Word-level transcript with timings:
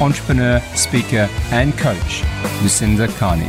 entrepreneur, 0.00 0.60
speaker, 0.74 1.28
and 1.52 1.76
coach, 1.78 2.24
Lucinda 2.62 3.06
Carney. 3.08 3.48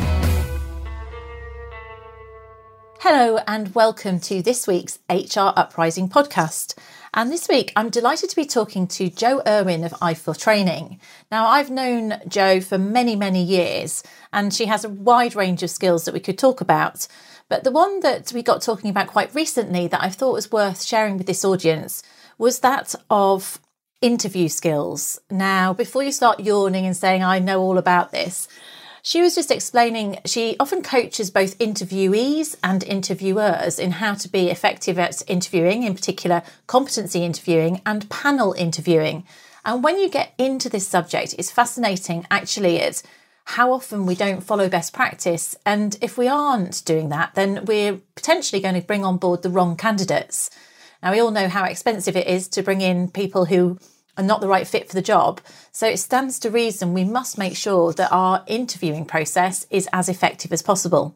Hello, 2.99 3.39
and 3.47 3.73
welcome 3.73 4.19
to 4.19 4.41
this 4.41 4.67
week's 4.67 4.99
HR 5.09 5.53
Uprising 5.55 6.07
podcast. 6.07 6.77
And 7.15 7.31
this 7.31 7.47
week, 7.47 7.71
I'm 7.75 7.89
delighted 7.89 8.29
to 8.29 8.35
be 8.35 8.45
talking 8.45 8.87
to 8.89 9.09
Jo 9.09 9.41
Irwin 9.47 9.83
of 9.83 9.93
i4 9.93 10.37
Training. 10.37 10.99
Now, 11.31 11.47
I've 11.47 11.71
known 11.71 12.19
Jo 12.27 12.61
for 12.61 12.77
many, 12.77 13.15
many 13.15 13.43
years, 13.43 14.03
and 14.31 14.53
she 14.53 14.65
has 14.65 14.85
a 14.85 14.89
wide 14.89 15.35
range 15.35 15.63
of 15.63 15.69
skills 15.71 16.05
that 16.05 16.13
we 16.13 16.19
could 16.19 16.37
talk 16.37 16.61
about. 16.61 17.07
But 17.49 17.63
the 17.63 17.71
one 17.71 18.01
that 18.01 18.31
we 18.33 18.43
got 18.43 18.61
talking 18.61 18.89
about 18.89 19.07
quite 19.07 19.33
recently 19.33 19.87
that 19.87 20.03
I 20.03 20.09
thought 20.09 20.33
was 20.33 20.51
worth 20.51 20.83
sharing 20.83 21.17
with 21.17 21.27
this 21.27 21.45
audience 21.45 22.03
was 22.37 22.59
that 22.59 22.93
of 23.09 23.59
interview 24.05 24.47
skills. 24.47 25.19
Now, 25.31 25.73
before 25.73 26.03
you 26.03 26.11
start 26.11 26.39
yawning 26.39 26.85
and 26.85 26.95
saying, 26.95 27.23
I 27.23 27.39
know 27.39 27.59
all 27.59 27.79
about 27.79 28.11
this, 28.11 28.47
she 29.01 29.19
was 29.19 29.33
just 29.33 29.49
explaining 29.49 30.19
she 30.25 30.55
often 30.59 30.83
coaches 30.83 31.31
both 31.31 31.57
interviewees 31.57 32.55
and 32.63 32.83
interviewers 32.83 33.79
in 33.79 33.93
how 33.93 34.13
to 34.13 34.29
be 34.29 34.51
effective 34.51 34.99
at 34.99 35.23
interviewing, 35.27 35.81
in 35.81 35.95
particular, 35.95 36.43
competency 36.67 37.23
interviewing 37.23 37.81
and 37.83 38.07
panel 38.11 38.53
interviewing. 38.53 39.23
And 39.65 39.83
when 39.83 39.97
you 39.97 40.07
get 40.07 40.35
into 40.37 40.69
this 40.69 40.87
subject, 40.87 41.33
it's 41.39 41.49
fascinating 41.49 42.27
actually, 42.29 42.75
it's 42.75 43.01
how 43.45 43.71
often 43.71 44.05
we 44.05 44.13
don't 44.13 44.43
follow 44.43 44.69
best 44.69 44.93
practice. 44.93 45.55
And 45.65 45.97
if 45.99 46.15
we 46.15 46.27
aren't 46.27 46.85
doing 46.85 47.09
that, 47.09 47.33
then 47.33 47.65
we're 47.65 48.01
potentially 48.13 48.61
going 48.61 48.79
to 48.79 48.85
bring 48.85 49.03
on 49.03 49.17
board 49.17 49.41
the 49.41 49.49
wrong 49.49 49.75
candidates. 49.75 50.51
Now, 51.01 51.11
we 51.11 51.19
all 51.19 51.31
know 51.31 51.47
how 51.47 51.63
expensive 51.65 52.15
it 52.15 52.27
is 52.27 52.47
to 52.49 52.61
bring 52.61 52.81
in 52.81 53.09
people 53.09 53.45
who 53.45 53.79
are 54.17 54.23
not 54.23 54.41
the 54.41 54.47
right 54.47 54.67
fit 54.67 54.87
for 54.87 54.95
the 54.95 55.01
job. 55.01 55.41
So 55.71 55.87
it 55.87 55.97
stands 55.97 56.39
to 56.39 56.49
reason 56.49 56.93
we 56.93 57.03
must 57.03 57.37
make 57.37 57.55
sure 57.55 57.93
that 57.93 58.11
our 58.11 58.43
interviewing 58.47 59.05
process 59.05 59.65
is 59.69 59.89
as 59.91 60.09
effective 60.09 60.51
as 60.51 60.61
possible. 60.61 61.15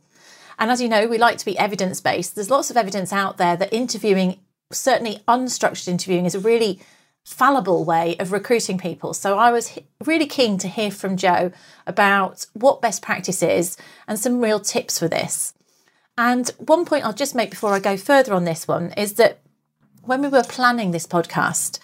And 0.58 0.69
as 0.69 0.81
you 0.81 0.89
know, 0.89 1.08
we 1.08 1.17
like 1.17 1.38
to 1.38 1.45
be 1.45 1.58
evidence 1.58 2.02
based. 2.02 2.36
There's 2.36 2.50
lots 2.50 2.70
of 2.70 2.77
evidence 2.77 3.14
out 3.14 3.38
there 3.38 3.55
that 3.55 3.73
interviewing, 3.73 4.39
certainly 4.72 5.23
unstructured 5.27 5.88
interviewing, 5.88 6.25
is 6.25 6.36
a 6.36 6.39
really 6.39 6.81
fallible 7.23 7.86
way 7.86 8.17
of 8.20 8.31
recruiting 8.31 8.77
people. 8.77 9.14
So 9.14 9.38
I 9.38 9.52
was 9.52 9.77
really 10.03 10.25
keen 10.25 10.58
to 10.58 10.67
hear 10.67 10.92
from 10.92 11.16
Jo 11.16 11.52
about 11.86 12.45
what 12.53 12.81
best 12.81 13.02
practice 13.02 13.42
is 13.44 13.77
and 14.08 14.20
some 14.20 14.42
real 14.42 14.59
tips 14.59 15.00
for 15.00 15.08
this. 15.08 15.53
And 16.17 16.50
one 16.58 16.86
point 16.86 17.05
I'll 17.05 17.14
just 17.14 17.36
make 17.36 17.52
before 17.52 17.73
I 17.73 17.80
go 17.80 17.95
further 17.95 18.33
on 18.33 18.44
this 18.44 18.67
one 18.67 18.92
is 18.97 19.14
that 19.14 19.39
when 20.03 20.22
we 20.22 20.27
were 20.27 20.44
planning 20.44 20.92
this 20.92 21.08
podcast, 21.08 21.80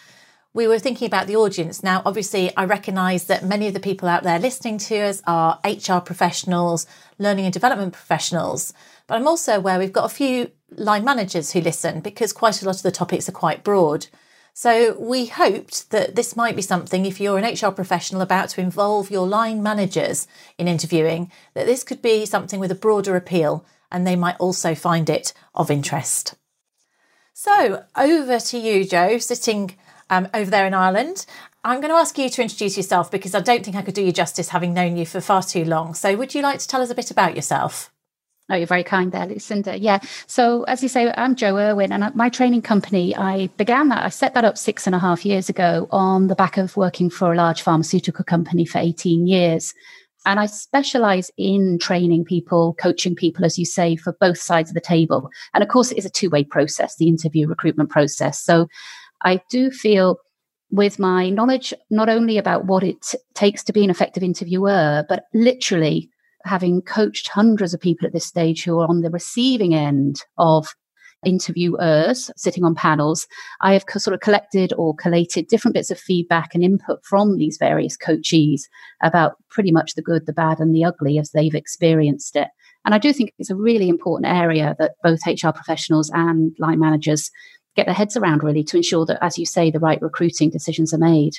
we 0.55 0.67
were 0.67 0.79
thinking 0.79 1.05
about 1.05 1.27
the 1.27 1.35
audience. 1.35 1.83
Now, 1.83 2.01
obviously, 2.05 2.55
I 2.55 2.63
recognise 2.63 3.25
that 3.25 3.43
many 3.43 3.67
of 3.67 3.73
the 3.73 3.79
people 3.81 4.07
out 4.07 4.23
there 4.23 4.39
listening 4.39 4.77
to 4.77 4.95
us 4.99 5.21
are 5.27 5.59
HR 5.65 5.99
professionals, 5.99 6.87
learning 7.19 7.43
and 7.43 7.53
development 7.53 7.91
professionals. 7.91 8.71
But 9.05 9.15
I'm 9.15 9.27
also 9.27 9.57
aware 9.57 9.77
we've 9.77 9.91
got 9.91 10.09
a 10.09 10.15
few 10.15 10.51
line 10.71 11.03
managers 11.03 11.51
who 11.51 11.59
listen 11.59 11.99
because 11.99 12.31
quite 12.31 12.61
a 12.61 12.65
lot 12.65 12.77
of 12.77 12.83
the 12.83 12.91
topics 12.91 13.27
are 13.27 13.33
quite 13.33 13.65
broad. 13.65 14.07
So 14.53 14.97
we 14.97 15.25
hoped 15.25 15.89
that 15.91 16.15
this 16.15 16.37
might 16.37 16.55
be 16.55 16.61
something, 16.61 17.05
if 17.05 17.19
you're 17.19 17.37
an 17.37 17.53
HR 17.53 17.71
professional 17.71 18.21
about 18.21 18.47
to 18.51 18.61
involve 18.61 19.11
your 19.11 19.27
line 19.27 19.61
managers 19.61 20.25
in 20.57 20.69
interviewing, 20.69 21.29
that 21.53 21.65
this 21.65 21.83
could 21.83 22.01
be 22.01 22.25
something 22.25 22.61
with 22.61 22.71
a 22.71 22.75
broader 22.75 23.17
appeal 23.17 23.65
and 23.91 24.07
they 24.07 24.15
might 24.15 24.37
also 24.37 24.73
find 24.73 25.09
it 25.09 25.33
of 25.53 25.69
interest. 25.69 26.35
So 27.33 27.83
over 27.97 28.39
to 28.39 28.57
you, 28.57 28.85
Jo, 28.85 29.17
sitting 29.17 29.75
um, 30.09 30.27
over 30.33 30.49
there 30.49 30.65
in 30.65 30.73
Ireland. 30.73 31.25
I'm 31.63 31.81
going 31.81 31.91
to 31.91 31.97
ask 31.97 32.17
you 32.17 32.29
to 32.29 32.41
introduce 32.41 32.77
yourself 32.77 33.09
because 33.09 33.33
I 33.33 33.39
don't 33.39 33.63
think 33.63 33.75
I 33.75 33.81
could 33.81 33.95
do 33.95 34.03
you 34.03 34.11
justice 34.11 34.49
having 34.49 34.73
known 34.73 34.97
you 34.97 35.05
for 35.05 35.19
far 35.19 35.41
too 35.41 35.65
long. 35.65 35.95
So, 35.95 36.15
would 36.15 36.35
you 36.35 36.41
like 36.41 36.59
to 36.59 36.67
tell 36.67 36.81
us 36.81 36.91
a 36.91 36.95
bit 36.95 37.09
about 37.09 37.35
yourself? 37.35 37.91
Oh, 38.47 38.55
you're 38.55 38.67
very 38.67 38.83
kind 38.83 39.11
there, 39.11 39.25
Lucinda. 39.25 39.79
Yeah. 39.79 39.99
So, 40.27 40.63
as 40.63 40.83
you 40.83 40.89
say, 40.89 41.11
I'm 41.17 41.35
Jo 41.35 41.57
Irwin, 41.57 41.91
and 41.91 42.13
my 42.15 42.29
training 42.29 42.61
company, 42.61 43.15
I 43.15 43.47
began 43.57 43.89
that, 43.89 44.05
I 44.05 44.09
set 44.09 44.35
that 44.35 44.45
up 44.45 44.59
six 44.59 44.85
and 44.85 44.95
a 44.95 44.99
half 44.99 45.25
years 45.25 45.49
ago 45.49 45.87
on 45.89 46.27
the 46.27 46.35
back 46.35 46.57
of 46.57 46.77
working 46.77 47.09
for 47.09 47.33
a 47.33 47.35
large 47.35 47.63
pharmaceutical 47.63 48.23
company 48.23 48.63
for 48.63 48.77
18 48.77 49.25
years. 49.25 49.73
And 50.27 50.39
I 50.39 50.45
specialize 50.45 51.31
in 51.37 51.79
training 51.79 52.25
people, 52.25 52.75
coaching 52.75 53.15
people, 53.15 53.45
as 53.45 53.57
you 53.57 53.65
say, 53.65 53.95
for 53.95 54.13
both 54.13 54.37
sides 54.37 54.69
of 54.69 54.75
the 54.75 54.81
table. 54.81 55.29
And 55.55 55.63
of 55.63 55.69
course, 55.69 55.91
it 55.91 55.97
is 55.97 56.05
a 56.05 56.09
two 56.11 56.29
way 56.29 56.43
process, 56.43 56.97
the 56.97 57.07
interview 57.07 57.47
recruitment 57.47 57.89
process. 57.89 58.39
So, 58.39 58.67
I 59.25 59.41
do 59.49 59.71
feel 59.71 60.17
with 60.71 60.99
my 60.99 61.29
knowledge 61.29 61.73
not 61.89 62.09
only 62.09 62.37
about 62.37 62.65
what 62.65 62.83
it 62.83 63.13
takes 63.33 63.63
to 63.63 63.73
be 63.73 63.83
an 63.83 63.89
effective 63.89 64.23
interviewer, 64.23 65.03
but 65.09 65.23
literally 65.33 66.09
having 66.43 66.81
coached 66.81 67.27
hundreds 67.27 67.73
of 67.73 67.81
people 67.81 68.05
at 68.05 68.13
this 68.13 68.25
stage 68.25 68.63
who 68.63 68.79
are 68.79 68.87
on 68.87 69.01
the 69.01 69.09
receiving 69.09 69.73
end 69.73 70.21
of 70.37 70.67
interviewers 71.25 72.29
sitting 72.37 72.63
on 72.63 72.75
panels, 72.75 73.25
I 73.61 73.73
have 73.73 73.83
sort 73.97 74.13
of 74.13 74.19
collected 74.19 74.73
or 74.77 74.95
collated 74.95 75.47
different 75.47 75.73
bits 75.73 75.89
of 75.89 75.99
feedback 75.99 76.53
and 76.53 76.63
input 76.63 76.99
from 77.03 77.37
these 77.37 77.57
various 77.57 77.97
coachees 77.97 78.61
about 79.01 79.33
pretty 79.49 79.71
much 79.71 79.95
the 79.95 80.03
good, 80.03 80.27
the 80.27 80.33
bad, 80.33 80.59
and 80.59 80.73
the 80.73 80.85
ugly 80.85 81.17
as 81.17 81.31
they've 81.31 81.55
experienced 81.55 82.35
it. 82.35 82.49
And 82.85 82.93
I 82.93 82.99
do 82.99 83.11
think 83.11 83.33
it's 83.39 83.49
a 83.49 83.55
really 83.55 83.89
important 83.89 84.31
area 84.31 84.75
that 84.77 84.93
both 85.03 85.25
HR 85.25 85.49
professionals 85.49 86.11
and 86.13 86.55
line 86.59 86.79
managers 86.79 87.31
get 87.75 87.85
their 87.85 87.95
heads 87.95 88.17
around 88.17 88.43
really 88.43 88.63
to 88.63 88.77
ensure 88.77 89.05
that, 89.05 89.23
as 89.23 89.37
you 89.37 89.45
say, 89.45 89.71
the 89.71 89.79
right 89.79 90.01
recruiting 90.01 90.49
decisions 90.49 90.93
are 90.93 90.97
made. 90.97 91.37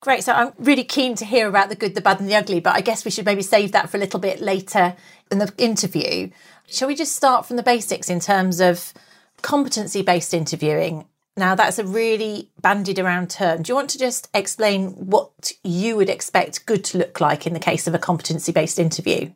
Great. 0.00 0.24
So 0.24 0.32
I'm 0.32 0.52
really 0.58 0.84
keen 0.84 1.14
to 1.16 1.26
hear 1.26 1.46
about 1.46 1.68
the 1.68 1.76
good, 1.76 1.94
the 1.94 2.00
bad, 2.00 2.20
and 2.20 2.28
the 2.28 2.34
ugly, 2.34 2.60
but 2.60 2.74
I 2.74 2.80
guess 2.80 3.04
we 3.04 3.10
should 3.10 3.26
maybe 3.26 3.42
save 3.42 3.72
that 3.72 3.90
for 3.90 3.98
a 3.98 4.00
little 4.00 4.20
bit 4.20 4.40
later 4.40 4.96
in 5.30 5.38
the 5.38 5.52
interview. 5.58 6.30
Shall 6.66 6.88
we 6.88 6.94
just 6.94 7.14
start 7.14 7.44
from 7.44 7.56
the 7.56 7.62
basics 7.62 8.08
in 8.08 8.18
terms 8.18 8.60
of 8.60 8.94
competency 9.42 10.00
based 10.00 10.32
interviewing? 10.32 11.04
Now, 11.36 11.54
that's 11.54 11.78
a 11.78 11.84
really 11.84 12.50
bandied 12.60 12.98
around 12.98 13.30
term. 13.30 13.62
Do 13.62 13.70
you 13.70 13.74
want 13.74 13.90
to 13.90 13.98
just 13.98 14.28
explain 14.34 14.90
what 14.92 15.52
you 15.62 15.96
would 15.96 16.08
expect 16.08 16.66
good 16.66 16.84
to 16.86 16.98
look 16.98 17.20
like 17.20 17.46
in 17.46 17.52
the 17.52 17.60
case 17.60 17.86
of 17.86 17.94
a 17.94 17.98
competency 17.98 18.52
based 18.52 18.78
interview? 18.78 19.32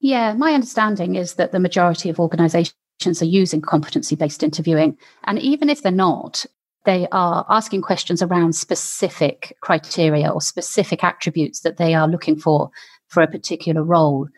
Yeah, 0.00 0.32
my 0.32 0.54
understanding 0.54 1.14
is 1.14 1.34
that 1.34 1.52
the 1.52 1.60
majority 1.60 2.08
of 2.08 2.18
organisations 2.18 2.74
are 3.06 3.26
using 3.26 3.60
competency 3.60 4.16
based 4.16 4.42
interviewing. 4.42 4.96
And 5.24 5.38
even 5.38 5.68
if 5.68 5.82
they're 5.82 5.92
not, 5.92 6.46
they 6.84 7.06
are 7.12 7.44
asking 7.48 7.82
questions 7.82 8.22
around 8.22 8.54
specific 8.54 9.56
criteria 9.60 10.30
or 10.30 10.40
specific 10.40 11.04
attributes 11.04 11.60
that 11.60 11.76
they 11.76 11.94
are 11.94 12.08
looking 12.08 12.38
for 12.38 12.70
for 13.08 13.22
a 13.22 13.30
particular 13.30 13.82
role. 13.82 14.28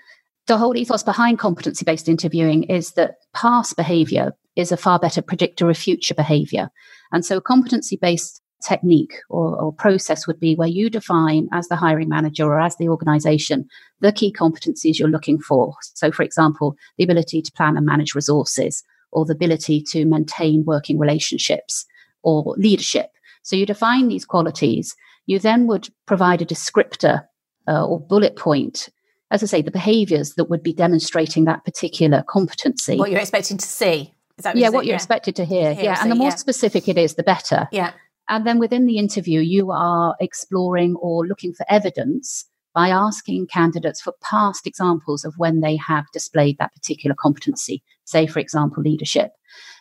The 0.46 0.58
whole 0.58 0.76
ethos 0.76 1.02
behind 1.02 1.38
competency 1.38 1.84
based 1.84 2.08
interviewing 2.08 2.64
is 2.64 2.92
that 2.92 3.14
past 3.32 3.76
behavior 3.76 4.32
is 4.56 4.72
a 4.72 4.76
far 4.76 4.98
better 4.98 5.22
predictor 5.22 5.70
of 5.70 5.78
future 5.78 6.14
behavior. 6.14 6.68
And 7.12 7.24
so 7.24 7.40
competency 7.40 7.96
based 7.96 8.41
technique 8.66 9.14
or, 9.28 9.56
or, 9.56 9.72
process 9.72 10.26
would 10.26 10.38
be 10.38 10.54
where 10.54 10.68
you 10.68 10.88
define 10.88 11.48
as 11.52 11.68
the 11.68 11.76
hiring 11.76 12.08
manager 12.08 12.44
or 12.44 12.60
as 12.60 12.76
the 12.76 12.88
organization 12.88 13.66
the 14.00 14.12
key 14.12 14.32
competencies 14.32 14.98
you're 14.98 15.08
looking 15.08 15.38
for. 15.38 15.74
So, 15.94 16.10
for 16.10 16.22
example, 16.22 16.76
the 16.98 17.04
ability 17.04 17.42
to 17.42 17.52
plan 17.52 17.76
and 17.76 17.86
manage 17.86 18.14
resources 18.14 18.82
or 19.10 19.24
the 19.24 19.34
ability 19.34 19.82
to 19.90 20.04
maintain 20.04 20.64
working 20.64 20.98
relationships 20.98 21.84
or 22.22 22.54
leadership. 22.56 23.10
So, 23.42 23.56
you 23.56 23.66
define 23.66 24.08
these 24.08 24.24
qualities. 24.24 24.94
You 25.26 25.38
then 25.38 25.66
would 25.66 25.88
provide 26.06 26.42
a 26.42 26.46
descriptor 26.46 27.24
uh, 27.68 27.86
or 27.86 28.00
bullet 28.00 28.36
point. 28.36 28.88
As 29.30 29.42
I 29.42 29.46
say, 29.46 29.62
the 29.62 29.70
behaviors 29.70 30.34
that 30.34 30.50
would 30.50 30.62
be 30.62 30.74
demonstrating 30.74 31.44
that 31.44 31.64
particular 31.64 32.22
competency. 32.28 32.98
What 32.98 33.10
you're 33.10 33.20
expecting 33.20 33.56
to 33.56 33.66
see. 33.66 34.14
What 34.42 34.56
yeah, 34.56 34.70
what 34.70 34.84
you're 34.84 34.92
yeah. 34.92 34.96
expected 34.96 35.36
to 35.36 35.44
hear. 35.44 35.70
To 35.70 35.74
hear 35.74 35.84
yeah, 35.84 36.02
and 36.02 36.10
the 36.10 36.14
more 36.14 36.28
yeah. 36.28 36.36
specific 36.36 36.88
it 36.88 36.98
is, 36.98 37.14
the 37.14 37.22
better. 37.22 37.68
Yeah. 37.70 37.92
And 38.28 38.46
then 38.46 38.58
within 38.58 38.86
the 38.86 38.98
interview, 38.98 39.40
you 39.40 39.70
are 39.70 40.16
exploring 40.20 40.96
or 40.96 41.26
looking 41.26 41.52
for 41.52 41.66
evidence 41.68 42.46
by 42.74 42.88
asking 42.88 43.46
candidates 43.48 44.00
for 44.00 44.14
past 44.22 44.66
examples 44.66 45.24
of 45.24 45.34
when 45.36 45.60
they 45.60 45.76
have 45.76 46.06
displayed 46.12 46.56
that 46.58 46.72
particular 46.72 47.14
competency, 47.18 47.82
say, 48.04 48.26
for 48.26 48.38
example, 48.38 48.82
leadership. 48.82 49.32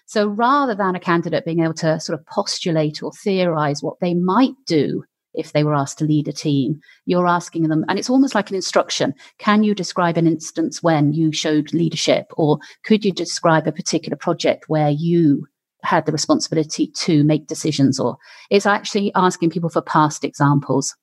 So 0.06 0.28
rather 0.28 0.76
than 0.76 0.96
a 0.96 1.00
candidate 1.00 1.46
being 1.46 1.62
able 1.62 1.76
to 1.76 2.00
sort 2.00 2.20
of 2.20 2.26
postulate 2.26 3.02
or 3.02 3.12
theorize 3.14 3.82
what 3.82 4.00
they 4.02 4.14
might 4.14 4.56
do 4.66 5.04
if 5.34 5.54
they 5.54 5.64
were 5.64 5.74
asked 5.74 5.98
to 6.00 6.06
lead 6.06 6.28
a 6.28 6.34
team. 6.34 6.80
You're 7.06 7.28
asking 7.28 7.70
them, 7.70 7.86
and 7.88 7.98
it's 7.98 8.10
almost 8.10 8.36
like 8.36 8.50
an 8.50 8.56
instruction. 8.56 9.14
Can 9.38 9.64
you 9.64 9.74
describe 9.74 10.18
an 10.18 10.28
instance 10.28 10.84
when 10.84 11.14
you 11.14 11.32
showed 11.32 11.74
leadership? 11.74 12.26
Or 12.38 12.60
could 12.84 13.06
you 13.06 13.12
describe 13.12 13.68
a 13.68 13.72
particular 13.72 14.18
project 14.18 14.66
where 14.68 14.90
you 14.90 15.48
had 15.83 16.06
the 16.06 16.12
responsibility 16.12 16.88
to 16.88 17.24
make 17.24 17.48
decisions? 17.48 18.00
Or 18.00 18.18
it's 18.50 18.66
actually 18.66 19.12
asking 19.16 19.50
people 19.50 19.69
for 19.69 19.81
past 19.81 20.24
examples. 20.24 20.95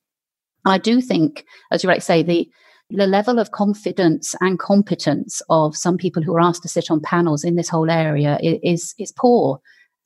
and 0.64 0.72
I 0.74 0.78
do 0.78 1.00
think, 1.00 1.44
as 1.70 1.82
you 1.82 1.88
rightly 1.88 2.00
say, 2.00 2.22
the 2.22 2.48
the 2.90 3.06
level 3.06 3.38
of 3.38 3.50
confidence 3.50 4.34
and 4.40 4.58
competence 4.58 5.42
of 5.50 5.76
some 5.76 5.98
people 5.98 6.22
who 6.22 6.34
are 6.34 6.40
asked 6.40 6.62
to 6.62 6.68
sit 6.68 6.90
on 6.90 7.00
panels 7.00 7.44
in 7.44 7.54
this 7.54 7.68
whole 7.68 7.90
area 7.90 8.38
is 8.42 8.94
is 8.98 9.12
poor 9.12 9.60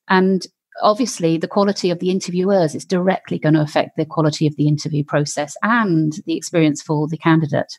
and 0.08 0.46
obviously 0.82 1.36
the 1.36 1.48
quality 1.48 1.90
of 1.90 2.00
the 2.00 2.10
interviewers 2.10 2.74
is 2.74 2.84
directly 2.84 3.38
going 3.38 3.54
to 3.54 3.60
affect 3.60 3.96
the 3.96 4.06
quality 4.06 4.46
of 4.46 4.56
the 4.56 4.66
interview 4.66 5.04
process 5.04 5.54
and 5.62 6.14
the 6.26 6.36
experience 6.36 6.82
for 6.82 7.06
the 7.06 7.18
candidate 7.18 7.78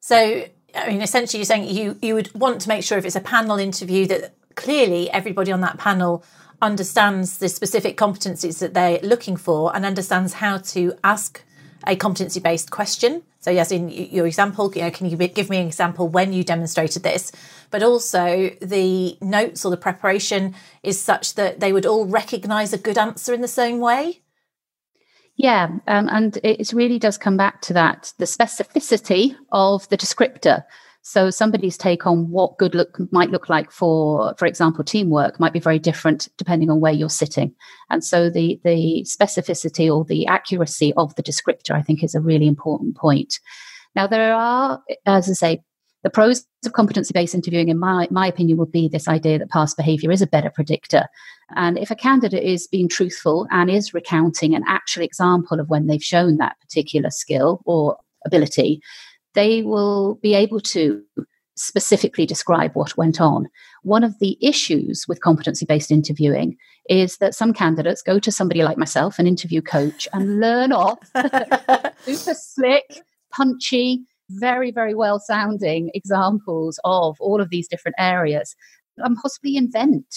so 0.00 0.44
i 0.74 0.88
mean 0.88 1.02
essentially 1.02 1.38
you're 1.38 1.44
saying 1.44 1.68
you 1.68 1.96
you 2.02 2.14
would 2.14 2.32
want 2.34 2.60
to 2.60 2.68
make 2.68 2.82
sure 2.82 2.98
if 2.98 3.04
it's 3.04 3.14
a 3.14 3.20
panel 3.20 3.58
interview 3.58 4.06
that 4.06 4.34
clearly 4.58 5.08
everybody 5.10 5.52
on 5.52 5.60
that 5.60 5.78
panel 5.78 6.24
understands 6.60 7.38
the 7.38 7.48
specific 7.48 7.96
competencies 7.96 8.58
that 8.58 8.74
they're 8.74 8.98
looking 9.02 9.36
for 9.36 9.74
and 9.74 9.86
understands 9.86 10.34
how 10.34 10.58
to 10.58 10.92
ask 11.04 11.42
a 11.86 11.94
competency 11.94 12.40
based 12.40 12.70
question. 12.70 13.22
So, 13.38 13.52
yes, 13.52 13.70
in 13.70 13.88
your 13.88 14.26
example, 14.26 14.70
you 14.74 14.82
know, 14.82 14.90
can 14.90 15.08
you 15.08 15.16
give 15.16 15.48
me 15.48 15.58
an 15.58 15.68
example 15.68 16.08
when 16.08 16.32
you 16.32 16.42
demonstrated 16.42 17.04
this? 17.04 17.30
But 17.70 17.84
also, 17.84 18.50
the 18.60 19.16
notes 19.22 19.64
or 19.64 19.70
the 19.70 19.76
preparation 19.76 20.56
is 20.82 21.00
such 21.00 21.36
that 21.36 21.60
they 21.60 21.72
would 21.72 21.86
all 21.86 22.04
recognize 22.04 22.72
a 22.72 22.78
good 22.78 22.98
answer 22.98 23.32
in 23.32 23.40
the 23.40 23.48
same 23.48 23.78
way. 23.78 24.22
Yeah, 25.36 25.68
um, 25.86 26.08
and 26.10 26.36
it 26.42 26.72
really 26.72 26.98
does 26.98 27.16
come 27.16 27.36
back 27.36 27.62
to 27.62 27.72
that 27.74 28.12
the 28.18 28.24
specificity 28.24 29.36
of 29.52 29.88
the 29.88 29.96
descriptor. 29.96 30.64
So 31.08 31.30
somebody's 31.30 31.78
take 31.78 32.06
on 32.06 32.28
what 32.28 32.58
good 32.58 32.74
look 32.74 32.98
might 33.10 33.30
look 33.30 33.48
like 33.48 33.70
for, 33.70 34.34
for 34.36 34.44
example, 34.44 34.84
teamwork 34.84 35.40
might 35.40 35.54
be 35.54 35.58
very 35.58 35.78
different 35.78 36.28
depending 36.36 36.68
on 36.68 36.80
where 36.80 36.92
you're 36.92 37.08
sitting. 37.08 37.54
And 37.88 38.04
so 38.04 38.28
the 38.28 38.60
the 38.62 39.06
specificity 39.08 39.90
or 39.90 40.04
the 40.04 40.26
accuracy 40.26 40.92
of 40.98 41.14
the 41.14 41.22
descriptor, 41.22 41.70
I 41.70 41.80
think, 41.80 42.04
is 42.04 42.14
a 42.14 42.20
really 42.20 42.46
important 42.46 42.94
point. 42.94 43.40
Now 43.96 44.06
there 44.06 44.34
are, 44.34 44.82
as 45.06 45.30
I 45.30 45.32
say, 45.32 45.62
the 46.02 46.10
pros 46.10 46.44
of 46.66 46.74
competency-based 46.74 47.34
interviewing, 47.34 47.70
in 47.70 47.78
my, 47.78 48.06
my 48.10 48.26
opinion, 48.26 48.58
would 48.58 48.70
be 48.70 48.86
this 48.86 49.08
idea 49.08 49.38
that 49.38 49.50
past 49.50 49.78
behavior 49.78 50.10
is 50.12 50.20
a 50.20 50.26
better 50.26 50.50
predictor. 50.50 51.06
And 51.56 51.78
if 51.78 51.90
a 51.90 51.96
candidate 51.96 52.44
is 52.44 52.66
being 52.66 52.86
truthful 52.86 53.46
and 53.50 53.70
is 53.70 53.94
recounting 53.94 54.54
an 54.54 54.64
actual 54.68 55.04
example 55.04 55.58
of 55.58 55.70
when 55.70 55.86
they've 55.86 56.04
shown 56.04 56.36
that 56.36 56.60
particular 56.60 57.08
skill 57.08 57.62
or 57.64 57.96
ability, 58.26 58.82
they 59.38 59.62
will 59.62 60.16
be 60.16 60.34
able 60.34 60.58
to 60.58 61.00
specifically 61.56 62.26
describe 62.26 62.72
what 62.74 62.96
went 62.96 63.20
on. 63.20 63.46
One 63.84 64.02
of 64.02 64.18
the 64.18 64.36
issues 64.44 65.06
with 65.06 65.20
competency 65.20 65.64
based 65.64 65.92
interviewing 65.92 66.56
is 66.88 67.18
that 67.18 67.36
some 67.36 67.52
candidates 67.52 68.02
go 68.02 68.18
to 68.18 68.32
somebody 68.32 68.64
like 68.64 68.78
myself, 68.78 69.16
an 69.20 69.28
interview 69.28 69.62
coach, 69.62 70.08
and 70.12 70.40
learn 70.40 70.72
off 70.72 70.98
super 72.02 72.34
slick, 72.34 73.00
punchy, 73.32 74.04
very, 74.30 74.72
very 74.72 74.94
well 74.94 75.20
sounding 75.20 75.92
examples 75.94 76.80
of 76.82 77.16
all 77.20 77.40
of 77.40 77.50
these 77.50 77.68
different 77.68 77.94
areas 77.96 78.56
and 78.96 79.16
possibly 79.22 79.56
invent 79.56 80.16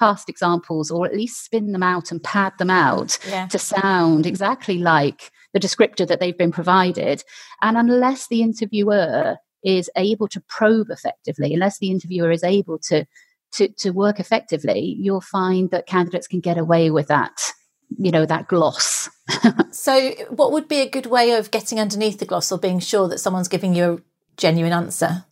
past 0.00 0.30
examples 0.30 0.90
or 0.90 1.04
at 1.04 1.14
least 1.14 1.44
spin 1.44 1.72
them 1.72 1.82
out 1.82 2.10
and 2.10 2.22
pad 2.24 2.54
them 2.58 2.70
out 2.70 3.18
yeah. 3.28 3.46
to 3.46 3.58
sound 3.58 4.24
exactly 4.26 4.78
like 4.78 5.30
the 5.54 5.60
descriptor 5.60 6.06
that 6.06 6.20
they've 6.20 6.36
been 6.36 6.52
provided. 6.52 7.24
And 7.62 7.78
unless 7.78 8.28
the 8.28 8.42
interviewer 8.42 9.36
is 9.64 9.88
able 9.96 10.28
to 10.28 10.42
probe 10.48 10.88
effectively, 10.90 11.54
unless 11.54 11.78
the 11.78 11.90
interviewer 11.90 12.30
is 12.30 12.44
able 12.44 12.78
to, 12.80 13.06
to, 13.52 13.68
to 13.68 13.90
work 13.90 14.20
effectively, 14.20 14.96
you'll 14.98 15.22
find 15.22 15.70
that 15.70 15.86
candidates 15.86 16.26
can 16.26 16.40
get 16.40 16.58
away 16.58 16.90
with 16.90 17.06
that, 17.06 17.52
you 17.96 18.10
know, 18.10 18.26
that 18.26 18.48
gloss. 18.48 19.08
so, 19.70 20.10
what 20.28 20.52
would 20.52 20.68
be 20.68 20.80
a 20.80 20.90
good 20.90 21.06
way 21.06 21.32
of 21.32 21.50
getting 21.50 21.80
underneath 21.80 22.18
the 22.18 22.26
gloss 22.26 22.52
or 22.52 22.58
being 22.58 22.80
sure 22.80 23.08
that 23.08 23.20
someone's 23.20 23.48
giving 23.48 23.74
you 23.74 23.84
a 23.84 23.98
genuine 24.36 24.72
answer? 24.72 25.24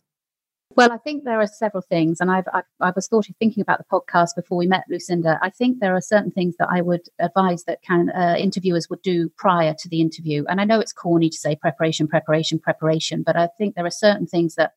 Well, 0.75 0.91
I 0.91 0.97
think 0.97 1.23
there 1.23 1.39
are 1.39 1.45
several 1.45 1.81
things, 1.81 2.19
and 2.19 2.31
I've, 2.31 2.47
I've, 2.51 2.63
I 2.79 2.91
was 2.95 3.05
sort 3.05 3.29
of 3.29 3.35
thinking 3.37 3.61
about 3.61 3.77
the 3.77 3.85
podcast 3.91 4.35
before 4.35 4.57
we 4.57 4.65
met, 4.65 4.85
Lucinda. 4.89 5.37
I 5.41 5.51
think 5.51 5.79
there 5.79 5.95
are 5.95 6.01
certain 6.01 6.31
things 6.31 6.55
that 6.57 6.67
I 6.71 6.81
would 6.81 7.07
advise 7.19 7.65
that 7.65 7.83
can 7.83 8.09
uh, 8.09 8.35
interviewers 8.39 8.89
would 8.89 9.01
do 9.03 9.29
prior 9.37 9.75
to 9.77 9.89
the 9.89 10.01
interview. 10.01 10.45
And 10.49 10.59
I 10.59 10.65
know 10.65 10.79
it's 10.79 10.91
corny 10.93 11.29
to 11.29 11.37
say 11.37 11.55
preparation, 11.55 12.07
preparation, 12.07 12.57
preparation, 12.57 13.21
but 13.23 13.35
I 13.35 13.49
think 13.57 13.75
there 13.75 13.85
are 13.85 13.91
certain 13.91 14.25
things 14.25 14.55
that 14.55 14.71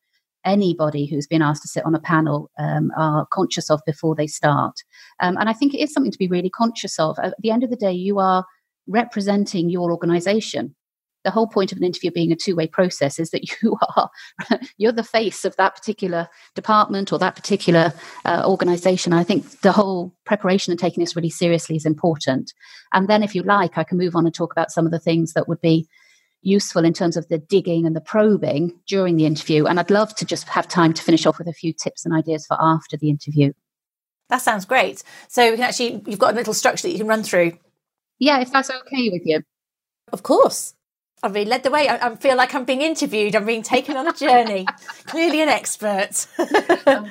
anybody 0.45 1.07
who's 1.07 1.25
been 1.25 1.41
asked 1.41 1.63
to 1.63 1.67
sit 1.67 1.85
on 1.85 1.95
a 1.95 1.99
panel 1.99 2.51
um, 2.59 2.91
are 2.95 3.25
conscious 3.31 3.71
of 3.71 3.81
before 3.85 4.15
they 4.15 4.27
start. 4.27 4.75
Um, 5.19 5.35
and 5.37 5.49
I 5.49 5.53
think 5.53 5.73
it 5.73 5.79
is 5.79 5.91
something 5.91 6.11
to 6.11 6.17
be 6.19 6.27
really 6.27 6.51
conscious 6.51 6.99
of. 6.99 7.17
At 7.19 7.33
the 7.39 7.49
end 7.49 7.63
of 7.63 7.71
the 7.71 7.75
day, 7.75 7.91
you 7.91 8.19
are 8.19 8.45
representing 8.87 9.69
your 9.69 9.91
organization 9.91 10.75
the 11.27 11.31
whole 11.31 11.45
point 11.45 11.73
of 11.73 11.77
an 11.77 11.83
interview 11.83 12.09
being 12.09 12.31
a 12.31 12.37
two-way 12.37 12.67
process 12.67 13.19
is 13.19 13.31
that 13.31 13.51
you 13.61 13.75
are 13.97 14.09
you're 14.77 14.93
the 14.93 15.03
face 15.03 15.43
of 15.43 15.57
that 15.57 15.75
particular 15.75 16.29
department 16.55 17.11
or 17.11 17.19
that 17.19 17.35
particular 17.35 17.93
uh, 18.23 18.43
organization. 18.47 19.11
I 19.11 19.25
think 19.25 19.59
the 19.59 19.73
whole 19.73 20.15
preparation 20.25 20.71
and 20.71 20.79
taking 20.79 21.01
this 21.01 21.17
really 21.17 21.29
seriously 21.29 21.75
is 21.75 21.85
important. 21.85 22.53
And 22.93 23.09
then 23.09 23.23
if 23.23 23.35
you 23.35 23.43
like 23.43 23.77
i 23.77 23.83
can 23.83 23.97
move 23.97 24.15
on 24.15 24.25
and 24.25 24.33
talk 24.33 24.53
about 24.53 24.71
some 24.71 24.85
of 24.85 24.93
the 24.93 24.99
things 24.99 25.33
that 25.33 25.49
would 25.49 25.59
be 25.59 25.85
useful 26.41 26.85
in 26.85 26.93
terms 26.93 27.17
of 27.17 27.27
the 27.27 27.39
digging 27.39 27.85
and 27.85 27.93
the 27.93 27.99
probing 27.99 28.79
during 28.87 29.17
the 29.17 29.25
interview. 29.25 29.65
And 29.65 29.77
i'd 29.81 29.91
love 29.91 30.15
to 30.15 30.25
just 30.25 30.47
have 30.47 30.69
time 30.69 30.93
to 30.93 31.03
finish 31.03 31.25
off 31.25 31.39
with 31.39 31.49
a 31.49 31.53
few 31.61 31.73
tips 31.73 32.05
and 32.05 32.13
ideas 32.15 32.45
for 32.45 32.55
after 32.57 32.95
the 32.95 33.09
interview. 33.09 33.51
That 34.29 34.41
sounds 34.41 34.63
great. 34.63 35.03
So 35.27 35.51
we 35.51 35.57
can 35.57 35.65
actually 35.65 36.01
you've 36.07 36.19
got 36.19 36.33
a 36.35 36.37
little 36.37 36.53
structure 36.53 36.87
that 36.87 36.93
you 36.93 36.99
can 36.99 37.07
run 37.07 37.23
through. 37.23 37.57
Yeah 38.17 38.39
if 38.39 38.49
that's 38.49 38.69
okay 38.69 39.09
with 39.09 39.23
you. 39.25 39.41
Of 40.13 40.23
course 40.23 40.73
I 41.23 41.29
mean, 41.29 41.47
led 41.47 41.63
the 41.63 41.71
way. 41.71 41.87
I, 41.87 42.09
I, 42.09 42.15
feel 42.15 42.37
like 42.37 42.53
I'm 42.53 42.63
being 42.63 42.81
interviewed. 42.81 43.35
I'm 43.35 43.45
being 43.45 43.63
taken 43.63 43.97
on 43.97 44.07
a 44.07 44.13
journey. 44.13 44.67
Clearly, 45.05 45.41
an 45.41 45.49
expert. 45.49 46.27
oh, 46.37 47.09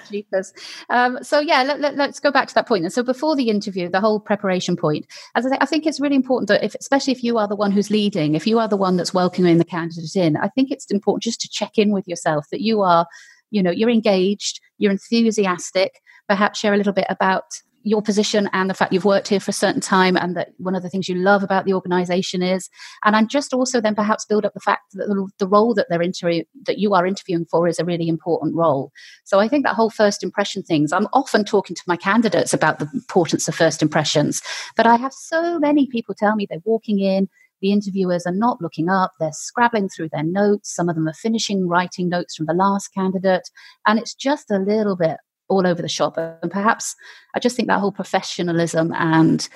um, 0.91 1.19
so 1.25 1.41
yeah, 1.41 1.65
let, 1.65 1.83
us 1.83 1.97
let, 1.97 2.23
go 2.23 2.31
back 2.31 2.47
to 2.47 2.55
that 2.55 2.69
point. 2.69 2.85
And 2.85 2.93
so 2.93 3.03
before 3.03 3.35
the 3.35 3.51
interview, 3.51 3.89
the 3.89 4.01
whole 4.01 4.21
preparation 4.21 4.77
point. 4.77 5.07
As 5.35 5.45
I 5.45 5.51
say, 5.51 5.59
I 5.61 5.67
think 5.67 5.87
it's 5.87 5.99
really 5.99 6.15
important 6.15 6.49
that, 6.49 6.65
if, 6.65 6.77
especially 6.77 7.15
if 7.15 7.25
you 7.25 7.37
are 7.39 7.49
the 7.49 7.57
one 7.57 7.73
who's 7.73 7.91
leading, 7.91 8.37
if 8.37 8.47
you 8.47 8.61
are 8.61 8.69
the 8.69 8.77
one 8.77 8.97
that's 8.97 9.13
welcoming 9.13 9.59
the 9.59 9.65
candidate 9.65 10.15
in, 10.15 10.37
I 10.37 10.49
think 10.49 10.71
it's 10.71 10.89
important 10.91 11.25
just 11.25 11.41
to 11.41 11.49
check 11.49 11.77
in 11.77 11.91
with 11.91 12.07
yourself 12.07 12.47
that 12.53 12.61
you 12.61 12.83
are, 12.83 13.09
you 13.51 13.61
know, 13.61 13.73
you're 13.73 13.91
engaged, 13.91 14.61
you're 14.79 14.93
enthusiastic. 14.93 16.01
Perhaps 16.29 16.61
share 16.61 16.75
a 16.75 16.77
little 16.77 16.93
bit 16.93 17.07
about 17.09 17.45
your 17.87 18.03
position 18.03 18.51
and 18.53 18.69
the 18.69 18.75
fact 18.75 18.93
you've 18.93 19.05
worked 19.05 19.29
here 19.29 19.39
for 19.39 19.51
a 19.51 19.55
certain 19.55 19.81
time 19.81 20.17
and 20.17 20.37
that 20.37 20.49
one 20.59 20.75
of 20.75 20.83
the 20.83 20.91
things 20.91 21.09
you 21.09 21.15
love 21.15 21.45
about 21.45 21.65
the 21.65 21.73
organization 21.73 22.43
is 22.43 22.69
and 23.05 23.15
i'm 23.15 23.29
just 23.29 23.55
also 23.55 23.81
then 23.81 23.95
perhaps 23.95 24.25
build 24.25 24.45
up 24.45 24.53
the 24.55 24.61
fact 24.61 24.83
that 24.93 25.07
the, 25.07 25.29
the 25.39 25.47
role 25.47 25.73
that 25.73 25.87
they're 25.89 26.03
interviewing 26.03 26.45
that 26.67 26.79
you 26.79 26.95
are 26.95 27.07
interviewing 27.07 27.47
for 27.49 27.69
is 27.69 27.79
a 27.79 27.85
really 27.85 28.09
important 28.09 28.57
role 28.57 28.91
so 29.25 29.39
i 29.39 29.47
think 29.47 29.65
that 29.65 29.77
whole 29.77 29.89
first 29.89 30.25
impression 30.25 30.65
things 30.65 30.93
i'm 30.93 31.07
often 31.13 31.45
talking 31.45 31.77
to 31.77 31.83
my 31.87 31.97
candidates 31.97 32.53
about 32.53 32.81
the 32.81 32.89
importance 32.93 33.47
of 33.47 33.55
first 33.55 33.81
impressions 33.81 34.43
but 34.77 34.87
i 34.87 34.97
have 34.97 35.13
so 35.13 35.59
many 35.61 35.87
people 35.87 36.15
tell 36.15 36.35
me 36.35 36.45
they're 36.51 36.59
walking 36.65 36.99
in 36.99 37.29
the 37.63 37.73
interviewers 37.73 38.27
are 38.27 38.35
not 38.35 38.61
looking 38.61 38.91
up, 38.91 39.13
they're 39.19 39.31
scrabbling 39.33 39.89
through 39.89 40.11
their 40.11 40.23
notes. 40.23 40.75
Some 40.75 40.91
of 40.91 40.95
them 40.95 41.09
are 41.09 41.15
finishing 41.15 41.67
writing 41.67 42.07
notes 42.07 42.37
from 42.37 42.45
the 42.45 42.53
last 42.53 42.89
candidate. 42.89 43.49
And 43.87 43.99
it's 43.99 44.15
just 44.15 44.51
a 44.51 44.59
little 44.59 44.95
bit 44.95 45.17
all 45.49 45.67
over 45.67 45.83
the 45.83 45.89
shop. 45.89 46.17
And 46.17 46.51
perhaps 46.51 46.97
I 47.35 47.41
just 47.41 47.57
think 47.57 47.69
that 47.69 47.81
whole 47.81 47.93
professionalism 47.93 48.93
and 48.95 49.49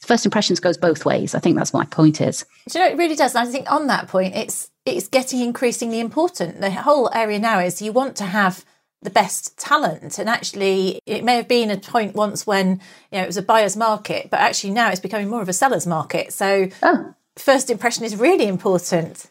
first 0.00 0.24
impressions 0.24 0.60
goes 0.60 0.76
both 0.76 1.04
ways. 1.04 1.34
I 1.34 1.40
think 1.40 1.56
that's 1.56 1.74
my 1.74 1.84
point 1.84 2.20
is. 2.20 2.44
Do 2.68 2.78
you 2.78 2.84
know, 2.84 2.90
it 2.90 2.98
really 2.98 3.16
does. 3.16 3.34
And 3.34 3.48
I 3.48 3.50
think 3.50 3.70
on 3.70 3.86
that 3.88 4.08
point, 4.08 4.34
it's 4.34 4.70
it's 4.86 5.08
getting 5.08 5.40
increasingly 5.40 6.00
important. 6.00 6.60
The 6.60 6.70
whole 6.70 7.10
area 7.12 7.38
now 7.38 7.58
is 7.58 7.82
you 7.82 7.92
want 7.92 8.16
to 8.16 8.24
have 8.24 8.64
the 9.02 9.10
best 9.10 9.56
talent 9.58 10.18
and 10.18 10.28
actually 10.28 10.98
it 11.06 11.22
may 11.22 11.36
have 11.36 11.46
been 11.46 11.70
a 11.70 11.76
point 11.76 12.16
once 12.16 12.46
when 12.46 12.80
you 13.12 13.18
know 13.18 13.22
it 13.22 13.26
was 13.26 13.36
a 13.36 13.42
buyer's 13.42 13.76
market 13.76 14.28
but 14.28 14.40
actually 14.40 14.72
now 14.72 14.90
it's 14.90 14.98
becoming 14.98 15.28
more 15.28 15.40
of 15.40 15.48
a 15.48 15.52
seller's 15.52 15.86
market 15.86 16.32
so 16.32 16.68
oh. 16.82 17.14
first 17.36 17.70
impression 17.70 18.04
is 18.04 18.16
really 18.16 18.48
important 18.48 19.30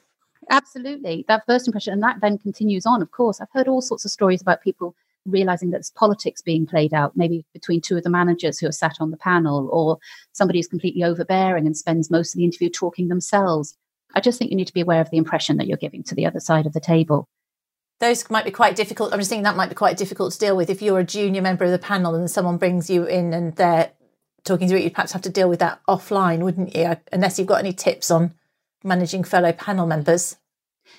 absolutely 0.50 1.26
that 1.28 1.46
first 1.46 1.68
impression 1.68 1.92
and 1.92 2.02
that 2.02 2.22
then 2.22 2.38
continues 2.38 2.86
on 2.86 3.02
of 3.02 3.12
course 3.12 3.42
i've 3.42 3.52
heard 3.52 3.68
all 3.68 3.82
sorts 3.82 4.06
of 4.06 4.12
stories 4.12 4.42
about 4.42 4.62
people 4.62 4.96
realizing 5.28 5.70
that 5.70 5.78
there's 5.78 5.92
politics 5.92 6.42
being 6.42 6.66
played 6.66 6.94
out, 6.94 7.16
maybe 7.16 7.46
between 7.54 7.82
two 7.82 7.98
of 7.98 8.04
the 8.04 8.10
managers 8.10 8.60
who 8.60 8.68
are 8.68 8.72
sat 8.72 8.98
on 9.00 9.12
the 9.12 9.18
panel, 9.18 9.70
or 9.72 9.98
somebody 10.34 10.60
who's 10.60 10.68
completely 10.68 11.04
overbearing 11.04 11.66
and 11.66 11.78
spends 11.78 12.10
most 12.10 12.34
of 12.34 12.38
the 12.38 12.46
interview 12.46 12.70
talking 12.70 13.08
themselves. 13.08 13.76
I 14.16 14.22
just 14.22 14.40
think 14.40 14.52
you 14.52 14.58
need 14.58 14.68
to 14.68 14.74
be 14.74 14.82
aware 14.82 15.02
of 15.02 15.10
the 15.10 15.18
impression 15.18 15.58
that 15.58 15.68
you're 15.68 15.78
giving 15.78 16.04
to 16.04 16.16
the 16.16 16.26
other 16.26 16.40
side 16.40 16.66
of 16.66 16.74
the 16.74 16.80
table. 16.80 17.28
Those 18.00 18.30
might 18.30 18.46
be 18.46 18.52
quite 18.52 18.76
difficult. 18.76 19.12
I'm 19.12 19.20
just 19.20 19.30
thinking 19.30 19.44
that 19.44 19.56
might 19.56 19.70
be 19.70 19.76
quite 19.76 19.98
difficult 19.98 20.34
to 20.34 20.40
deal 20.40 20.56
with 20.56 20.70
if 20.70 20.82
you're 20.82 21.00
a 21.00 21.04
junior 21.04 21.42
member 21.42 21.66
of 21.66 21.72
the 21.72 21.80
panel 21.80 22.16
and 22.16 22.30
someone 22.30 22.58
brings 22.58 22.90
you 22.90 23.06
in 23.06 23.34
and 23.34 23.56
they're 23.56 23.92
talking 24.44 24.68
through 24.68 24.78
it, 24.78 24.84
you'd 24.84 24.94
perhaps 24.94 25.12
have 25.14 25.24
to 25.24 25.30
deal 25.30 25.50
with 25.50 25.60
that 25.60 25.82
offline, 25.88 26.40
wouldn't 26.40 26.76
you? 26.76 26.96
Unless 27.12 27.38
you've 27.38 27.48
got 27.48 27.60
any 27.60 27.74
tips 27.74 28.12
on 28.12 28.34
managing 28.84 29.24
fellow 29.24 29.52
panel 29.52 29.88
members. 29.88 30.38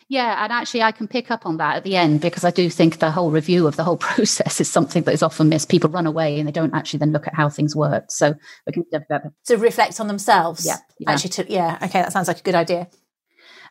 Yeah, 0.08 0.42
and 0.42 0.52
actually, 0.52 0.82
I 0.82 0.92
can 0.92 1.06
pick 1.06 1.30
up 1.30 1.44
on 1.44 1.58
that 1.58 1.76
at 1.76 1.84
the 1.84 1.96
end 1.96 2.20
because 2.20 2.44
I 2.44 2.50
do 2.50 2.70
think 2.70 2.98
the 2.98 3.10
whole 3.10 3.30
review 3.30 3.66
of 3.66 3.76
the 3.76 3.84
whole 3.84 3.96
process 4.08 4.60
is 4.60 4.70
something 4.70 5.02
that 5.02 5.12
is 5.12 5.22
often 5.22 5.48
missed. 5.48 5.68
People 5.68 5.90
run 5.90 6.06
away 6.06 6.38
and 6.38 6.48
they 6.48 6.52
don't 6.52 6.74
actually 6.74 6.98
then 6.98 7.12
look 7.12 7.26
at 7.26 7.34
how 7.34 7.48
things 7.48 7.76
work. 7.76 8.06
So 8.10 8.34
we 8.66 8.72
can 8.72 8.84
to 9.46 9.56
reflect 9.56 10.00
on 10.00 10.08
themselves. 10.08 10.66
Yeah, 10.66 10.76
yeah. 10.98 11.10
actually, 11.10 11.30
to, 11.30 11.52
yeah. 11.52 11.78
Okay, 11.82 12.00
that 12.00 12.12
sounds 12.12 12.28
like 12.28 12.40
a 12.40 12.42
good 12.42 12.54
idea. 12.54 12.88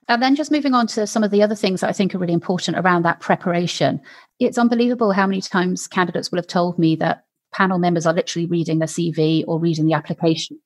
And 0.09 0.21
then 0.21 0.35
just 0.35 0.51
moving 0.51 0.73
on 0.73 0.87
to 0.87 1.05
some 1.05 1.23
of 1.23 1.31
the 1.31 1.43
other 1.43 1.55
things 1.55 1.81
that 1.81 1.89
I 1.89 1.93
think 1.93 2.15
are 2.15 2.17
really 2.17 2.33
important 2.33 2.77
around 2.77 3.03
that 3.03 3.19
preparation. 3.19 3.99
It's 4.39 4.57
unbelievable 4.57 5.11
how 5.11 5.27
many 5.27 5.41
times 5.41 5.87
candidates 5.87 6.31
will 6.31 6.37
have 6.37 6.47
told 6.47 6.79
me 6.79 6.95
that 6.97 7.25
panel 7.51 7.77
members 7.77 8.05
are 8.05 8.13
literally 8.13 8.45
reading 8.45 8.79
the 8.79 8.85
CV 8.85 9.43
or 9.47 9.59
reading 9.59 9.85
the 9.85 9.93
application 9.93 10.59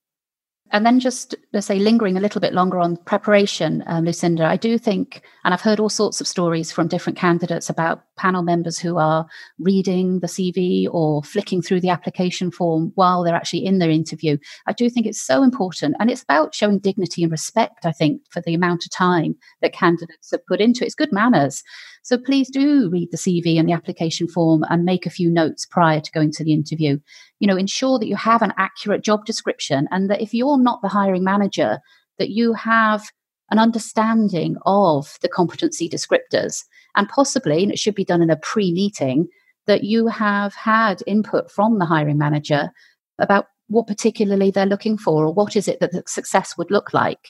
and 0.71 0.85
then 0.85 0.99
just 0.99 1.35
let's 1.53 1.67
say 1.67 1.79
lingering 1.79 2.17
a 2.17 2.21
little 2.21 2.41
bit 2.41 2.53
longer 2.53 2.79
on 2.79 2.97
preparation, 2.97 3.83
um, 3.87 4.05
Lucinda, 4.05 4.45
I 4.45 4.57
do 4.57 4.77
think, 4.77 5.21
and 5.43 5.53
I've 5.53 5.61
heard 5.61 5.79
all 5.79 5.89
sorts 5.89 6.21
of 6.21 6.27
stories 6.27 6.71
from 6.71 6.87
different 6.87 7.17
candidates 7.17 7.69
about 7.69 8.03
panel 8.17 8.43
members 8.43 8.79
who 8.79 8.97
are 8.97 9.25
reading 9.59 10.19
the 10.19 10.27
CV 10.27 10.87
or 10.89 11.23
flicking 11.23 11.61
through 11.61 11.81
the 11.81 11.89
application 11.89 12.51
form 12.51 12.91
while 12.95 13.23
they're 13.23 13.35
actually 13.35 13.65
in 13.65 13.79
their 13.79 13.89
interview. 13.89 14.37
I 14.67 14.73
do 14.73 14.89
think 14.89 15.05
it's 15.05 15.21
so 15.21 15.43
important. 15.43 15.95
And 15.99 16.09
it's 16.09 16.23
about 16.23 16.55
showing 16.55 16.79
dignity 16.79 17.23
and 17.23 17.31
respect, 17.31 17.85
I 17.85 17.91
think, 17.91 18.21
for 18.29 18.41
the 18.41 18.53
amount 18.53 18.85
of 18.85 18.91
time 18.91 19.35
that 19.61 19.73
candidates 19.73 20.31
have 20.31 20.45
put 20.45 20.61
into 20.61 20.83
it. 20.83 20.87
It's 20.87 20.95
good 20.95 21.11
manners. 21.11 21.63
So 22.03 22.17
please 22.17 22.49
do 22.49 22.89
read 22.89 23.11
the 23.11 23.17
CV 23.17 23.59
and 23.59 23.69
the 23.69 23.73
application 23.73 24.27
form 24.27 24.63
and 24.69 24.83
make 24.83 25.05
a 25.05 25.11
few 25.11 25.29
notes 25.29 25.65
prior 25.65 26.01
to 26.01 26.11
going 26.11 26.31
to 26.33 26.43
the 26.43 26.53
interview. 26.53 26.97
You 27.39 27.47
know, 27.47 27.57
ensure 27.57 27.99
that 27.99 28.07
you 28.07 28.15
have 28.15 28.41
an 28.41 28.53
accurate 28.57 29.03
job 29.03 29.25
description 29.25 29.87
and 29.91 30.09
that 30.09 30.21
if 30.21 30.33
you're 30.33 30.57
not 30.57 30.81
the 30.81 30.87
hiring 30.87 31.23
manager, 31.23 31.79
that 32.17 32.29
you 32.29 32.53
have 32.53 33.03
an 33.51 33.59
understanding 33.59 34.55
of 34.65 35.17
the 35.21 35.29
competency 35.29 35.87
descriptors 35.87 36.63
and 36.95 37.07
possibly, 37.07 37.63
and 37.63 37.71
it 37.71 37.79
should 37.79 37.95
be 37.95 38.05
done 38.05 38.21
in 38.21 38.29
a 38.29 38.37
pre 38.37 38.71
meeting, 38.71 39.27
that 39.67 39.83
you 39.83 40.07
have 40.07 40.55
had 40.55 41.03
input 41.05 41.51
from 41.51 41.77
the 41.77 41.85
hiring 41.85 42.17
manager 42.17 42.71
about 43.19 43.45
what 43.67 43.87
particularly 43.87 44.51
they're 44.51 44.65
looking 44.65 44.97
for 44.97 45.25
or 45.25 45.33
what 45.33 45.55
is 45.55 45.67
it 45.67 45.79
that 45.79 45.91
the 45.91 46.03
success 46.07 46.57
would 46.57 46.71
look 46.71 46.93
like. 46.93 47.29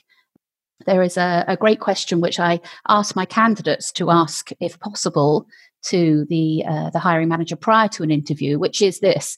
There 0.85 1.01
is 1.01 1.17
a, 1.17 1.45
a 1.47 1.57
great 1.57 1.79
question 1.79 2.21
which 2.21 2.39
I 2.39 2.59
ask 2.87 3.15
my 3.15 3.25
candidates 3.25 3.91
to 3.93 4.11
ask, 4.11 4.49
if 4.59 4.79
possible, 4.79 5.47
to 5.83 6.25
the 6.29 6.63
uh, 6.67 6.89
the 6.91 6.99
hiring 6.99 7.29
manager 7.29 7.55
prior 7.55 7.87
to 7.89 8.03
an 8.03 8.11
interview, 8.11 8.59
which 8.59 8.81
is 8.81 8.99
this: 8.99 9.37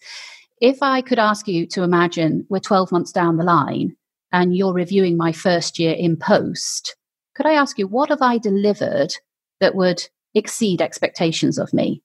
If 0.61 0.81
I 0.81 1.01
could 1.01 1.19
ask 1.19 1.47
you 1.47 1.65
to 1.67 1.83
imagine 1.83 2.45
we're 2.49 2.59
12 2.59 2.91
months 2.91 3.11
down 3.11 3.37
the 3.37 3.43
line 3.43 3.95
and 4.31 4.55
you're 4.55 4.73
reviewing 4.73 5.17
my 5.17 5.31
first 5.31 5.79
year 5.79 5.93
in 5.93 6.17
post, 6.17 6.95
could 7.35 7.45
I 7.45 7.53
ask 7.53 7.77
you 7.77 7.87
what 7.87 8.09
have 8.09 8.21
I 8.21 8.37
delivered 8.37 9.13
that 9.59 9.75
would 9.75 10.07
exceed 10.33 10.81
expectations 10.81 11.57
of 11.57 11.73
me? 11.73 12.01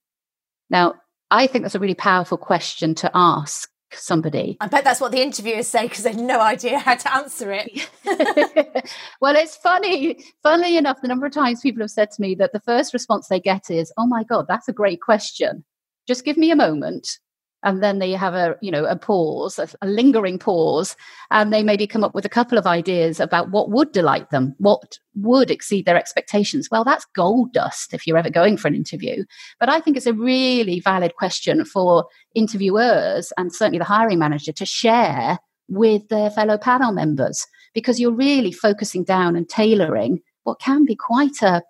Now, 0.70 0.94
I 1.30 1.46
think 1.46 1.64
that's 1.64 1.74
a 1.74 1.80
really 1.80 1.94
powerful 1.94 2.38
question 2.38 2.94
to 2.96 3.10
ask 3.14 3.70
somebody. 3.92 4.56
I 4.60 4.68
bet 4.68 4.84
that's 4.84 5.00
what 5.00 5.12
the 5.12 5.22
interviewers 5.22 5.66
say 5.66 5.88
because 5.88 6.04
they've 6.04 6.16
no 6.16 6.40
idea 6.40 6.78
how 6.78 6.96
to 6.96 7.14
answer 7.14 7.52
it. 7.52 7.90
well, 9.20 9.36
it's 9.36 9.56
funny. 9.56 10.24
Funnily 10.42 10.76
enough, 10.76 11.00
the 11.00 11.08
number 11.08 11.26
of 11.26 11.32
times 11.32 11.60
people 11.60 11.82
have 11.82 11.90
said 11.90 12.10
to 12.12 12.20
me 12.20 12.34
that 12.36 12.52
the 12.52 12.60
first 12.60 12.92
response 12.92 13.28
they 13.28 13.40
get 13.40 13.70
is, 13.70 13.92
"Oh 13.96 14.06
my 14.06 14.24
god, 14.24 14.46
that's 14.48 14.68
a 14.68 14.72
great 14.72 15.00
question. 15.00 15.64
Just 16.06 16.24
give 16.24 16.36
me 16.36 16.50
a 16.50 16.56
moment 16.56 17.08
and 17.62 17.82
then 17.82 17.98
they 17.98 18.12
have 18.12 18.34
a 18.34 18.56
you 18.60 18.70
know 18.70 18.84
a 18.84 18.96
pause 18.96 19.58
a, 19.58 19.68
a, 19.82 19.86
lingering 19.86 20.38
pause 20.38 20.96
and 21.30 21.52
they 21.52 21.62
maybe 21.62 21.86
come 21.86 22.04
up 22.04 22.14
with 22.14 22.24
a 22.24 22.28
couple 22.28 22.58
of 22.58 22.66
ideas 22.66 23.20
about 23.20 23.50
what 23.50 23.70
would 23.70 23.92
delight 23.92 24.30
them 24.30 24.54
what 24.58 24.98
would 25.14 25.50
exceed 25.50 25.84
their 25.84 25.96
expectations. 25.96 26.68
Well 26.70 26.84
that's 26.84 27.06
gold 27.14 27.52
dust 27.52 27.92
if 27.94 28.06
you're 28.06 28.18
ever 28.18 28.30
going 28.30 28.56
for 28.56 28.68
an 28.68 28.74
interview. 28.74 29.24
But 29.58 29.68
i 29.68 29.80
think 29.80 29.96
it's 29.96 30.06
a 30.06 30.12
really 30.12 30.80
valid 30.80 31.14
question 31.16 31.64
for 31.64 32.06
interviewers 32.34 33.32
and 33.36 33.52
certainly 33.52 33.78
the 33.78 33.84
hiring 33.84 34.18
manager 34.18 34.52
to 34.52 34.66
share 34.66 35.38
with 35.68 36.08
their 36.08 36.30
fellow 36.30 36.56
panel 36.56 36.92
members 36.92 37.46
because 37.74 38.00
you're 38.00 38.12
really 38.12 38.52
focusing 38.52 39.04
down 39.04 39.36
and 39.36 39.48
tailoring 39.48 40.20
what 40.44 40.60
can 40.60 40.84
be 40.84 40.96
quite 40.96 41.42
a 41.42 41.62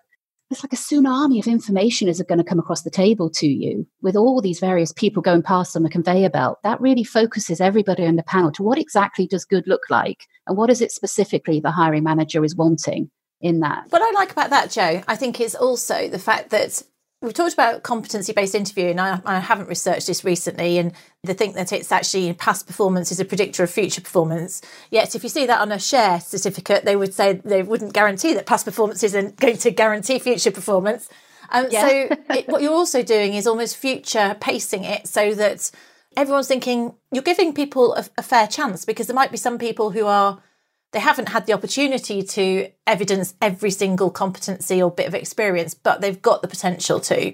it's 0.49 0.63
like 0.63 0.73
a 0.73 0.75
tsunami 0.75 1.39
of 1.39 1.47
information 1.47 2.07
is 2.07 2.21
going 2.23 2.39
to 2.39 2.43
come 2.43 2.59
across 2.59 2.81
the 2.81 2.89
table 2.89 3.29
to 3.29 3.47
you 3.47 3.85
with 4.01 4.15
all 4.15 4.41
these 4.41 4.59
various 4.59 4.91
people 4.91 5.21
going 5.21 5.43
past 5.43 5.75
on 5.75 5.83
the 5.83 5.89
conveyor 5.89 6.29
belt. 6.29 6.57
That 6.63 6.81
really 6.81 7.03
focuses 7.03 7.61
everybody 7.61 8.05
on 8.05 8.15
the 8.15 8.23
panel 8.23 8.51
to 8.53 8.63
what 8.63 8.79
exactly 8.79 9.27
does 9.27 9.45
good 9.45 9.67
look 9.67 9.83
like 9.89 10.27
and 10.47 10.57
what 10.57 10.69
is 10.69 10.81
it 10.81 10.91
specifically 10.91 11.59
the 11.59 11.71
hiring 11.71 12.03
manager 12.03 12.43
is 12.43 12.55
wanting 12.55 13.11
in 13.41 13.59
that. 13.59 13.85
What 13.89 14.01
I 14.01 14.11
like 14.11 14.31
about 14.31 14.49
that, 14.49 14.71
Jo, 14.71 15.03
I 15.07 15.15
think 15.15 15.39
is 15.39 15.55
also 15.55 16.09
the 16.09 16.19
fact 16.19 16.49
that 16.49 16.81
We've 17.21 17.33
talked 17.33 17.53
about 17.53 17.83
competency 17.83 18.31
based 18.31 18.55
interviewing. 18.55 18.97
I, 18.97 19.19
I 19.25 19.39
haven't 19.39 19.67
researched 19.67 20.07
this 20.07 20.23
recently, 20.23 20.77
and 20.77 20.93
they 21.23 21.33
think 21.33 21.55
that 21.55 21.73
it's 21.73 21.91
actually 21.91 22.31
past 22.31 22.65
performance 22.65 23.11
is 23.11 23.19
a 23.19 23.25
predictor 23.25 23.61
of 23.61 23.69
future 23.69 23.99
performance. 23.99 24.61
Yet, 24.89 25.15
if 25.15 25.23
you 25.23 25.29
see 25.29 25.45
that 25.45 25.59
on 25.59 25.71
a 25.73 25.79
share 25.79 26.21
certificate, 26.21 26.85
they 26.85 26.95
would 26.95 27.13
say 27.13 27.33
they 27.33 27.61
wouldn't 27.61 27.93
guarantee 27.93 28.33
that 28.35 28.45
past 28.45 28.63
performance 28.63 29.03
isn't 29.03 29.35
going 29.37 29.57
to 29.57 29.71
guarantee 29.71 30.17
future 30.19 30.51
performance. 30.51 31.09
Um, 31.49 31.67
yeah. 31.69 31.87
so, 31.87 32.17
it, 32.29 32.47
what 32.47 32.61
you're 32.61 32.71
also 32.71 33.03
doing 33.03 33.33
is 33.33 33.47
almost 33.47 33.75
future 33.75 34.37
pacing 34.39 34.85
it 34.85 35.05
so 35.07 35.33
that 35.33 35.71
everyone's 36.15 36.47
thinking 36.47 36.93
you're 37.11 37.21
giving 37.21 37.53
people 37.53 37.95
a, 37.95 38.05
a 38.17 38.23
fair 38.23 38.47
chance 38.47 38.85
because 38.85 39.07
there 39.07 39.15
might 39.15 39.31
be 39.31 39.37
some 39.37 39.57
people 39.57 39.91
who 39.91 40.05
are 40.05 40.41
they 40.91 40.99
haven't 40.99 41.29
had 41.29 41.45
the 41.45 41.53
opportunity 41.53 42.23
to 42.23 42.69
evidence 42.87 43.35
every 43.41 43.71
single 43.71 44.09
competency 44.09 44.81
or 44.81 44.89
bit 44.89 45.07
of 45.07 45.15
experience, 45.15 45.73
but 45.73 46.01
they've 46.01 46.21
got 46.21 46.41
the 46.41 46.47
potential 46.47 46.99
to. 47.01 47.33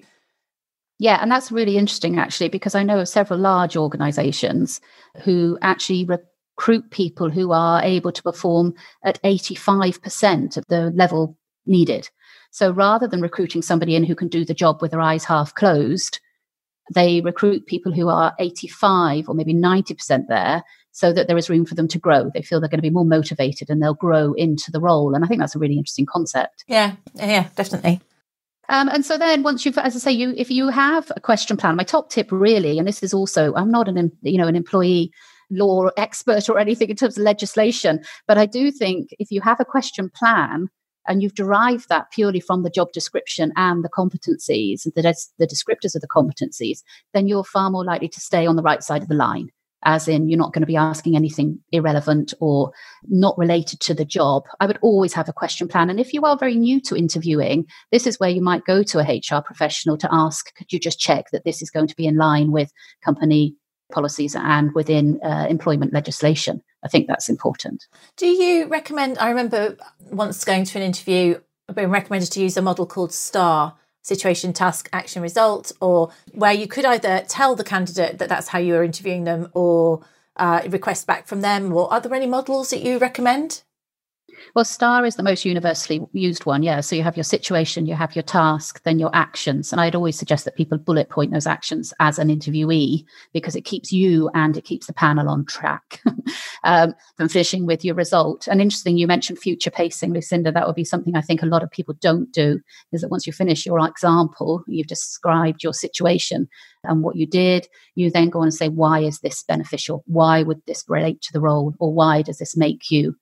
Yeah, 0.99 1.19
and 1.21 1.31
that's 1.31 1.51
really 1.51 1.77
interesting 1.77 2.17
actually, 2.19 2.49
because 2.49 2.75
I 2.75 2.83
know 2.83 2.99
of 2.99 3.09
several 3.09 3.39
large 3.39 3.75
organizations 3.75 4.81
who 5.23 5.57
actually 5.61 6.05
recruit 6.05 6.89
people 6.91 7.29
who 7.29 7.51
are 7.51 7.81
able 7.81 8.11
to 8.11 8.23
perform 8.23 8.75
at 9.03 9.21
85% 9.21 10.57
of 10.57 10.65
the 10.67 10.91
level 10.91 11.37
needed. 11.65 12.09
So 12.51 12.71
rather 12.71 13.07
than 13.07 13.21
recruiting 13.21 13.61
somebody 13.61 13.95
in 13.95 14.05
who 14.05 14.15
can 14.15 14.29
do 14.29 14.45
the 14.45 14.53
job 14.53 14.81
with 14.81 14.91
their 14.91 15.01
eyes 15.01 15.25
half 15.25 15.53
closed, 15.55 16.19
they 16.93 17.21
recruit 17.21 17.65
people 17.65 17.91
who 17.91 18.09
are 18.09 18.35
85 18.39 19.29
or 19.29 19.35
maybe 19.35 19.53
90% 19.53 20.27
there 20.27 20.63
so 20.91 21.11
that 21.11 21.27
there 21.27 21.37
is 21.37 21.49
room 21.49 21.65
for 21.65 21.75
them 21.75 21.87
to 21.89 21.99
grow. 21.99 22.29
They 22.33 22.41
feel 22.41 22.59
they're 22.59 22.69
going 22.69 22.77
to 22.77 22.83
be 22.83 22.89
more 22.89 23.05
motivated 23.05 23.69
and 23.69 23.81
they'll 23.81 23.93
grow 23.93 24.33
into 24.33 24.71
the 24.71 24.79
role. 24.79 25.13
And 25.13 25.25
I 25.25 25.27
think 25.27 25.41
that's 25.41 25.55
a 25.55 25.59
really 25.59 25.77
interesting 25.77 26.05
concept. 26.05 26.63
Yeah, 26.67 26.95
yeah, 27.15 27.49
definitely. 27.55 28.01
Um, 28.69 28.89
and 28.89 29.05
so 29.05 29.17
then 29.17 29.43
once 29.43 29.65
you've, 29.65 29.77
as 29.77 29.95
I 29.95 29.99
say, 29.99 30.11
you 30.11 30.33
if 30.37 30.49
you 30.49 30.69
have 30.69 31.11
a 31.15 31.19
question 31.19 31.57
plan, 31.57 31.75
my 31.75 31.83
top 31.83 32.09
tip 32.09 32.31
really, 32.31 32.79
and 32.79 32.87
this 32.87 33.03
is 33.03 33.13
also, 33.13 33.53
I'm 33.55 33.69
not 33.69 33.87
an 33.87 34.11
you 34.21 34.37
know 34.37 34.47
an 34.47 34.55
employee 34.55 35.11
law 35.51 35.89
expert 35.97 36.49
or 36.49 36.57
anything 36.57 36.89
in 36.89 36.95
terms 36.95 37.17
of 37.17 37.23
legislation, 37.23 38.03
but 38.27 38.37
I 38.37 38.45
do 38.45 38.71
think 38.71 39.09
if 39.19 39.29
you 39.31 39.41
have 39.41 39.59
a 39.59 39.65
question 39.65 40.09
plan 40.09 40.67
and 41.07 41.21
you've 41.21 41.35
derived 41.35 41.89
that 41.89 42.11
purely 42.11 42.39
from 42.39 42.63
the 42.63 42.69
job 42.69 42.91
description 42.91 43.51
and 43.55 43.83
the 43.83 43.89
competencies, 43.89 44.83
the, 44.83 45.15
the 45.37 45.47
descriptors 45.47 45.95
of 45.95 46.01
the 46.01 46.07
competencies, 46.07 46.83
then 47.13 47.27
you're 47.27 47.43
far 47.43 47.69
more 47.69 47.85
likely 47.85 48.09
to 48.09 48.19
stay 48.19 48.45
on 48.45 48.55
the 48.55 48.63
right 48.63 48.83
side 48.83 49.01
of 49.01 49.07
the 49.07 49.15
line 49.15 49.49
as 49.85 50.07
in 50.07 50.27
you're 50.27 50.37
not 50.37 50.51
going 50.51 50.63
to 50.63 50.67
be 50.67 50.75
asking 50.75 51.15
anything 51.15 51.59
irrelevant 51.71 52.33
or 52.41 52.71
not 53.07 53.37
related 53.37 53.79
to 53.79 53.93
the 53.93 54.03
job. 54.03 54.43
I 54.59 54.65
would 54.65 54.79
always 54.81 55.13
have 55.13 55.29
a 55.29 55.33
question 55.33 55.67
plan. 55.67 55.89
And 55.89 55.99
if 55.99 56.11
you 56.13 56.23
are 56.23 56.37
very 56.37 56.55
new 56.55 56.81
to 56.81 56.95
interviewing, 56.95 57.65
this 57.91 58.07
is 58.07 58.19
where 58.19 58.29
you 58.29 58.41
might 58.41 58.65
go 58.65 58.83
to 58.83 58.99
a 58.99 59.03
HR 59.19 59.41
professional 59.41 59.97
to 59.99 60.09
ask, 60.11 60.53
could 60.55 60.73
you 60.73 60.79
just 60.79 60.99
check 60.99 61.27
that 61.31 61.45
this 61.45 61.61
is 61.61 61.69
going 61.69 61.87
to 61.87 61.95
be 61.95 62.07
in 62.07 62.17
line 62.17 62.51
with 62.51 62.73
company 63.03 63.55
policies 63.91 64.35
and 64.35 64.73
within 64.73 65.19
uh, 65.23 65.47
employment 65.49 65.93
legislation? 65.93 66.61
I 66.83 66.87
think 66.87 67.07
that's 67.07 67.29
important. 67.29 67.87
Do 68.17 68.27
you 68.27 68.67
recommend? 68.67 69.17
I 69.17 69.29
remember 69.29 69.77
once 70.11 70.43
going 70.43 70.65
to 70.65 70.77
an 70.77 70.83
interview, 70.83 71.39
being 71.73 71.89
recommended 71.89 72.31
to 72.31 72.41
use 72.41 72.57
a 72.57 72.61
model 72.61 72.85
called 72.85 73.11
STAR 73.11 73.75
situation, 74.01 74.53
task, 74.53 74.87
action, 74.93 75.21
result, 75.21 75.71
or 75.81 76.11
where 76.31 76.53
you 76.53 76.67
could 76.67 76.85
either 76.85 77.25
tell 77.27 77.55
the 77.55 77.63
candidate 77.63 78.19
that 78.19 78.29
that's 78.29 78.49
how 78.49 78.59
you 78.59 78.75
are 78.75 78.83
interviewing 78.83 79.23
them 79.23 79.49
or 79.53 80.05
uh, 80.37 80.61
request 80.69 81.07
back 81.07 81.27
from 81.27 81.41
them? 81.41 81.73
Or 81.73 81.91
are 81.91 81.99
there 81.99 82.13
any 82.13 82.27
models 82.27 82.69
that 82.69 82.81
you 82.81 82.99
recommend? 82.99 83.63
Well, 84.55 84.65
STAR 84.65 85.05
is 85.05 85.15
the 85.15 85.23
most 85.23 85.45
universally 85.45 86.01
used 86.13 86.45
one. 86.45 86.63
Yeah. 86.63 86.81
So 86.81 86.95
you 86.95 87.03
have 87.03 87.17
your 87.17 87.23
situation, 87.23 87.85
you 87.85 87.95
have 87.95 88.15
your 88.15 88.23
task, 88.23 88.81
then 88.83 88.99
your 88.99 89.11
actions. 89.13 89.71
And 89.71 89.81
I'd 89.81 89.95
always 89.95 90.17
suggest 90.17 90.45
that 90.45 90.55
people 90.55 90.77
bullet 90.77 91.09
point 91.09 91.31
those 91.31 91.47
actions 91.47 91.93
as 91.99 92.19
an 92.19 92.29
interviewee 92.29 93.05
because 93.33 93.55
it 93.55 93.65
keeps 93.65 93.91
you 93.91 94.29
and 94.33 94.55
it 94.55 94.65
keeps 94.65 94.87
the 94.87 94.93
panel 94.93 95.29
on 95.29 95.45
track 95.45 96.01
um, 96.63 96.93
from 97.17 97.29
finishing 97.29 97.65
with 97.65 97.83
your 97.83 97.95
result. 97.95 98.47
And 98.47 98.61
interesting, 98.61 98.97
you 98.97 99.07
mentioned 99.07 99.39
future 99.39 99.71
pacing, 99.71 100.13
Lucinda. 100.13 100.51
That 100.51 100.67
would 100.67 100.75
be 100.75 100.85
something 100.85 101.15
I 101.15 101.21
think 101.21 101.41
a 101.41 101.47
lot 101.47 101.63
of 101.63 101.71
people 101.71 101.95
don't 101.99 102.31
do 102.31 102.59
is 102.91 103.01
that 103.01 103.09
once 103.09 103.27
you 103.27 103.33
finish 103.33 103.65
your 103.65 103.85
example, 103.85 104.63
you've 104.67 104.87
described 104.87 105.63
your 105.63 105.73
situation 105.73 106.47
and 106.83 107.03
what 107.03 107.15
you 107.15 107.25
did, 107.25 107.67
you 107.95 108.11
then 108.11 108.29
go 108.29 108.39
on 108.39 108.45
and 108.45 108.53
say, 108.53 108.69
why 108.69 108.99
is 108.99 109.19
this 109.19 109.43
beneficial? 109.43 110.03
Why 110.05 110.43
would 110.43 110.61
this 110.65 110.83
relate 110.87 111.21
to 111.23 111.33
the 111.33 111.41
role? 111.41 111.73
Or 111.79 111.93
why 111.93 112.21
does 112.21 112.37
this 112.37 112.55
make 112.55 112.91
you 112.91 113.15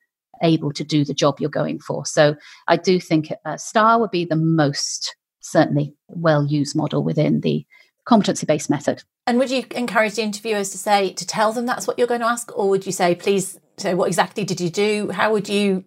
able 0.43 0.71
to 0.73 0.83
do 0.83 1.03
the 1.03 1.13
job 1.13 1.39
you're 1.39 1.49
going 1.49 1.79
for. 1.79 2.05
So 2.05 2.35
I 2.67 2.77
do 2.77 2.99
think 2.99 3.31
a 3.45 3.57
STAR 3.57 3.99
would 3.99 4.11
be 4.11 4.25
the 4.25 4.35
most 4.35 5.15
certainly 5.39 5.95
well 6.07 6.45
used 6.45 6.75
model 6.75 7.03
within 7.03 7.41
the 7.41 7.65
competency 8.05 8.45
based 8.45 8.69
method. 8.69 9.03
And 9.25 9.39
would 9.39 9.49
you 9.49 9.63
encourage 9.71 10.15
the 10.15 10.21
interviewers 10.21 10.69
to 10.71 10.77
say, 10.77 11.13
to 11.13 11.25
tell 11.25 11.53
them 11.53 11.65
that's 11.65 11.87
what 11.87 11.97
you're 11.97 12.07
going 12.07 12.19
to 12.21 12.27
ask? 12.27 12.51
Or 12.57 12.69
would 12.69 12.85
you 12.85 12.91
say, 12.91 13.15
please 13.15 13.57
say, 13.77 13.93
what 13.93 14.07
exactly 14.07 14.43
did 14.43 14.59
you 14.59 14.69
do? 14.69 15.11
How 15.11 15.31
would 15.31 15.47
you 15.47 15.83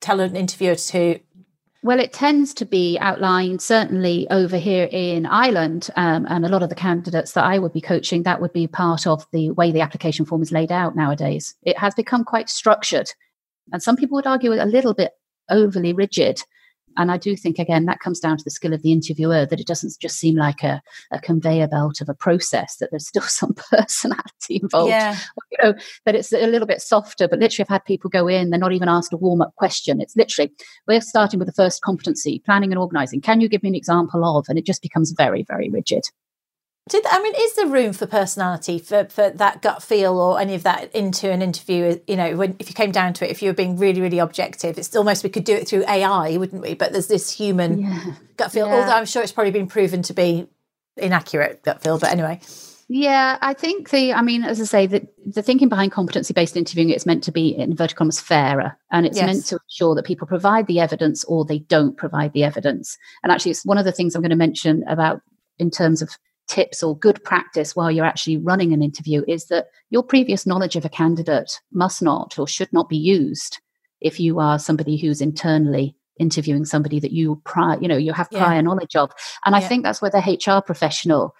tell 0.00 0.20
an 0.20 0.36
interviewer 0.36 0.74
to? 0.74 1.20
Well, 1.82 2.00
it 2.00 2.12
tends 2.12 2.54
to 2.54 2.64
be 2.64 2.98
outlined 3.00 3.62
certainly 3.62 4.26
over 4.30 4.56
here 4.56 4.88
in 4.90 5.26
Ireland, 5.26 5.90
um, 5.96 6.26
and 6.28 6.44
a 6.44 6.48
lot 6.48 6.64
of 6.64 6.70
the 6.70 6.74
candidates 6.74 7.32
that 7.32 7.44
I 7.44 7.58
would 7.60 7.72
be 7.72 7.80
coaching, 7.80 8.24
that 8.24 8.40
would 8.40 8.52
be 8.52 8.66
part 8.66 9.06
of 9.06 9.24
the 9.30 9.50
way 9.52 9.70
the 9.70 9.82
application 9.82 10.24
form 10.24 10.42
is 10.42 10.50
laid 10.50 10.72
out 10.72 10.96
nowadays. 10.96 11.54
It 11.62 11.78
has 11.78 11.94
become 11.94 12.24
quite 12.24 12.50
structured 12.50 13.12
and 13.72 13.82
some 13.82 13.96
people 13.96 14.16
would 14.16 14.26
argue 14.26 14.52
a 14.52 14.64
little 14.64 14.94
bit 14.94 15.12
overly 15.50 15.92
rigid. 15.92 16.42
And 16.96 17.12
I 17.12 17.16
do 17.16 17.36
think, 17.36 17.60
again, 17.60 17.84
that 17.84 18.00
comes 18.00 18.18
down 18.18 18.38
to 18.38 18.44
the 18.44 18.50
skill 18.50 18.72
of 18.72 18.82
the 18.82 18.90
interviewer 18.90 19.46
that 19.46 19.60
it 19.60 19.66
doesn't 19.68 19.94
just 20.00 20.16
seem 20.16 20.34
like 20.34 20.64
a, 20.64 20.82
a 21.12 21.20
conveyor 21.20 21.68
belt 21.68 22.00
of 22.00 22.08
a 22.08 22.14
process, 22.14 22.76
that 22.78 22.90
there's 22.90 23.06
still 23.06 23.22
some 23.22 23.54
personality 23.70 24.60
involved. 24.60 24.90
Yeah. 24.90 25.16
You 25.52 25.58
know, 25.62 25.74
that 26.06 26.16
it's 26.16 26.32
a 26.32 26.46
little 26.48 26.66
bit 26.66 26.82
softer. 26.82 27.28
But 27.28 27.38
literally, 27.38 27.64
I've 27.64 27.72
had 27.72 27.84
people 27.84 28.10
go 28.10 28.26
in, 28.26 28.50
they're 28.50 28.58
not 28.58 28.72
even 28.72 28.88
asked 28.88 29.12
a 29.12 29.16
warm 29.16 29.42
up 29.42 29.54
question. 29.54 30.00
It's 30.00 30.16
literally, 30.16 30.50
we're 30.88 31.00
starting 31.00 31.38
with 31.38 31.46
the 31.46 31.52
first 31.52 31.82
competency 31.82 32.42
planning 32.44 32.72
and 32.72 32.80
organizing. 32.80 33.20
Can 33.20 33.40
you 33.40 33.48
give 33.48 33.62
me 33.62 33.68
an 33.68 33.74
example 33.76 34.24
of? 34.24 34.46
And 34.48 34.58
it 34.58 34.66
just 34.66 34.82
becomes 34.82 35.12
very, 35.12 35.44
very 35.44 35.70
rigid. 35.70 36.02
Did 36.88 37.04
I 37.06 37.22
mean, 37.22 37.34
is 37.38 37.54
there 37.54 37.66
room 37.66 37.92
for 37.92 38.06
personality 38.06 38.78
for, 38.78 39.04
for 39.06 39.30
that 39.30 39.62
gut 39.62 39.82
feel 39.82 40.18
or 40.18 40.40
any 40.40 40.54
of 40.54 40.62
that 40.62 40.94
into 40.94 41.30
an 41.30 41.42
interview? 41.42 42.00
You 42.06 42.16
know, 42.16 42.36
when 42.36 42.56
if 42.58 42.68
you 42.68 42.74
came 42.74 42.92
down 42.92 43.12
to 43.14 43.26
it, 43.26 43.30
if 43.30 43.42
you 43.42 43.50
were 43.50 43.54
being 43.54 43.76
really, 43.76 44.00
really 44.00 44.18
objective, 44.18 44.78
it's 44.78 44.94
almost 44.96 45.22
we 45.22 45.30
could 45.30 45.44
do 45.44 45.54
it 45.54 45.68
through 45.68 45.84
AI, 45.86 46.36
wouldn't 46.36 46.62
we? 46.62 46.74
But 46.74 46.92
there's 46.92 47.08
this 47.08 47.30
human 47.30 47.82
yeah. 47.82 48.12
gut 48.36 48.52
feel. 48.52 48.66
Yeah. 48.66 48.74
Although 48.74 48.92
I'm 48.92 49.06
sure 49.06 49.22
it's 49.22 49.32
probably 49.32 49.52
been 49.52 49.68
proven 49.68 50.02
to 50.02 50.14
be 50.14 50.48
inaccurate 50.96 51.62
gut 51.62 51.82
feel. 51.82 51.98
But 51.98 52.10
anyway, 52.10 52.40
yeah, 52.90 53.36
I 53.42 53.52
think 53.52 53.90
the, 53.90 54.14
I 54.14 54.22
mean, 54.22 54.44
as 54.44 54.60
I 54.62 54.64
say, 54.64 54.86
the, 54.86 55.06
the 55.26 55.42
thinking 55.42 55.68
behind 55.68 55.92
competency 55.92 56.32
based 56.32 56.56
interviewing, 56.56 56.88
it's 56.88 57.04
meant 57.04 57.22
to 57.24 57.32
be, 57.32 57.50
in 57.50 57.70
inverted 57.70 57.96
commas, 57.96 58.18
fairer. 58.18 58.78
And 58.90 59.04
it's 59.04 59.18
yes. 59.18 59.26
meant 59.26 59.46
to 59.46 59.58
ensure 59.62 59.94
that 59.94 60.06
people 60.06 60.26
provide 60.26 60.66
the 60.66 60.80
evidence 60.80 61.22
or 61.24 61.44
they 61.44 61.58
don't 61.58 61.98
provide 61.98 62.32
the 62.32 62.44
evidence. 62.44 62.96
And 63.22 63.30
actually, 63.30 63.50
it's 63.50 63.66
one 63.66 63.76
of 63.76 63.84
the 63.84 63.92
things 63.92 64.14
I'm 64.14 64.22
going 64.22 64.30
to 64.30 64.36
mention 64.36 64.84
about 64.88 65.20
in 65.58 65.70
terms 65.70 66.00
of 66.00 66.16
tips 66.48 66.82
or 66.82 66.98
good 66.98 67.22
practice 67.24 67.76
while 67.76 67.90
you're 67.90 68.04
actually 68.04 68.38
running 68.38 68.72
an 68.72 68.82
interview 68.82 69.22
is 69.28 69.46
that 69.46 69.66
your 69.90 70.02
previous 70.02 70.46
knowledge 70.46 70.76
of 70.76 70.84
a 70.84 70.88
candidate 70.88 71.60
must 71.72 72.02
not 72.02 72.38
or 72.38 72.48
should 72.48 72.72
not 72.72 72.88
be 72.88 72.96
used 72.96 73.60
if 74.00 74.18
you 74.18 74.40
are 74.40 74.58
somebody 74.58 74.96
who's 74.96 75.20
internally 75.20 75.94
interviewing 76.18 76.64
somebody 76.64 76.98
that 76.98 77.12
you 77.12 77.40
prior 77.44 77.80
you 77.80 77.86
know 77.86 77.96
you 77.96 78.12
have 78.12 78.30
prior 78.30 78.56
yeah. 78.56 78.60
knowledge 78.60 78.96
of 78.96 79.10
and 79.44 79.52
yeah. 79.52 79.58
i 79.58 79.60
think 79.60 79.84
that's 79.84 80.02
where 80.02 80.10
the 80.10 80.38
hr 80.46 80.60
professional 80.60 81.34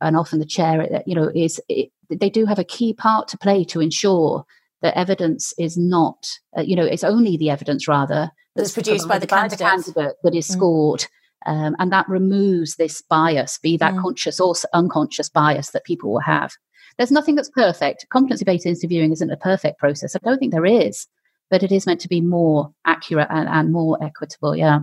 and 0.00 0.16
often 0.16 0.38
the 0.38 0.46
chair 0.46 0.80
uh, 0.80 1.00
you 1.06 1.14
know 1.14 1.30
is 1.34 1.60
it, 1.68 1.90
they 2.10 2.30
do 2.30 2.44
have 2.44 2.58
a 2.58 2.64
key 2.64 2.92
part 2.92 3.28
to 3.28 3.38
play 3.38 3.64
to 3.64 3.80
ensure 3.80 4.44
that 4.82 4.96
evidence 4.98 5.54
is 5.58 5.76
not 5.76 6.26
uh, 6.58 6.62
you 6.62 6.74
know 6.74 6.84
it's 6.84 7.04
only 7.04 7.36
the 7.36 7.50
evidence 7.50 7.86
rather 7.86 8.30
that's, 8.56 8.72
that's 8.72 8.86
produced 8.86 9.08
by 9.08 9.18
the, 9.18 9.26
by 9.26 9.40
candidate. 9.40 9.58
the 9.58 9.64
candidate 9.64 10.16
that 10.22 10.34
is 10.34 10.48
mm. 10.48 10.52
scored 10.52 11.00
mm. 11.00 11.08
Um, 11.46 11.76
and 11.78 11.92
that 11.92 12.08
removes 12.08 12.76
this 12.76 13.02
bias, 13.02 13.58
be 13.58 13.76
that 13.76 13.94
mm. 13.94 14.02
conscious 14.02 14.40
or 14.40 14.54
unconscious 14.72 15.28
bias 15.28 15.70
that 15.70 15.84
people 15.84 16.12
will 16.12 16.20
have. 16.20 16.52
There's 16.96 17.10
nothing 17.10 17.34
that's 17.34 17.50
perfect. 17.50 18.06
Competency 18.10 18.44
based 18.44 18.66
interviewing 18.66 19.12
isn't 19.12 19.30
a 19.30 19.36
perfect 19.36 19.78
process. 19.78 20.14
I 20.14 20.20
don't 20.22 20.38
think 20.38 20.52
there 20.52 20.66
is, 20.66 21.06
but 21.50 21.62
it 21.62 21.72
is 21.72 21.86
meant 21.86 22.00
to 22.00 22.08
be 22.08 22.20
more 22.20 22.72
accurate 22.86 23.28
and, 23.30 23.48
and 23.48 23.72
more 23.72 24.02
equitable. 24.02 24.56
Yeah. 24.56 24.80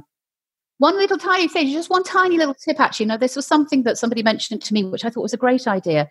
One 0.78 0.98
little 0.98 1.18
tiny 1.18 1.48
thing, 1.48 1.72
just 1.72 1.90
one 1.90 2.04
tiny 2.04 2.38
little 2.38 2.56
tip 2.56 2.80
actually. 2.80 3.06
No, 3.06 3.18
this 3.18 3.36
was 3.36 3.46
something 3.46 3.84
that 3.84 3.98
somebody 3.98 4.24
mentioned 4.24 4.64
to 4.64 4.74
me, 4.74 4.84
which 4.84 5.06
I 5.06 5.10
thought 5.10 5.22
was 5.22 5.34
a 5.34 5.38
great 5.38 5.68
idea. 5.68 6.10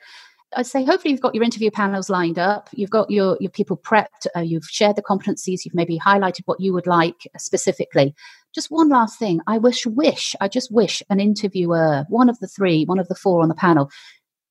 I'd 0.57 0.67
say 0.67 0.85
hopefully 0.85 1.13
you've 1.13 1.21
got 1.21 1.35
your 1.35 1.45
interview 1.45 1.71
panels 1.71 2.11
lined 2.11 2.39
up, 2.39 2.69
you've 2.73 2.91
got 2.91 3.11
your, 3.11 3.37
your 3.41 3.51
people 3.51 3.77
prepped, 3.77 4.27
uh, 4.37 4.41
you've 4.41 4.65
shared 4.65 4.97
the 4.97 5.03
competencies, 5.03 5.65
you've 5.65 5.75
maybe 5.75 5.99
highlighted 5.99 6.43
what 6.47 6.61
you 6.61 6.73
would 6.73 6.89
like 6.89 7.29
specifically. 7.37 8.15
Just 8.55 8.71
one 8.71 8.89
last 8.89 9.19
thing. 9.19 9.41
I 9.47 9.59
wish, 9.59 9.87
wish, 9.87 10.35
I 10.41 10.49
just 10.49 10.73
wish 10.73 11.03
an 11.09 11.21
interviewer, 11.21 12.05
one 12.09 12.29
of 12.29 12.39
the 12.41 12.49
three, 12.49 12.85
one 12.85 12.99
of 12.99 13.09
the 13.09 13.15
four 13.15 13.43
on 13.43 13.49
the 13.49 13.55
panel, 13.55 13.91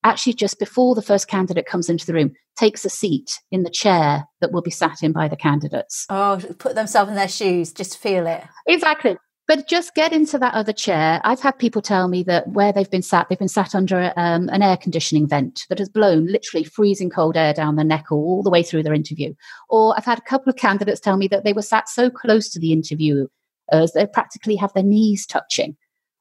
actually 0.03 0.33
just 0.33 0.59
before 0.59 0.95
the 0.95 1.01
first 1.01 1.27
candidate 1.27 1.65
comes 1.65 1.89
into 1.89 2.05
the 2.05 2.13
room, 2.13 2.31
takes 2.57 2.85
a 2.85 2.89
seat 2.89 3.39
in 3.51 3.63
the 3.63 3.69
chair 3.69 4.23
that 4.41 4.51
will 4.51 4.61
be 4.61 4.71
sat 4.71 5.03
in 5.03 5.11
by 5.11 5.27
the 5.27 5.35
candidates. 5.35 6.05
Oh, 6.09 6.39
put 6.57 6.75
themselves 6.75 7.09
in 7.09 7.15
their 7.15 7.27
shoes, 7.27 7.73
just 7.73 7.97
feel 7.97 8.27
it. 8.27 8.43
Exactly. 8.67 9.17
But 9.47 9.67
just 9.67 9.95
get 9.95 10.13
into 10.13 10.37
that 10.37 10.53
other 10.53 10.71
chair. 10.71 11.19
I've 11.23 11.39
had 11.39 11.57
people 11.57 11.81
tell 11.81 12.07
me 12.07 12.21
that 12.23 12.49
where 12.49 12.71
they've 12.71 12.89
been 12.89 13.01
sat, 13.01 13.27
they've 13.27 13.39
been 13.39 13.47
sat 13.47 13.73
under 13.73 14.13
um, 14.15 14.47
an 14.49 14.61
air 14.61 14.77
conditioning 14.77 15.27
vent 15.27 15.65
that 15.69 15.79
has 15.79 15.89
blown 15.89 16.27
literally 16.27 16.63
freezing 16.63 17.09
cold 17.09 17.35
air 17.35 17.51
down 17.51 17.75
their 17.75 17.83
neck 17.83 18.11
all 18.11 18.43
the 18.43 18.51
way 18.51 18.61
through 18.61 18.83
their 18.83 18.93
interview. 18.93 19.33
Or 19.67 19.95
I've 19.97 20.05
had 20.05 20.19
a 20.19 20.29
couple 20.29 20.51
of 20.51 20.55
candidates 20.55 20.99
tell 20.99 21.17
me 21.17 21.27
that 21.29 21.43
they 21.43 21.53
were 21.53 21.63
sat 21.63 21.89
so 21.89 22.11
close 22.11 22.47
to 22.49 22.59
the 22.59 22.71
interview 22.71 23.25
as 23.71 23.93
they 23.93 24.05
practically 24.07 24.55
have 24.55 24.73
their 24.73 24.83
knees 24.83 25.25
touching, 25.25 25.75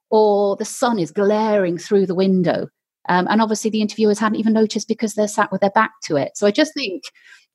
or 0.09 0.55
the 0.55 0.65
sun 0.65 0.99
is 0.99 1.11
glaring 1.11 1.77
through 1.77 2.05
the 2.05 2.15
window. 2.15 2.67
Um, 3.07 3.27
and 3.29 3.41
obviously, 3.41 3.69
the 3.69 3.81
interviewers 3.81 4.19
hadn't 4.19 4.39
even 4.39 4.53
noticed 4.53 4.87
because 4.87 5.15
they're 5.15 5.27
sat 5.27 5.51
with 5.51 5.61
their 5.61 5.71
back 5.71 5.91
to 6.03 6.15
it. 6.15 6.37
So 6.37 6.45
I 6.45 6.51
just 6.51 6.73
think 6.73 7.03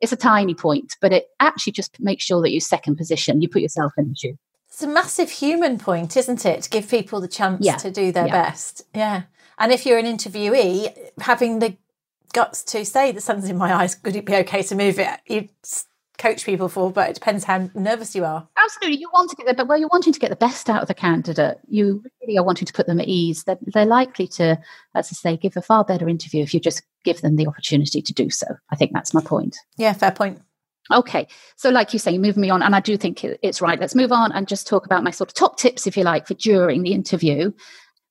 it's 0.01 0.13
a 0.13 0.17
tiny 0.17 0.55
point, 0.55 0.97
but 1.01 1.13
it 1.13 1.27
actually 1.39 1.73
just 1.73 2.01
makes 2.01 2.25
sure 2.25 2.43
that 2.43 2.51
you 2.51 2.61
second 2.61 2.97
position, 2.97 3.41
you 3.41 3.49
put 3.49 3.63
yourself 3.63 3.93
in 3.97 4.09
the 4.09 4.15
shoe. 4.17 4.39
It's 4.69 4.83
a 4.83 4.89
massive 4.89 5.31
human 5.31 5.79
point, 5.79 6.17
isn't 6.17 6.45
it? 6.45 6.63
To 6.63 6.71
give 6.71 6.91
people 6.91 7.21
the 7.21 7.29
chance 7.29 7.65
yeah. 7.65 7.77
to 7.77 7.93
do 7.93 8.11
their 8.11 8.27
yeah. 8.27 8.33
best. 8.33 8.85
Yeah. 8.93 9.23
And 9.57 9.71
if 9.71 9.87
you're 9.87 9.99
an 9.99 10.07
interviewee, 10.07 10.93
having 11.21 11.61
the 11.61 11.77
guts 12.33 12.65
to 12.65 12.85
say 12.85 13.13
that 13.13 13.21
something's 13.21 13.51
in 13.51 13.57
my 13.57 13.73
eyes, 13.73 13.95
could 13.95 14.17
it 14.17 14.27
be 14.27 14.35
okay 14.35 14.63
to 14.65 14.75
move 14.75 14.99
it? 14.99 15.21
You 15.29 15.49
coach 16.19 16.45
people 16.45 16.69
for, 16.69 16.91
but 16.93 17.11
it 17.11 17.15
depends 17.15 17.45
how 17.45 17.69
nervous 17.75 18.15
you 18.15 18.25
are. 18.25 18.49
Absolutely. 18.57 19.01
You 19.01 19.11
want 19.13 19.31
to 19.31 19.37
get 19.37 19.47
there, 19.47 19.55
but 19.55 19.67
well, 19.67 19.79
you're 19.79 19.89
wanting 19.93 20.13
to 20.13 20.21
get 20.21 20.31
the 20.31 20.37
best 20.37 20.71
out 20.71 20.83
of 20.83 20.89
the 20.89 20.95
candidate. 20.95 21.59
You 21.69 22.03
really 22.23 22.39
are 22.39 22.45
wanting 22.45 22.67
to 22.67 22.73
put 22.73 22.87
them 22.87 23.01
at 23.01 23.09
ease. 23.09 23.45
They're, 23.45 23.59
they're 23.63 23.87
likely 23.87 24.29
to, 24.29 24.59
as 24.95 25.09
I 25.11 25.15
say, 25.15 25.37
give 25.37 25.57
a 25.57 25.63
far 25.63 25.85
better 25.85 26.09
interview 26.09 26.43
if 26.43 26.55
you 26.55 26.61
just 26.61 26.83
give 27.05 27.21
them 27.21 27.37
the 27.37 27.47
opportunity 27.47 28.01
to 28.01 28.13
do 28.13 28.31
so. 28.31 28.47
I 28.71 28.77
think 28.77 28.93
that's 28.93 29.13
my 29.13 29.23
point. 29.23 29.57
Yeah, 29.77 29.93
fair 29.93 30.13
point. 30.13 30.41
Okay, 30.93 31.27
so 31.57 31.71
like 31.71 31.95
you 31.95 31.99
say, 31.99 32.19
move 32.19 32.37
me 32.37 32.51
on, 32.51 32.63
and 32.63 32.77
I 32.77 32.81
do 32.81 32.99
think 32.99 33.25
it's 33.25 33.63
right. 33.63 33.81
Let's 33.81 33.95
move 33.95 34.13
on 34.13 34.33
and 34.33 34.47
just 34.47 34.67
talk 34.67 34.85
about 34.85 35.03
my 35.03 35.11
sort 35.11 35.31
of 35.31 35.35
top 35.35 35.57
tips, 35.57 35.87
if 35.87 35.97
you 35.97 36.05
like, 36.05 36.27
for 36.27 36.35
during 36.35 36.83
the 36.83 36.93
interview. 36.93 37.53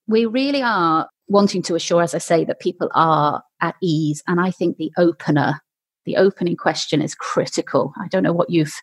We 0.08 0.26
really 0.26 0.60
are 0.60 1.08
wanting 1.28 1.62
to 1.62 1.76
assure, 1.76 2.02
as 2.02 2.14
I 2.14 2.18
say, 2.18 2.44
that 2.44 2.60
people 2.60 2.90
are 2.92 3.42
at 3.60 3.76
ease, 3.80 4.22
and 4.26 4.40
I 4.40 4.50
think 4.50 4.76
the 4.76 4.90
opener, 4.98 5.60
the 6.04 6.16
opening 6.16 6.56
question, 6.56 7.02
is 7.02 7.14
critical. 7.14 7.92
I 8.00 8.08
don't 8.08 8.22
know 8.22 8.32
what 8.32 8.50
you've 8.50 8.74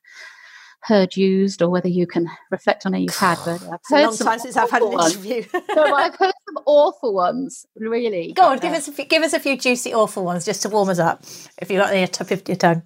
heard 0.83 1.15
used 1.15 1.61
or 1.61 1.69
whether 1.69 1.87
you 1.87 2.07
can 2.07 2.27
reflect 2.49 2.87
on 2.87 2.95
it 2.95 3.01
you've 3.01 3.15
had 3.15 3.37
but 3.45 3.61
I've 3.61 3.79
heard 3.89 4.03
long 4.03 4.17
time 4.17 4.39
since 4.39 4.57
I've 4.57 4.71
had 4.71 4.81
an 4.81 4.93
interview 4.93 5.43
no, 5.75 5.83
I've 5.83 6.15
heard 6.15 6.33
some 6.47 6.63
awful 6.65 7.13
ones 7.13 7.67
really 7.75 8.33
go 8.33 8.45
on 8.45 8.57
give 8.57 8.73
us 8.73 8.87
a 8.87 8.91
few, 8.91 9.05
give 9.05 9.21
us 9.21 9.33
a 9.33 9.39
few 9.39 9.57
juicy 9.57 9.93
awful 9.93 10.25
ones 10.25 10.43
just 10.43 10.63
to 10.63 10.69
warm 10.69 10.89
us 10.89 10.97
up 10.97 11.21
if 11.59 11.69
you've 11.69 11.79
got 11.79 11.93
any 11.93 12.07
top 12.07 12.31
of 12.31 12.47
your 12.47 12.57
tongue 12.57 12.81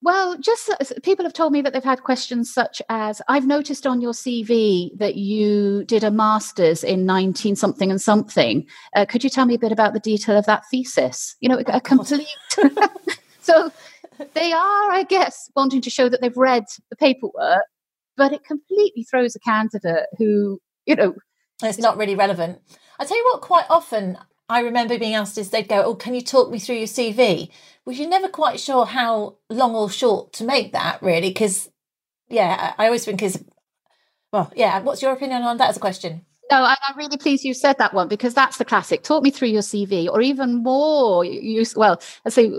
well, 0.00 0.38
just 0.38 0.70
people 1.02 1.24
have 1.24 1.32
told 1.32 1.52
me 1.52 1.60
that 1.62 1.72
they've 1.72 1.82
had 1.82 2.04
questions 2.04 2.52
such 2.52 2.80
as 2.88 3.20
I've 3.26 3.46
noticed 3.46 3.84
on 3.84 4.00
your 4.00 4.12
CV 4.12 4.96
that 4.96 5.16
you 5.16 5.84
did 5.84 6.04
a 6.04 6.10
master's 6.10 6.84
in 6.84 7.04
19 7.04 7.56
something 7.56 7.90
and 7.90 8.00
something. 8.00 8.64
Uh, 8.94 9.06
could 9.06 9.24
you 9.24 9.30
tell 9.30 9.44
me 9.44 9.54
a 9.54 9.58
bit 9.58 9.72
about 9.72 9.94
the 9.94 10.00
detail 10.00 10.38
of 10.38 10.46
that 10.46 10.62
thesis? 10.70 11.34
You 11.40 11.48
know, 11.48 11.60
a 11.66 11.80
complete. 11.80 12.28
so 13.48 13.72
they 14.34 14.52
are, 14.52 14.92
I 14.92 15.04
guess, 15.08 15.50
wanting 15.56 15.80
to 15.82 15.90
show 15.90 16.08
that 16.08 16.20
they've 16.20 16.36
read 16.36 16.64
the 16.90 16.96
paperwork, 16.96 17.64
but 18.16 18.32
it 18.32 18.44
completely 18.44 19.04
throws 19.04 19.34
a 19.36 19.40
candidate 19.40 20.06
who, 20.18 20.60
you 20.86 20.96
know. 20.96 21.14
It's 21.62 21.78
not 21.78 21.96
really 21.96 22.14
relevant. 22.14 22.60
I 23.00 23.04
tell 23.04 23.16
you 23.16 23.24
what, 23.32 23.40
quite 23.42 23.66
often 23.68 24.16
I 24.48 24.60
remember 24.60 24.98
being 24.98 25.14
asked 25.14 25.38
is 25.38 25.50
they'd 25.50 25.68
go, 25.68 25.82
"Oh, 25.84 25.94
can 25.94 26.14
you 26.14 26.20
talk 26.22 26.50
me 26.50 26.58
through 26.58 26.76
your 26.76 26.86
CV?" 26.86 27.50
Which 27.84 27.98
you're 27.98 28.08
never 28.08 28.28
quite 28.28 28.60
sure 28.60 28.86
how 28.86 29.38
long 29.50 29.74
or 29.74 29.90
short 29.90 30.32
to 30.34 30.44
make 30.44 30.72
that 30.72 31.02
really, 31.02 31.30
because 31.30 31.68
yeah, 32.28 32.74
I 32.78 32.86
always 32.86 33.04
think 33.04 33.22
is 33.22 33.44
well, 34.32 34.52
yeah. 34.56 34.80
What's 34.80 35.02
your 35.02 35.12
opinion 35.12 35.42
on 35.42 35.56
that 35.58 35.70
as 35.70 35.76
a 35.78 35.80
question? 35.80 36.24
Oh, 36.50 36.56
no, 36.56 36.62
I, 36.62 36.76
am 36.88 36.96
really 36.96 37.16
pleased 37.16 37.44
you 37.44 37.54
said 37.54 37.76
that 37.78 37.94
one 37.94 38.08
because 38.08 38.34
that's 38.34 38.58
the 38.58 38.64
classic. 38.64 39.02
Talk 39.02 39.22
me 39.22 39.30
through 39.30 39.48
your 39.48 39.62
CV, 39.62 40.08
or 40.08 40.20
even 40.20 40.62
more. 40.62 41.24
You, 41.24 41.64
well, 41.76 42.00
I 42.24 42.30
say, 42.30 42.52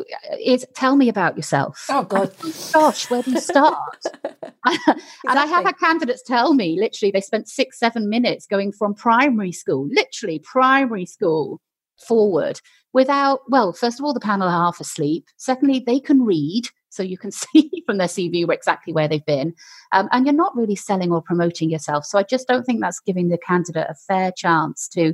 is 0.43 0.65
tell 0.75 0.95
me 0.95 1.10
about 1.10 1.36
yourself. 1.36 1.86
Oh 1.89 2.04
God, 2.04 2.32
and, 2.43 2.54
oh, 2.56 2.69
gosh, 2.73 3.10
where 3.10 3.23
do 3.23 3.32
you 3.32 3.39
start? 3.39 3.78
exactly. 4.06 5.04
And 5.30 5.39
I 5.39 5.45
have 5.45 5.65
had 5.65 5.78
candidates 5.78 6.23
tell 6.23 6.54
me 6.54 6.80
literally 6.80 7.12
they 7.12 7.21
spent 7.21 7.47
six, 7.47 7.80
seven 7.80 8.10
minutes 8.10 8.45
going 8.45 8.71
from 8.71 8.93
primary 8.93 9.52
school, 9.52 9.88
literally 9.88 10.39
primary 10.39 11.06
school, 11.06 11.62
forward 12.08 12.60
without. 12.93 13.41
Well, 13.47 13.73
first 13.73 13.99
of 13.99 14.06
all, 14.06 14.13
the 14.13 14.19
panel 14.19 14.47
are 14.47 14.65
half 14.65 14.80
asleep. 14.80 15.25
Secondly, 15.38 15.84
they 15.86 15.99
can 15.99 16.23
read 16.23 16.65
so 16.89 17.04
you 17.04 17.17
can 17.17 17.32
see 17.32 17.84
from 17.86 17.97
their 17.97 18.08
CV 18.08 18.49
exactly 18.49 18.93
where 18.93 19.08
they've 19.08 19.25
been. 19.25 19.54
Um, 19.91 20.10
and 20.12 20.25
you're 20.25 20.36
not 20.36 20.56
really 20.56 20.75
selling 20.75 21.12
or 21.12 21.21
promoting 21.21 21.69
yourself. 21.69 22.06
So 22.06 22.19
I 22.19 22.23
just 22.23 22.47
don't 22.47 22.65
think 22.65 22.82
that's 22.82 22.99
giving 22.99 23.30
the 23.30 23.38
candidate 23.38 23.88
a 23.89 23.95
fair 23.95 24.32
chance 24.32 24.88
to 24.89 25.13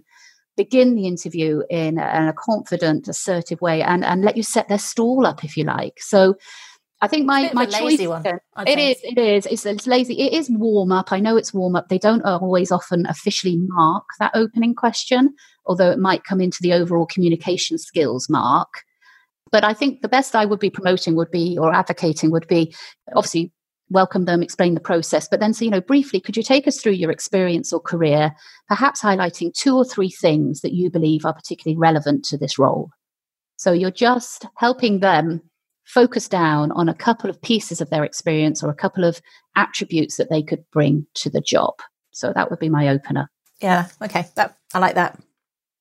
begin 0.57 0.95
the 0.95 1.07
interview 1.07 1.61
in 1.69 1.97
a, 1.97 2.17
in 2.17 2.27
a 2.27 2.33
confident, 2.33 3.07
assertive 3.07 3.61
way 3.61 3.81
and, 3.81 4.05
and 4.05 4.23
let 4.23 4.37
you 4.37 4.43
set 4.43 4.69
their 4.69 4.79
stall 4.79 5.25
up, 5.25 5.43
if 5.43 5.57
you 5.57 5.63
like. 5.63 5.99
So 5.99 6.35
I 7.01 7.07
think 7.07 7.25
my 7.25 7.51
my 7.53 7.65
choice 7.65 7.99
one, 8.07 8.25
it 8.65 8.79
is 8.79 8.97
it 9.03 9.17
is 9.17 9.45
it's, 9.45 9.65
it's, 9.65 9.85
lazy. 9.85 10.19
It 10.19 10.33
is 10.33 10.49
warm 10.49 10.91
up. 10.91 11.11
I 11.11 11.19
know 11.19 11.35
it's 11.35 11.53
warm 11.53 11.75
up. 11.75 11.89
They 11.89 11.99
don't 11.99 12.21
always 12.23 12.71
often 12.71 13.05
officially 13.05 13.57
mark 13.59 14.05
that 14.19 14.31
opening 14.33 14.73
question, 14.73 15.35
although 15.65 15.91
it 15.91 15.99
might 15.99 16.23
come 16.23 16.39
into 16.39 16.59
the 16.61 16.73
overall 16.73 17.05
communication 17.05 17.77
skills 17.77 18.29
mark. 18.29 18.84
But 19.51 19.63
I 19.63 19.73
think 19.73 20.01
the 20.01 20.09
best 20.09 20.35
I 20.35 20.45
would 20.45 20.59
be 20.59 20.69
promoting 20.69 21.15
would 21.15 21.31
be, 21.31 21.57
or 21.57 21.73
advocating 21.73 22.31
would 22.31 22.47
be, 22.47 22.75
obviously 23.15 23.51
welcome 23.89 24.25
them, 24.25 24.41
explain 24.41 24.73
the 24.73 24.79
process, 24.79 25.27
but 25.27 25.39
then 25.39 25.53
say, 25.53 25.65
you 25.65 25.71
know, 25.71 25.81
briefly, 25.81 26.19
could 26.19 26.35
you 26.35 26.43
take 26.43 26.67
us 26.67 26.81
through 26.81 26.93
your 26.93 27.11
experience 27.11 27.71
or 27.71 27.79
career, 27.79 28.31
perhaps 28.67 29.01
highlighting 29.01 29.53
two 29.53 29.75
or 29.75 29.85
three 29.85 30.09
things 30.09 30.61
that 30.61 30.73
you 30.73 30.89
believe 30.89 31.25
are 31.25 31.33
particularly 31.33 31.77
relevant 31.77 32.25
to 32.25 32.37
this 32.37 32.57
role? 32.57 32.89
So 33.57 33.71
you're 33.71 33.91
just 33.91 34.45
helping 34.57 34.99
them 34.99 35.41
focus 35.85 36.27
down 36.27 36.71
on 36.71 36.89
a 36.89 36.95
couple 36.95 37.29
of 37.29 37.41
pieces 37.41 37.79
of 37.79 37.89
their 37.91 38.03
experience 38.03 38.63
or 38.63 38.69
a 38.69 38.75
couple 38.75 39.03
of 39.03 39.21
attributes 39.55 40.17
that 40.17 40.29
they 40.29 40.41
could 40.41 40.63
bring 40.73 41.05
to 41.13 41.29
the 41.29 41.41
job. 41.41 41.75
So 42.11 42.33
that 42.33 42.49
would 42.49 42.59
be 42.59 42.69
my 42.69 42.89
opener. 42.89 43.29
Yeah. 43.61 43.87
Okay. 44.01 44.25
That 44.35 44.57
I 44.73 44.79
like 44.79 44.95
that. 44.95 45.19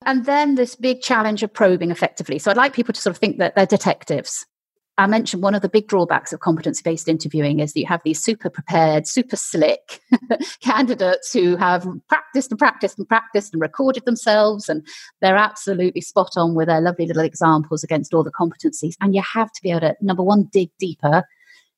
And 0.06 0.26
then 0.26 0.54
this 0.54 0.74
big 0.74 1.00
challenge 1.00 1.42
of 1.42 1.52
probing 1.52 1.90
effectively. 1.90 2.38
So 2.38 2.50
I'd 2.50 2.56
like 2.56 2.74
people 2.74 2.92
to 2.92 3.00
sort 3.00 3.16
of 3.16 3.18
think 3.18 3.38
that 3.38 3.54
they're 3.54 3.66
detectives. 3.66 4.46
I 4.96 5.08
mentioned 5.08 5.42
one 5.42 5.56
of 5.56 5.62
the 5.62 5.68
big 5.68 5.88
drawbacks 5.88 6.32
of 6.32 6.38
competency 6.38 6.82
based 6.84 7.08
interviewing 7.08 7.58
is 7.58 7.72
that 7.72 7.80
you 7.80 7.86
have 7.86 8.02
these 8.04 8.22
super 8.22 8.48
prepared, 8.48 9.08
super 9.08 9.34
slick 9.34 10.00
candidates 10.60 11.32
who 11.32 11.56
have 11.56 11.86
practiced 12.08 12.52
and 12.52 12.58
practiced 12.58 12.98
and 12.98 13.08
practiced 13.08 13.52
and 13.52 13.60
recorded 13.60 14.04
themselves, 14.04 14.68
and 14.68 14.86
they're 15.20 15.36
absolutely 15.36 16.00
spot 16.00 16.30
on 16.36 16.54
with 16.54 16.68
their 16.68 16.80
lovely 16.80 17.06
little 17.06 17.24
examples 17.24 17.82
against 17.82 18.14
all 18.14 18.22
the 18.22 18.30
competencies. 18.30 18.94
And 19.00 19.16
you 19.16 19.22
have 19.22 19.50
to 19.50 19.62
be 19.62 19.70
able 19.70 19.80
to, 19.80 19.96
number 20.00 20.22
one, 20.22 20.48
dig 20.52 20.70
deeper. 20.78 21.24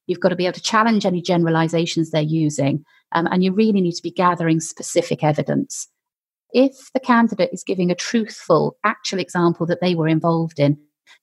You've 0.06 0.20
got 0.20 0.28
to 0.28 0.36
be 0.36 0.44
able 0.44 0.54
to 0.54 0.62
challenge 0.62 1.06
any 1.06 1.22
generalizations 1.22 2.10
they're 2.10 2.20
using, 2.20 2.84
um, 3.12 3.26
and 3.28 3.42
you 3.42 3.52
really 3.52 3.80
need 3.80 3.94
to 3.94 4.02
be 4.02 4.10
gathering 4.10 4.60
specific 4.60 5.24
evidence 5.24 5.88
if 6.52 6.90
the 6.92 7.00
candidate 7.00 7.50
is 7.52 7.64
giving 7.64 7.90
a 7.90 7.94
truthful, 7.94 8.76
actual 8.84 9.18
example 9.18 9.66
that 9.66 9.80
they 9.80 9.94
were 9.94 10.08
involved 10.08 10.58
in, 10.58 10.78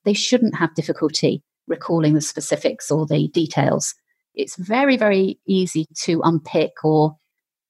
they 0.05 0.13
shouldn't 0.13 0.55
have 0.55 0.75
difficulty 0.75 1.43
recalling 1.67 2.13
the 2.13 2.21
specifics 2.21 2.91
or 2.91 3.05
the 3.05 3.29
details. 3.29 3.95
It's 4.35 4.55
very, 4.57 4.97
very 4.97 5.39
easy 5.47 5.85
to 6.03 6.21
unpick 6.23 6.83
or 6.83 7.17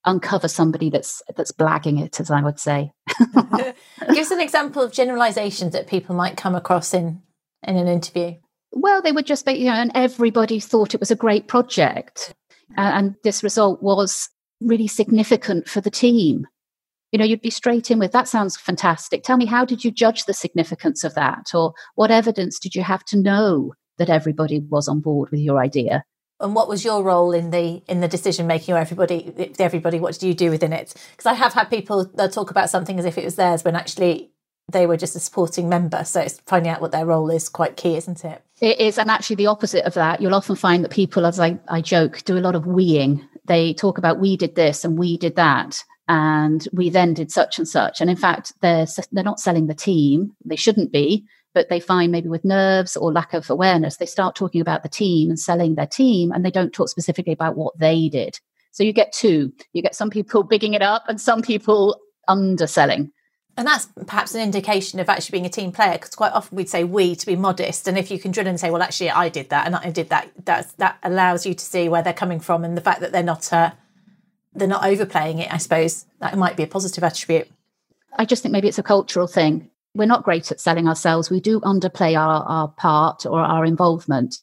uncover 0.05 0.47
somebody 0.47 0.89
that's 0.89 1.21
that's 1.35 1.51
blagging 1.51 2.01
it, 2.01 2.19
as 2.19 2.31
I 2.31 2.41
would 2.41 2.59
say. 2.59 2.91
Give 3.33 4.17
us 4.17 4.31
an 4.31 4.41
example 4.41 4.81
of 4.81 4.91
generalizations 4.91 5.73
that 5.73 5.87
people 5.87 6.15
might 6.15 6.37
come 6.37 6.55
across 6.55 6.93
in 6.93 7.21
in 7.63 7.77
an 7.77 7.87
interview. 7.87 8.35
Well, 8.71 9.01
they 9.01 9.11
would 9.11 9.27
just 9.27 9.45
be, 9.45 9.53
you 9.53 9.65
know, 9.65 9.73
and 9.73 9.91
everybody 9.93 10.59
thought 10.59 10.93
it 10.93 10.99
was 10.99 11.11
a 11.11 11.15
great 11.15 11.47
project, 11.47 12.33
and 12.75 13.15
this 13.23 13.43
result 13.43 13.83
was 13.83 14.29
really 14.61 14.87
significant 14.87 15.67
for 15.67 15.81
the 15.81 15.91
team 15.91 16.47
you 17.13 17.19
know, 17.19 17.25
you'd 17.25 17.41
be 17.41 17.51
straight 17.51 17.91
in 17.91 17.99
with 17.99 18.11
that 18.11 18.27
sounds 18.27 18.57
fantastic. 18.57 19.23
Tell 19.23 19.37
me, 19.37 19.45
how 19.45 19.63
did 19.63 19.85
you 19.85 19.91
judge 19.91 20.25
the 20.25 20.33
significance 20.33 21.03
of 21.03 21.13
that? 21.13 21.51
Or 21.53 21.73
what 21.93 22.09
evidence 22.09 22.57
did 22.57 22.73
you 22.73 22.81
have 22.81 23.05
to 23.05 23.17
know 23.17 23.73
that 23.99 24.09
everybody 24.09 24.59
was 24.59 24.87
on 24.87 24.99
board 24.99 25.29
with 25.29 25.39
your 25.39 25.59
idea? 25.61 26.03
and 26.39 26.55
what 26.55 26.67
was 26.67 26.83
your 26.83 27.03
role 27.03 27.31
in 27.31 27.51
the 27.51 27.81
in 27.87 28.01
the 28.01 28.07
decision 28.07 28.47
making 28.47 28.73
or 28.73 28.77
everybody 28.79 29.53
everybody 29.59 29.99
what 29.99 30.13
did 30.13 30.25
you 30.25 30.33
do 30.33 30.49
within 30.49 30.73
it 30.73 30.93
because 31.11 31.27
i 31.27 31.33
have 31.33 31.53
had 31.53 31.65
people 31.65 32.05
talk 32.05 32.49
about 32.49 32.71
something 32.71 32.97
as 32.97 33.05
if 33.05 33.19
it 33.19 33.23
was 33.23 33.35
theirs 33.35 33.63
when 33.63 33.75
actually 33.75 34.31
they 34.71 34.87
were 34.87 34.97
just 34.97 35.15
a 35.15 35.19
supporting 35.19 35.69
member 35.69 36.03
so 36.03 36.19
it's 36.19 36.41
finding 36.47 36.71
out 36.71 36.81
what 36.81 36.91
their 36.91 37.05
role 37.05 37.29
is 37.29 37.47
quite 37.47 37.77
key 37.77 37.95
isn't 37.95 38.25
it 38.25 38.41
it 38.61 38.79
is 38.79 38.97
and 38.97 39.11
actually 39.11 39.35
the 39.35 39.45
opposite 39.45 39.85
of 39.85 39.93
that 39.93 40.21
you'll 40.21 40.33
often 40.33 40.55
find 40.55 40.83
that 40.83 40.91
people 40.91 41.25
as 41.25 41.39
i, 41.39 41.57
I 41.67 41.81
joke 41.81 42.23
do 42.25 42.35
a 42.35 42.41
lot 42.41 42.55
of 42.55 42.63
weeing 42.63 43.25
they 43.45 43.73
talk 43.73 43.99
about 43.99 44.19
we 44.19 44.35
did 44.35 44.55
this 44.55 44.83
and 44.83 44.97
we 44.97 45.17
did 45.17 45.35
that 45.35 45.83
and 46.07 46.67
we 46.73 46.89
then 46.89 47.13
did 47.13 47.31
such 47.31 47.57
and 47.57 47.67
such. 47.67 48.01
And 48.01 48.09
in 48.09 48.17
fact 48.17 48.53
they're 48.61 48.87
they're 49.11 49.23
not 49.23 49.39
selling 49.39 49.67
the 49.67 49.73
team. 49.73 50.35
They 50.45 50.55
shouldn't 50.55 50.91
be 50.91 51.25
but 51.53 51.69
they 51.69 51.79
find 51.79 52.11
maybe 52.11 52.29
with 52.29 52.43
nerves 52.43 52.97
or 52.97 53.11
lack 53.11 53.33
of 53.33 53.49
awareness 53.49 53.97
they 53.97 54.05
start 54.05 54.35
talking 54.35 54.61
about 54.61 54.83
the 54.83 54.89
team 54.89 55.29
and 55.29 55.39
selling 55.39 55.75
their 55.75 55.87
team 55.87 56.31
and 56.31 56.43
they 56.43 56.51
don't 56.51 56.73
talk 56.73 56.89
specifically 56.89 57.33
about 57.33 57.55
what 57.55 57.77
they 57.77 58.09
did. 58.09 58.39
So 58.71 58.83
you 58.83 58.91
get 58.91 59.13
two. 59.13 59.53
You 59.73 59.81
get 59.81 59.95
some 59.95 60.09
people 60.09 60.43
bigging 60.49 60.73
it 60.73 60.81
up 60.81 61.03
and 61.07 61.21
some 61.21 61.41
people 61.41 61.99
underselling. 62.27 63.11
And 63.55 63.67
that's 63.67 63.87
perhaps 64.07 64.33
an 64.33 64.41
indication 64.41 64.99
of 64.99 65.09
actually 65.09 65.33
being 65.33 65.45
a 65.45 65.49
team 65.49 65.71
player 65.71 65.93
because 65.93 66.15
quite 66.15 66.33
often 66.33 66.55
we'd 66.55 66.69
say 66.69 66.83
we 66.83 67.15
to 67.15 67.25
be 67.25 67.35
modest. 67.35 67.87
And 67.87 67.99
if 67.99 68.09
you 68.09 68.17
can 68.17 68.31
drill 68.31 68.47
and 68.47 68.59
say 68.59 68.71
well 68.71 68.81
actually 68.81 69.11
i 69.11 69.29
did 69.29 69.49
that 69.49 69.67
and 69.67 69.75
i 69.75 69.91
did 69.91 70.09
that 70.09 70.31
that 70.45 70.73
that 70.77 70.97
allows 71.03 71.45
you 71.45 71.53
to 71.53 71.63
see 71.63 71.87
where 71.87 72.01
they're 72.01 72.13
coming 72.13 72.39
from 72.39 72.63
and 72.63 72.75
the 72.75 72.81
fact 72.81 73.01
that 73.01 73.11
they're 73.11 73.21
not 73.21 73.53
uh, 73.53 73.71
they're 74.55 74.67
not 74.67 74.85
overplaying 74.85 75.39
it, 75.39 75.53
I 75.53 75.57
suppose 75.57 76.05
that 76.19 76.37
might 76.37 76.57
be 76.57 76.63
a 76.63 76.67
positive 76.67 77.03
attribute. 77.03 77.49
I 78.17 78.25
just 78.25 78.43
think 78.43 78.51
maybe 78.51 78.67
it's 78.67 78.79
a 78.79 78.83
cultural 78.83 79.27
thing. 79.27 79.69
We're 79.95 80.05
not 80.05 80.23
great 80.23 80.51
at 80.51 80.59
selling 80.59 80.87
ourselves. 80.87 81.29
We 81.29 81.39
do 81.39 81.59
underplay 81.61 82.17
our, 82.17 82.43
our 82.43 82.67
part 82.67 83.25
or 83.25 83.39
our 83.39 83.65
involvement. 83.65 84.35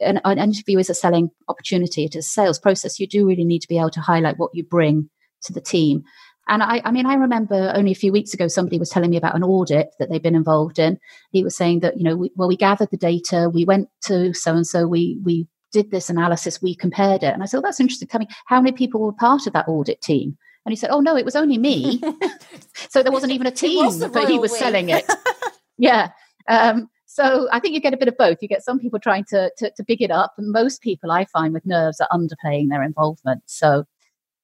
And 0.00 0.20
an 0.24 0.38
interview 0.38 0.78
is 0.78 0.90
a 0.90 0.94
selling 0.94 1.30
opportunity. 1.48 2.04
It 2.04 2.16
is 2.16 2.26
a 2.26 2.28
sales 2.28 2.58
process. 2.58 2.98
You 2.98 3.06
do 3.06 3.26
really 3.26 3.44
need 3.44 3.60
to 3.60 3.68
be 3.68 3.78
able 3.78 3.90
to 3.90 4.00
highlight 4.00 4.38
what 4.38 4.50
you 4.54 4.64
bring 4.64 5.10
to 5.42 5.52
the 5.52 5.60
team. 5.60 6.04
And 6.48 6.62
I, 6.62 6.80
I 6.84 6.90
mean, 6.92 7.06
I 7.06 7.14
remember 7.14 7.72
only 7.74 7.90
a 7.90 7.96
few 7.96 8.12
weeks 8.12 8.32
ago, 8.32 8.46
somebody 8.46 8.78
was 8.78 8.90
telling 8.90 9.10
me 9.10 9.16
about 9.16 9.34
an 9.34 9.42
audit 9.42 9.88
that 9.98 10.08
they've 10.08 10.22
been 10.22 10.36
involved 10.36 10.78
in. 10.78 10.98
He 11.32 11.42
was 11.42 11.56
saying 11.56 11.80
that, 11.80 11.96
you 11.96 12.04
know, 12.04 12.16
we, 12.16 12.30
well, 12.36 12.48
we 12.48 12.56
gathered 12.56 12.90
the 12.90 12.96
data, 12.96 13.50
we 13.52 13.64
went 13.64 13.88
to 14.04 14.32
so 14.32 14.54
and 14.54 14.66
so, 14.66 14.86
we 14.86 15.20
we 15.24 15.48
did 15.76 15.90
this 15.90 16.08
analysis, 16.08 16.62
we 16.62 16.74
compared 16.74 17.22
it. 17.22 17.34
And 17.34 17.42
I 17.42 17.46
said, 17.46 17.58
oh, 17.58 17.60
that's 17.60 17.80
interesting. 17.80 18.08
Tell 18.08 18.20
me, 18.20 18.28
how 18.46 18.62
many 18.62 18.74
people 18.74 19.02
were 19.02 19.12
part 19.12 19.46
of 19.46 19.52
that 19.52 19.68
audit 19.68 20.00
team? 20.00 20.38
And 20.64 20.72
he 20.72 20.76
said, 20.76 20.88
oh, 20.90 21.00
no, 21.00 21.16
it 21.16 21.24
was 21.26 21.36
only 21.36 21.58
me. 21.58 22.00
so 22.88 23.02
there 23.02 23.12
wasn't 23.12 23.32
even 23.32 23.46
a 23.46 23.50
team, 23.50 23.92
but 24.10 24.30
he 24.30 24.38
was 24.38 24.58
selling 24.58 24.88
it. 24.88 25.04
yeah. 25.78 26.12
Um, 26.48 26.88
so 27.04 27.46
I 27.52 27.60
think 27.60 27.74
you 27.74 27.80
get 27.80 27.92
a 27.92 27.98
bit 27.98 28.08
of 28.08 28.16
both. 28.16 28.38
You 28.40 28.48
get 28.48 28.64
some 28.64 28.78
people 28.78 28.98
trying 28.98 29.24
to, 29.28 29.50
to, 29.58 29.70
to 29.70 29.84
big 29.84 30.00
it 30.00 30.10
up, 30.10 30.32
and 30.38 30.50
most 30.50 30.80
people 30.80 31.10
I 31.10 31.26
find 31.26 31.52
with 31.52 31.66
nerves 31.66 32.00
are 32.00 32.08
underplaying 32.10 32.70
their 32.70 32.82
involvement. 32.82 33.42
So 33.44 33.84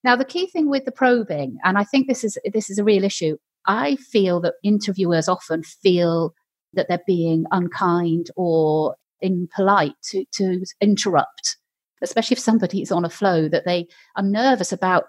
now 0.05 0.15
the 0.15 0.25
key 0.27 0.47
thing 0.47 0.69
with 0.69 0.85
the 0.85 0.93
probing, 0.93 1.57
and 1.65 1.79
I 1.79 1.85
think 1.85 2.09
this 2.09 2.25
is 2.25 2.39
this 2.53 2.69
is 2.69 2.79
a 2.79 2.85
real 2.85 3.05
issue. 3.05 3.37
I 3.67 3.97
feel 3.97 4.41
that 4.43 4.55
interviewers 4.63 5.29
often 5.29 5.63
feel 5.63 6.35
that 6.75 6.89
they're 6.89 7.07
being 7.07 7.47
unkind 7.51 8.31
or 8.37 8.97
impolite 9.23 9.95
to, 10.11 10.25
to 10.33 10.65
interrupt, 10.81 11.57
especially 12.03 12.35
if 12.35 12.41
somebody 12.41 12.83
is 12.83 12.93
on 12.93 13.05
a 13.05 13.11
flow, 13.11 13.49
that 13.49 13.65
they 13.65 13.89
are 14.17 14.23
nervous 14.23 14.73
about 14.73 15.05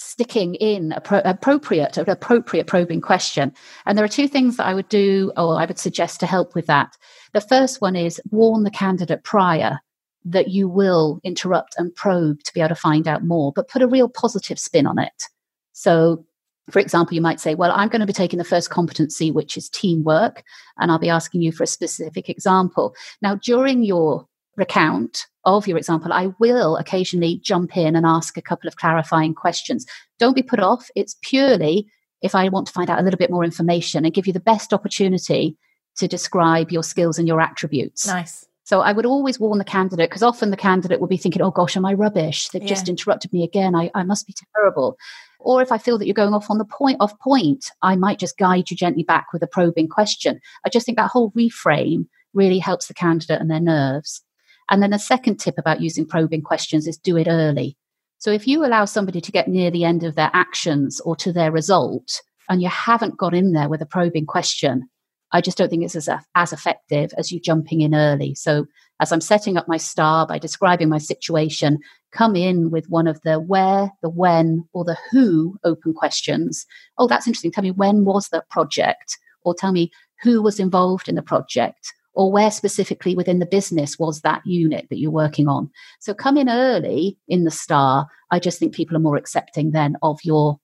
sticking 0.00 0.54
in 0.54 0.92
a 0.92 1.00
pro- 1.00 1.20
appropriate 1.26 1.98
an 1.98 2.08
appropriate 2.08 2.66
probing 2.66 3.02
question. 3.02 3.52
And 3.84 3.98
there 3.98 4.04
are 4.04 4.08
two 4.08 4.28
things 4.28 4.56
that 4.56 4.66
i 4.66 4.72
would 4.72 4.88
do 4.88 5.30
or 5.36 5.60
i 5.60 5.66
would 5.66 5.78
suggest 5.78 6.20
to 6.20 6.26
help 6.26 6.54
with 6.54 6.66
that. 6.66 6.96
The 7.34 7.42
first 7.42 7.82
one 7.82 7.96
is 7.96 8.20
warn 8.30 8.62
the 8.62 8.70
candidate 8.70 9.24
prior 9.24 9.78
that 10.24 10.48
you 10.48 10.68
will 10.68 11.20
interrupt 11.22 11.74
and 11.76 11.94
probe 11.94 12.42
to 12.44 12.52
be 12.54 12.60
able 12.60 12.70
to 12.70 12.74
find 12.74 13.06
out 13.06 13.24
more 13.24 13.52
but 13.54 13.68
put 13.68 13.82
a 13.82 13.86
real 13.86 14.08
positive 14.08 14.58
spin 14.58 14.86
on 14.86 14.98
it. 14.98 15.24
So 15.72 16.24
for 16.70 16.78
example, 16.78 17.14
you 17.14 17.20
might 17.20 17.40
say, 17.40 17.54
Well, 17.54 17.72
I'm 17.74 17.88
going 17.88 18.00
to 18.00 18.06
be 18.06 18.12
taking 18.12 18.38
the 18.38 18.44
first 18.44 18.70
competency, 18.70 19.30
which 19.30 19.56
is 19.56 19.68
teamwork, 19.68 20.42
and 20.78 20.90
I'll 20.90 20.98
be 20.98 21.10
asking 21.10 21.42
you 21.42 21.52
for 21.52 21.64
a 21.64 21.68
specific 21.68 22.28
example. 22.28 22.94
Now, 23.22 23.36
during 23.36 23.82
your 23.82 24.26
recount 24.56 25.26
of 25.44 25.66
your 25.66 25.78
example, 25.78 26.12
I 26.12 26.32
will 26.38 26.76
occasionally 26.76 27.40
jump 27.42 27.76
in 27.76 27.96
and 27.96 28.06
ask 28.06 28.36
a 28.36 28.42
couple 28.42 28.68
of 28.68 28.76
clarifying 28.76 29.34
questions. 29.34 29.86
Don't 30.18 30.36
be 30.36 30.42
put 30.42 30.60
off. 30.60 30.90
It's 30.94 31.16
purely 31.22 31.86
if 32.22 32.34
I 32.34 32.48
want 32.48 32.66
to 32.66 32.72
find 32.72 32.90
out 32.90 32.98
a 32.98 33.02
little 33.02 33.18
bit 33.18 33.30
more 33.30 33.44
information 33.44 34.04
and 34.04 34.12
give 34.12 34.26
you 34.26 34.32
the 34.32 34.40
best 34.40 34.72
opportunity 34.72 35.56
to 35.96 36.06
describe 36.06 36.70
your 36.70 36.82
skills 36.82 37.18
and 37.18 37.26
your 37.26 37.40
attributes. 37.40 38.06
Nice. 38.06 38.46
So 38.70 38.82
I 38.82 38.92
would 38.92 39.04
always 39.04 39.40
warn 39.40 39.58
the 39.58 39.64
candidate 39.64 40.08
because 40.08 40.22
often 40.22 40.52
the 40.52 40.56
candidate 40.56 41.00
will 41.00 41.08
be 41.08 41.16
thinking, 41.16 41.42
oh 41.42 41.50
gosh, 41.50 41.76
am 41.76 41.84
I 41.84 41.92
rubbish? 41.92 42.46
They've 42.50 42.62
yeah. 42.62 42.68
just 42.68 42.88
interrupted 42.88 43.32
me 43.32 43.42
again. 43.42 43.74
I, 43.74 43.90
I 43.96 44.04
must 44.04 44.28
be 44.28 44.34
terrible. 44.54 44.96
Or 45.40 45.60
if 45.60 45.72
I 45.72 45.78
feel 45.78 45.98
that 45.98 46.06
you're 46.06 46.14
going 46.14 46.34
off 46.34 46.52
on 46.52 46.58
the 46.58 46.64
point 46.64 46.98
off 47.00 47.18
point, 47.18 47.72
I 47.82 47.96
might 47.96 48.20
just 48.20 48.38
guide 48.38 48.70
you 48.70 48.76
gently 48.76 49.02
back 49.02 49.32
with 49.32 49.42
a 49.42 49.48
probing 49.48 49.88
question. 49.88 50.38
I 50.64 50.68
just 50.68 50.86
think 50.86 50.98
that 50.98 51.10
whole 51.10 51.32
reframe 51.32 52.06
really 52.32 52.60
helps 52.60 52.86
the 52.86 52.94
candidate 52.94 53.40
and 53.40 53.50
their 53.50 53.58
nerves. 53.58 54.22
And 54.70 54.80
then 54.80 54.90
the 54.90 55.00
second 55.00 55.38
tip 55.38 55.56
about 55.58 55.80
using 55.80 56.06
probing 56.06 56.42
questions 56.42 56.86
is 56.86 56.96
do 56.96 57.16
it 57.16 57.26
early. 57.28 57.76
So 58.18 58.30
if 58.30 58.46
you 58.46 58.64
allow 58.64 58.84
somebody 58.84 59.20
to 59.20 59.32
get 59.32 59.48
near 59.48 59.72
the 59.72 59.84
end 59.84 60.04
of 60.04 60.14
their 60.14 60.30
actions 60.32 61.00
or 61.00 61.16
to 61.16 61.32
their 61.32 61.50
result, 61.50 62.22
and 62.48 62.62
you 62.62 62.68
haven't 62.68 63.18
got 63.18 63.34
in 63.34 63.52
there 63.52 63.68
with 63.68 63.82
a 63.82 63.86
probing 63.86 64.26
question, 64.26 64.88
I 65.32 65.40
just 65.40 65.56
don't 65.56 65.68
think 65.68 65.84
it's 65.84 65.96
as, 65.96 66.08
as 66.34 66.52
effective 66.52 67.12
as 67.16 67.30
you 67.30 67.40
jumping 67.40 67.80
in 67.80 67.94
early. 67.94 68.34
So, 68.34 68.66
as 69.00 69.12
I'm 69.12 69.20
setting 69.20 69.56
up 69.56 69.66
my 69.66 69.78
star 69.78 70.26
by 70.26 70.38
describing 70.38 70.88
my 70.88 70.98
situation, 70.98 71.78
come 72.12 72.36
in 72.36 72.70
with 72.70 72.90
one 72.90 73.06
of 73.06 73.20
the 73.22 73.40
where, 73.40 73.92
the 74.02 74.10
when, 74.10 74.68
or 74.72 74.84
the 74.84 74.98
who 75.10 75.56
open 75.64 75.94
questions. 75.94 76.66
Oh, 76.98 77.06
that's 77.06 77.26
interesting. 77.26 77.50
Tell 77.50 77.64
me 77.64 77.70
when 77.70 78.04
was 78.04 78.28
the 78.28 78.44
project? 78.50 79.18
Or 79.42 79.54
tell 79.54 79.72
me 79.72 79.90
who 80.22 80.42
was 80.42 80.60
involved 80.60 81.08
in 81.08 81.14
the 81.14 81.22
project? 81.22 81.94
Or 82.12 82.30
where 82.30 82.50
specifically 82.50 83.14
within 83.14 83.38
the 83.38 83.46
business 83.46 83.98
was 83.98 84.20
that 84.20 84.42
unit 84.44 84.88
that 84.90 84.98
you're 84.98 85.10
working 85.10 85.48
on? 85.48 85.70
So, 86.00 86.12
come 86.12 86.36
in 86.36 86.48
early 86.48 87.16
in 87.28 87.44
the 87.44 87.50
star. 87.50 88.08
I 88.30 88.38
just 88.38 88.58
think 88.58 88.74
people 88.74 88.96
are 88.96 89.00
more 89.00 89.16
accepting 89.16 89.70
then 89.70 89.96
of 90.02 90.18
your 90.24 90.58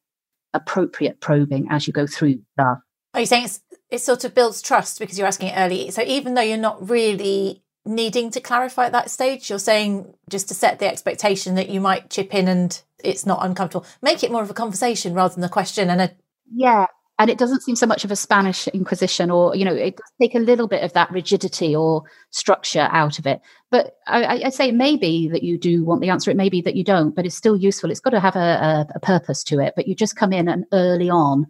appropriate 0.53 1.21
probing 1.21 1.69
as 1.71 1.87
you 1.87 1.93
go 1.93 2.07
through 2.07 2.41
the. 2.57 2.77
Are 3.15 3.21
you 3.21 3.27
saying 3.27 3.45
it's 3.45 3.61
it 3.91 4.01
sort 4.01 4.25
of 4.25 4.35
builds 4.35 4.63
trust 4.63 4.99
because 4.99 5.19
you're 5.19 5.29
asking 5.29 5.49
it 5.49 5.57
early. 5.57 5.91
So 5.91 6.03
even 6.03 6.35
though 6.35 6.43
you're 6.43 6.57
not 6.59 6.89
really 6.89 7.63
needing 7.85 8.31
to 8.33 8.41
clarify 8.41 8.87
at 8.87 8.93
that 8.93 9.11
stage, 9.11 9.49
you're 9.49 9.59
saying 9.59 10.13
just 10.29 10.49
to 10.49 10.55
set 10.55 10.79
the 10.79 10.89
expectation 10.89 11.55
that 11.55 11.69
you 11.69 11.81
might 11.81 12.11
chip 12.11 12.35
in 12.35 12.49
and 12.49 12.83
it's 13.05 13.27
not 13.27 13.45
uncomfortable. 13.45 13.87
Make 14.03 14.25
it 14.25 14.33
more 14.33 14.43
of 14.43 14.51
a 14.51 14.55
conversation 14.55 15.15
rather 15.15 15.35
than 15.35 15.45
a 15.45 15.49
question 15.49 15.89
and 15.91 16.01
a 16.01 16.11
yeah. 16.53 16.87
And 17.19 17.31
it 17.31 17.39
doesn't 17.39 17.63
seem 17.63 17.77
so 17.77 17.87
much 17.87 18.05
of 18.05 18.11
a 18.11 18.17
Spanish 18.17 18.69
Inquisition, 18.69 19.31
or 19.31 19.57
you 19.57 19.65
know, 19.65 19.75
it 19.75 19.97
does 19.97 20.13
take 20.21 20.35
a 20.35 20.39
little 20.39 20.69
bit 20.69 20.83
of 20.83 20.93
that 20.93 21.11
rigidity 21.11 21.75
or 21.75 22.03
structure 22.31 22.89
out 22.91 23.19
of 23.19 23.27
it. 23.27 23.41
But 23.71 23.97
I, 24.07 24.43
I 24.45 24.49
say 24.51 24.71
maybe 24.71 25.29
that 25.29 25.43
you 25.43 25.57
do 25.57 25.83
want 25.83 26.03
the 26.03 26.11
answer. 26.11 26.31
It 26.31 26.37
may 26.37 26.51
be 26.51 26.61
that 26.61 26.77
you 26.77 26.85
don't, 26.85 27.17
but 27.17 27.25
it's 27.25 27.35
still 27.35 27.57
useful. 27.57 27.91
It's 27.91 28.01
got 28.01 28.11
to 28.11 28.21
have 28.21 28.37
a, 28.37 28.39
a, 28.39 28.87
a 28.97 29.01
purpose 29.01 29.43
to 29.45 29.61
it. 29.61 29.73
But 29.75 29.89
you 29.89 29.95
just 29.95 30.15
come 30.15 30.35
in 30.35 30.47
and 30.47 30.67
early 30.73 31.09
on 31.09 31.47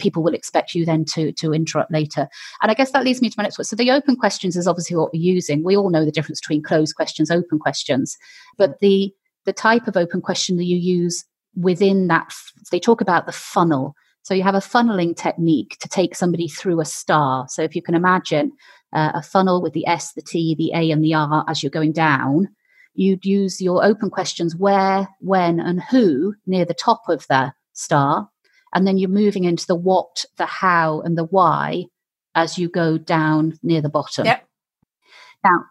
people 0.00 0.22
will 0.22 0.34
expect 0.34 0.74
you 0.74 0.84
then 0.84 1.04
to 1.14 1.32
to 1.32 1.52
interrupt 1.52 1.92
later. 1.92 2.28
And 2.62 2.70
I 2.70 2.74
guess 2.74 2.90
that 2.92 3.04
leads 3.04 3.22
me 3.22 3.30
to 3.30 3.34
my 3.38 3.44
next 3.44 3.58
one. 3.58 3.64
So 3.64 3.76
the 3.76 3.90
open 3.90 4.16
questions 4.16 4.56
is 4.56 4.66
obviously 4.66 4.96
what 4.96 5.12
we're 5.12 5.22
using. 5.22 5.62
We 5.62 5.76
all 5.76 5.90
know 5.90 6.04
the 6.04 6.10
difference 6.10 6.40
between 6.40 6.62
closed 6.62 6.96
questions, 6.96 7.30
open 7.30 7.58
questions, 7.58 8.16
but 8.58 8.80
the 8.80 9.12
the 9.44 9.52
type 9.52 9.86
of 9.86 9.96
open 9.96 10.20
question 10.20 10.56
that 10.56 10.64
you 10.64 10.76
use 10.76 11.24
within 11.56 12.08
that 12.08 12.32
they 12.70 12.80
talk 12.80 13.00
about 13.00 13.26
the 13.26 13.32
funnel. 13.32 13.94
So 14.22 14.34
you 14.34 14.42
have 14.42 14.54
a 14.54 14.58
funneling 14.58 15.16
technique 15.16 15.78
to 15.80 15.88
take 15.88 16.14
somebody 16.14 16.46
through 16.46 16.80
a 16.80 16.84
star. 16.84 17.46
So 17.48 17.62
if 17.62 17.74
you 17.74 17.82
can 17.82 17.94
imagine 17.94 18.52
uh, 18.92 19.12
a 19.14 19.22
funnel 19.22 19.62
with 19.62 19.72
the 19.72 19.86
S, 19.86 20.12
the 20.12 20.22
T, 20.22 20.54
the 20.54 20.72
A, 20.74 20.90
and 20.90 21.02
the 21.02 21.14
R 21.14 21.44
as 21.48 21.62
you're 21.62 21.70
going 21.70 21.92
down, 21.92 22.48
you'd 22.94 23.24
use 23.24 23.60
your 23.60 23.84
open 23.84 24.10
questions 24.10 24.54
where, 24.54 25.08
when, 25.20 25.58
and 25.58 25.82
who 25.82 26.34
near 26.46 26.64
the 26.64 26.74
top 26.74 27.02
of 27.08 27.26
the 27.28 27.52
star 27.72 28.28
and 28.74 28.86
then 28.86 28.98
you're 28.98 29.08
moving 29.08 29.44
into 29.44 29.66
the 29.66 29.76
what, 29.76 30.24
the 30.36 30.46
how, 30.46 31.00
and 31.00 31.16
the 31.16 31.24
why 31.24 31.84
as 32.34 32.58
you 32.58 32.68
go 32.68 32.96
down 32.96 33.58
near 33.62 33.80
the 33.80 33.88
bottom. 33.88 34.24
Yep. 34.26 34.44
Now, 35.44 35.64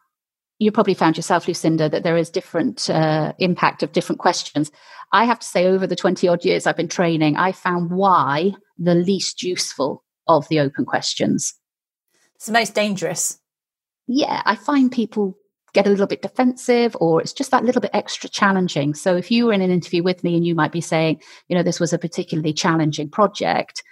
you 0.58 0.72
probably 0.72 0.94
found 0.94 1.16
yourself, 1.16 1.48
Lucinda, 1.48 1.88
that 1.90 2.04
there 2.04 2.18
is 2.18 2.30
different 2.30 2.90
uh, 2.90 3.34
impact 3.40 3.82
of 3.82 3.94
different 3.94 4.20
questions. 4.20 4.72
I 5.12 5.26
have 5.26 5.40
to 5.40 5.48
say, 5.48 5.66
over 5.66 5.88
the 5.88 5.96
20 5.96 6.28
odd 6.28 6.44
years 6.44 6.68
I've 6.68 6.78
been 6.78 6.90
training, 6.90 7.38
I 7.38 7.54
found 7.54 7.92
why 7.92 8.52
the 8.78 8.96
least 8.96 9.42
useful 9.42 10.04
of 10.28 10.48
the 10.50 10.60
open 10.60 10.86
questions. 10.86 11.54
It's 12.36 12.46
the 12.46 12.54
most 12.54 12.76
dangerous. 12.76 13.40
Yeah, 14.08 14.42
I 14.46 14.56
find 14.56 14.92
people 14.92 15.36
get 15.74 15.88
a 15.88 15.90
little 15.90 16.08
bit 16.08 16.22
defensive 16.22 16.96
or 17.00 17.22
it's 17.22 17.34
just 17.34 17.52
that 17.52 17.64
little 17.64 17.82
bit 17.82 17.92
extra 17.94 18.30
challenging. 18.30 18.94
So 18.94 19.16
if 19.16 19.32
you 19.32 19.46
were 19.46 19.54
in 19.54 19.62
an 19.62 19.72
interview 19.72 20.04
with 20.04 20.24
me 20.24 20.36
and 20.36 20.46
you 20.46 20.56
might 20.56 20.72
be 20.72 20.82
saying, 20.82 21.22
you 21.48 21.56
know, 21.56 21.64
this 21.64 21.80
was 21.80 21.94
a 21.94 21.98
particularly 22.00 22.54
challenging 22.54 23.10
project, 23.10 23.84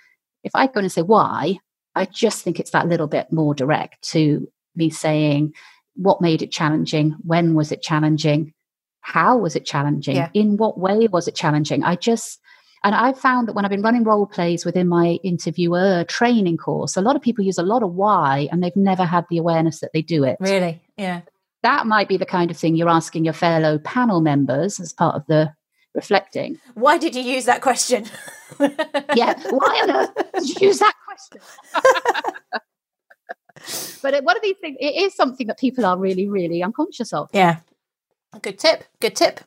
if 0.43 0.51
I 0.55 0.67
go 0.67 0.79
and 0.79 0.91
say 0.91 1.01
why, 1.01 1.59
I 1.95 2.05
just 2.05 2.43
think 2.43 2.59
it's 2.59 2.71
that 2.71 2.87
little 2.87 3.07
bit 3.07 3.31
more 3.31 3.53
direct 3.53 4.01
to 4.09 4.47
me 4.75 4.89
saying 4.89 5.53
what 5.95 6.21
made 6.21 6.41
it 6.41 6.51
challenging, 6.51 7.15
when 7.23 7.55
was 7.55 7.71
it 7.71 7.81
challenging, 7.81 8.53
how 9.01 9.37
was 9.37 9.55
it 9.55 9.65
challenging, 9.65 10.15
yeah. 10.15 10.29
in 10.33 10.57
what 10.57 10.77
way 10.77 11.07
was 11.07 11.27
it 11.27 11.35
challenging. 11.35 11.83
I 11.83 11.95
just 11.95 12.39
and 12.83 12.93
I've 12.93 13.19
found 13.19 13.47
that 13.47 13.53
when 13.53 13.65
I've 13.65 13.71
been 13.71 13.81
running 13.81 14.03
role 14.03 14.27
plays 14.27 14.63
within 14.63 14.87
my 14.87 15.17
interviewer 15.23 16.05
training 16.07 16.57
course, 16.57 16.95
a 16.95 17.01
lot 17.01 17.15
of 17.15 17.23
people 17.23 17.43
use 17.43 17.57
a 17.57 17.63
lot 17.63 17.81
of 17.81 17.95
why 17.95 18.47
and 18.51 18.63
they've 18.63 18.75
never 18.75 19.03
had 19.03 19.25
the 19.29 19.39
awareness 19.39 19.79
that 19.79 19.89
they 19.93 20.03
do 20.03 20.23
it. 20.23 20.37
Really? 20.39 20.81
Yeah 20.95 21.21
that 21.67 21.86
might 21.86 22.08
be 22.08 22.15
the 22.15 22.25
kind 22.25 22.49
of 22.49 22.56
thing 22.56 22.77
you're 22.77 22.88
asking 22.88 23.25
your 23.25 23.34
fellow 23.34 23.77
panel 23.80 24.21
members 24.21 24.80
as 24.80 24.93
part 24.93 25.15
of 25.15 25.27
the 25.27 25.53
reflecting. 25.93 26.58
Why 26.75 26.97
did 26.97 27.13
you 27.13 27.21
use 27.21 27.43
that 27.43 27.62
question? 27.62 28.06
yeah, 29.15 29.34
why 29.49 29.82
on 29.84 29.91
earth 29.91 30.32
did 30.34 30.49
you 30.49 30.67
use 30.69 30.80
that 30.80 30.93
question? 31.06 31.41
but 34.01 34.23
one 34.23 34.38
of 34.38 34.43
these 34.43 34.56
things, 34.62 34.77
it 34.80 34.95
is 34.95 35.13
something 35.13 35.45
that 35.47 35.60
people 35.60 35.86
are 35.86 35.97
really, 35.97 36.25
really 36.30 36.63
unconscious 36.63 37.12
of. 37.12 37.30
Yeah. 37.34 37.58
Good 38.41 38.60
tip. 38.60 38.86
Good 39.01 39.17
tip. 39.17 39.41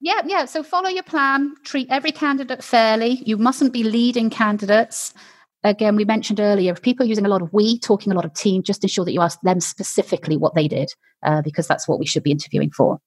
Yeah, 0.00 0.22
yeah. 0.24 0.44
So 0.44 0.62
follow 0.62 0.88
your 0.88 1.02
plan, 1.02 1.56
treat 1.64 1.88
every 1.90 2.12
candidate 2.12 2.62
fairly. 2.62 3.22
You 3.26 3.36
mustn't 3.38 3.72
be 3.72 3.82
leading 3.82 4.30
candidates 4.30 5.14
again, 5.62 5.96
we 5.96 6.04
mentioned 6.04 6.40
earlier, 6.40 6.72
if 6.72 6.82
people 6.82 7.04
are 7.04 7.08
using 7.08 7.26
a 7.26 7.28
lot 7.28 7.42
of 7.42 7.52
we, 7.52 7.78
talking 7.78 8.12
a 8.12 8.14
lot 8.14 8.24
of 8.24 8.34
team, 8.34 8.62
just 8.62 8.82
ensure 8.82 9.04
that 9.04 9.12
you 9.12 9.20
ask 9.20 9.40
them 9.42 9.60
specifically 9.60 10.36
what 10.36 10.54
they 10.54 10.68
did, 10.68 10.88
uh, 11.22 11.42
because 11.42 11.66
that's 11.66 11.86
what 11.86 11.98
we 11.98 12.06
should 12.06 12.22
be 12.22 12.30
interviewing 12.30 12.70
for. 12.70 12.98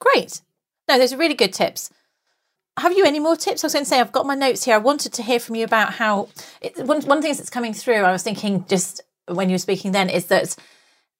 Great. 0.00 0.42
No, 0.88 0.98
those 0.98 1.12
are 1.12 1.16
really 1.16 1.34
good 1.34 1.52
tips. 1.52 1.90
Have 2.76 2.96
you 2.96 3.04
any 3.04 3.20
more 3.20 3.36
tips? 3.36 3.62
I 3.62 3.66
was 3.66 3.72
going 3.72 3.84
to 3.84 3.88
say, 3.88 4.00
I've 4.00 4.12
got 4.12 4.26
my 4.26 4.34
notes 4.34 4.64
here. 4.64 4.74
I 4.74 4.78
wanted 4.78 5.12
to 5.14 5.22
hear 5.22 5.38
from 5.38 5.54
you 5.54 5.64
about 5.64 5.94
how 5.94 6.28
it, 6.60 6.76
one, 6.84 7.02
one 7.02 7.22
thing 7.22 7.32
that's 7.32 7.50
coming 7.50 7.72
through, 7.72 8.02
I 8.02 8.12
was 8.12 8.22
thinking 8.22 8.64
just 8.68 9.00
when 9.26 9.48
you 9.48 9.54
were 9.54 9.58
speaking 9.58 9.92
then, 9.92 10.10
is 10.10 10.26
that 10.26 10.56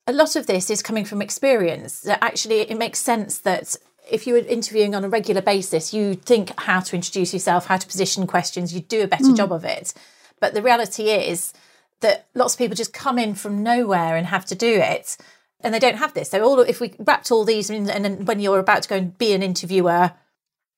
a 0.06 0.12
lot 0.12 0.36
of 0.36 0.46
this 0.46 0.68
is 0.68 0.82
coming 0.82 1.04
from 1.04 1.22
experience. 1.22 2.00
That 2.00 2.18
actually 2.22 2.60
it 2.60 2.76
makes 2.76 2.98
sense 2.98 3.38
that 3.38 3.76
if 4.10 4.26
you 4.26 4.34
were 4.34 4.40
interviewing 4.40 4.94
on 4.94 5.04
a 5.04 5.08
regular 5.08 5.40
basis, 5.40 5.94
you 5.94 6.14
think 6.14 6.52
how 6.60 6.80
to 6.80 6.96
introduce 6.96 7.32
yourself, 7.32 7.66
how 7.66 7.76
to 7.76 7.86
position 7.86 8.26
questions, 8.26 8.74
you 8.74 8.80
do 8.80 9.02
a 9.02 9.08
better 9.08 9.24
mm. 9.24 9.36
job 9.36 9.52
of 9.52 9.64
it. 9.64 9.94
But 10.40 10.54
the 10.54 10.62
reality 10.62 11.10
is 11.10 11.52
that 12.00 12.26
lots 12.34 12.54
of 12.54 12.58
people 12.58 12.76
just 12.76 12.92
come 12.92 13.18
in 13.18 13.34
from 13.34 13.62
nowhere 13.62 14.16
and 14.16 14.26
have 14.26 14.44
to 14.46 14.54
do 14.54 14.74
it, 14.74 15.16
and 15.60 15.72
they 15.72 15.78
don't 15.78 15.96
have 15.96 16.14
this. 16.14 16.30
So 16.30 16.42
all 16.42 16.60
if 16.60 16.80
we 16.80 16.94
wrapped 16.98 17.30
all 17.30 17.44
these 17.44 17.70
in, 17.70 17.88
and 17.88 18.04
then 18.04 18.24
when 18.24 18.40
you're 18.40 18.58
about 18.58 18.82
to 18.82 18.88
go 18.88 18.96
and 18.96 19.16
be 19.16 19.32
an 19.32 19.42
interviewer, 19.42 20.12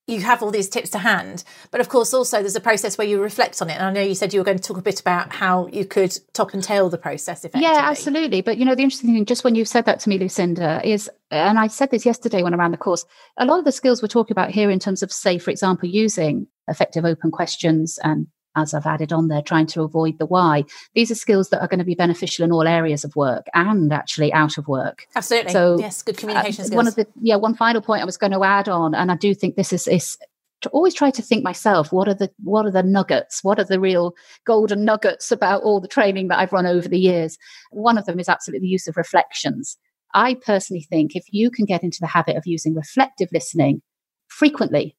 you 0.07 0.21
have 0.21 0.41
all 0.41 0.53
these 0.53 0.69
tips 0.69 0.91
to 0.91 0.99
hand. 0.99 1.43
But 1.73 1.81
of 1.81 1.89
course, 1.89 2.15
also 2.15 2.39
there's 2.39 2.55
a 2.55 2.61
process 2.61 2.97
where 2.97 3.07
you 3.07 3.21
reflect 3.21 3.61
on 3.61 3.69
it. 3.69 3.75
And 3.75 3.85
I 3.87 3.91
know 3.91 4.03
you 4.03 4.15
said 4.15 4.33
you 4.33 4.39
were 4.39 4.45
going 4.45 4.59
to 4.59 4.63
talk 4.63 4.77
a 4.77 4.83
bit 4.83 5.01
about 5.01 5.33
how 5.33 5.67
you 5.67 5.85
could 5.85 6.17
top 6.33 6.55
and 6.55 6.63
tail 6.63 6.89
the 6.89 6.99
process. 6.99 7.45
Yeah, 7.55 7.81
absolutely. 7.83 8.41
But 8.41 8.57
you 8.59 8.65
know, 8.65 8.77
the 8.77 8.85
interesting 8.85 9.13
thing, 9.13 9.25
just 9.25 9.43
when 9.43 9.57
you 9.57 9.65
said 9.65 9.85
that 9.87 9.99
to 10.01 10.09
me, 10.09 10.19
Lucinda, 10.19 10.81
is, 10.85 11.11
and 11.33 11.59
I 11.59 11.67
said 11.67 11.91
this 11.91 12.07
yesterday 12.07 12.45
when 12.45 12.55
I 12.55 12.57
ran 12.57 12.71
the 12.71 12.77
course, 12.77 13.05
a 13.37 13.45
lot 13.45 13.59
of 13.59 13.65
the 13.65 13.73
skills 13.73 14.01
we're 14.01 14.09
talking 14.09 14.33
about 14.33 14.51
here 14.51 14.71
in 14.71 14.79
terms 14.79 15.03
of, 15.03 15.11
say, 15.11 15.39
for 15.39 15.51
example, 15.51 15.89
using 15.89 16.47
effective 16.69 17.05
open 17.05 17.33
questions 17.33 17.99
and 18.05 18.29
as 18.57 18.75
I've 18.75 18.87
added 18.87 19.13
on 19.13 19.29
there, 19.29 19.43
trying 19.43 19.67
to 19.69 19.83
avoid 19.83 20.19
the 20.19 20.27
why. 20.27 20.65
These 20.95 21.11
are 21.11 21.15
skills 21.15 21.51
that 21.51 21.61
are 21.61 21.69
going 21.69 21.79
to 21.79 21.85
be 21.85 21.95
beneficial 21.95 22.45
in 22.45 22.53
all 22.53 22.67
areas 22.67 23.05
of 23.05 23.15
work 23.15 23.47
and 23.55 23.93
actually 23.93 24.33
out 24.33 24.59
of 24.59 24.67
work. 24.67 25.07
Absolutely. 25.15 25.53
So 25.53 25.79
yes, 25.79 26.03
good 26.03 26.17
communication 26.17 26.63
uh, 26.63 26.67
skills. 26.67 26.77
One 26.77 26.89
of 26.89 26.97
the 26.97 27.07
yeah, 27.21 27.37
one 27.37 27.55
final 27.55 27.81
point 27.81 28.03
I 28.03 28.07
was 28.07 28.17
going 28.17 28.33
to 28.33 28.43
add 28.43 28.69
on, 28.69 28.95
and 28.95 29.13
I 29.13 29.17
do 29.17 29.35
think 29.35 29.57
this 29.57 29.73
is 29.73 29.87
is 29.87 30.17
to 30.63 30.71
always 30.71 30.95
try 30.95 31.11
to 31.11 31.23
think 31.23 31.45
myself 31.45 31.93
what 31.93 32.09
are 32.09 32.15
the 32.15 32.31
what 32.43 32.67
are 32.67 32.71
the 32.71 32.83
nuggets 32.83 33.45
what 33.45 33.59
are 33.59 33.65
the 33.65 33.79
real 33.79 34.15
golden 34.47 34.85
nuggets 34.85 35.31
about 35.31 35.63
all 35.63 35.81
the 35.81 35.89
training 35.89 36.29
that 36.29 36.39
i've 36.39 36.53
run 36.53 36.67
over 36.67 36.89
the 36.89 36.99
years 36.99 37.37
one 37.71 37.99
of 37.99 38.07
them 38.07 38.19
is 38.19 38.29
absolutely 38.29 38.67
the 38.67 38.73
use 38.73 38.89
of 38.89 38.97
reflections 38.97 39.77
i 40.15 40.35
personally 40.35 40.87
think 40.89 41.15
if 41.15 41.25
you 41.31 41.51
can 41.51 41.67
get 41.67 41.83
into 41.83 41.99
the 42.01 42.07
habit 42.07 42.37
of 42.37 42.47
using 42.47 42.75
reflective 42.75 43.29
listening 43.33 43.83
frequently 44.29 44.97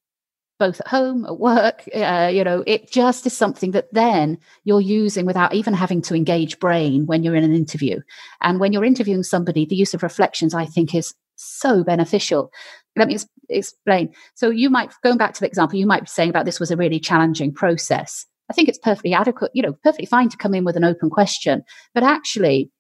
both 0.60 0.80
at 0.82 0.88
home, 0.88 1.26
at 1.26 1.40
work. 1.40 1.84
Uh, 1.94 2.30
you 2.34 2.44
know, 2.44 2.64
it 2.66 2.92
just 2.92 3.26
is 3.26 3.34
something 3.34 3.72
that 3.72 3.94
then 3.94 4.38
you're 4.64 4.82
using 4.82 5.26
without 5.26 5.54
even 5.54 5.74
having 5.74 6.02
to 6.04 6.16
engage 6.16 6.60
brain 6.60 7.06
when 7.06 7.24
you're 7.24 7.36
in 7.36 7.44
an 7.44 7.54
interview. 7.54 8.00
And 8.42 8.60
when 8.60 8.74
you're 8.74 8.86
interviewing 8.86 9.24
somebody, 9.24 9.66
the 9.66 9.76
use 9.76 9.94
of 9.94 10.04
reflections, 10.04 10.54
I 10.54 10.66
think, 10.66 10.96
is 10.96 11.14
so 11.36 11.84
beneficial. 11.84 12.52
Let 12.96 13.08
me 13.08 13.18
explain. 13.50 14.14
So, 14.36 14.50
you 14.50 14.70
might, 14.70 14.92
going 15.04 15.18
back 15.18 15.34
to 15.36 15.40
the 15.40 15.48
example, 15.48 15.78
you 15.78 15.86
might 15.86 16.04
be 16.04 16.08
saying 16.08 16.30
about 16.30 16.46
this 16.46 16.60
was 16.60 16.72
a 16.72 16.78
really 16.78 17.00
challenging 17.00 17.54
process. 17.54 18.26
I 18.50 18.54
think 18.54 18.70
it's 18.70 18.80
perfectly 18.80 19.14
adequate, 19.14 19.52
you 19.54 19.62
know, 19.62 19.74
perfectly 19.84 20.06
fine 20.06 20.30
to 20.30 20.38
come 20.38 20.54
in 20.54 20.64
with 20.64 20.78
an 20.78 20.84
open 20.84 21.10
question. 21.10 21.64
But 21.94 22.04
actually, 22.04 22.72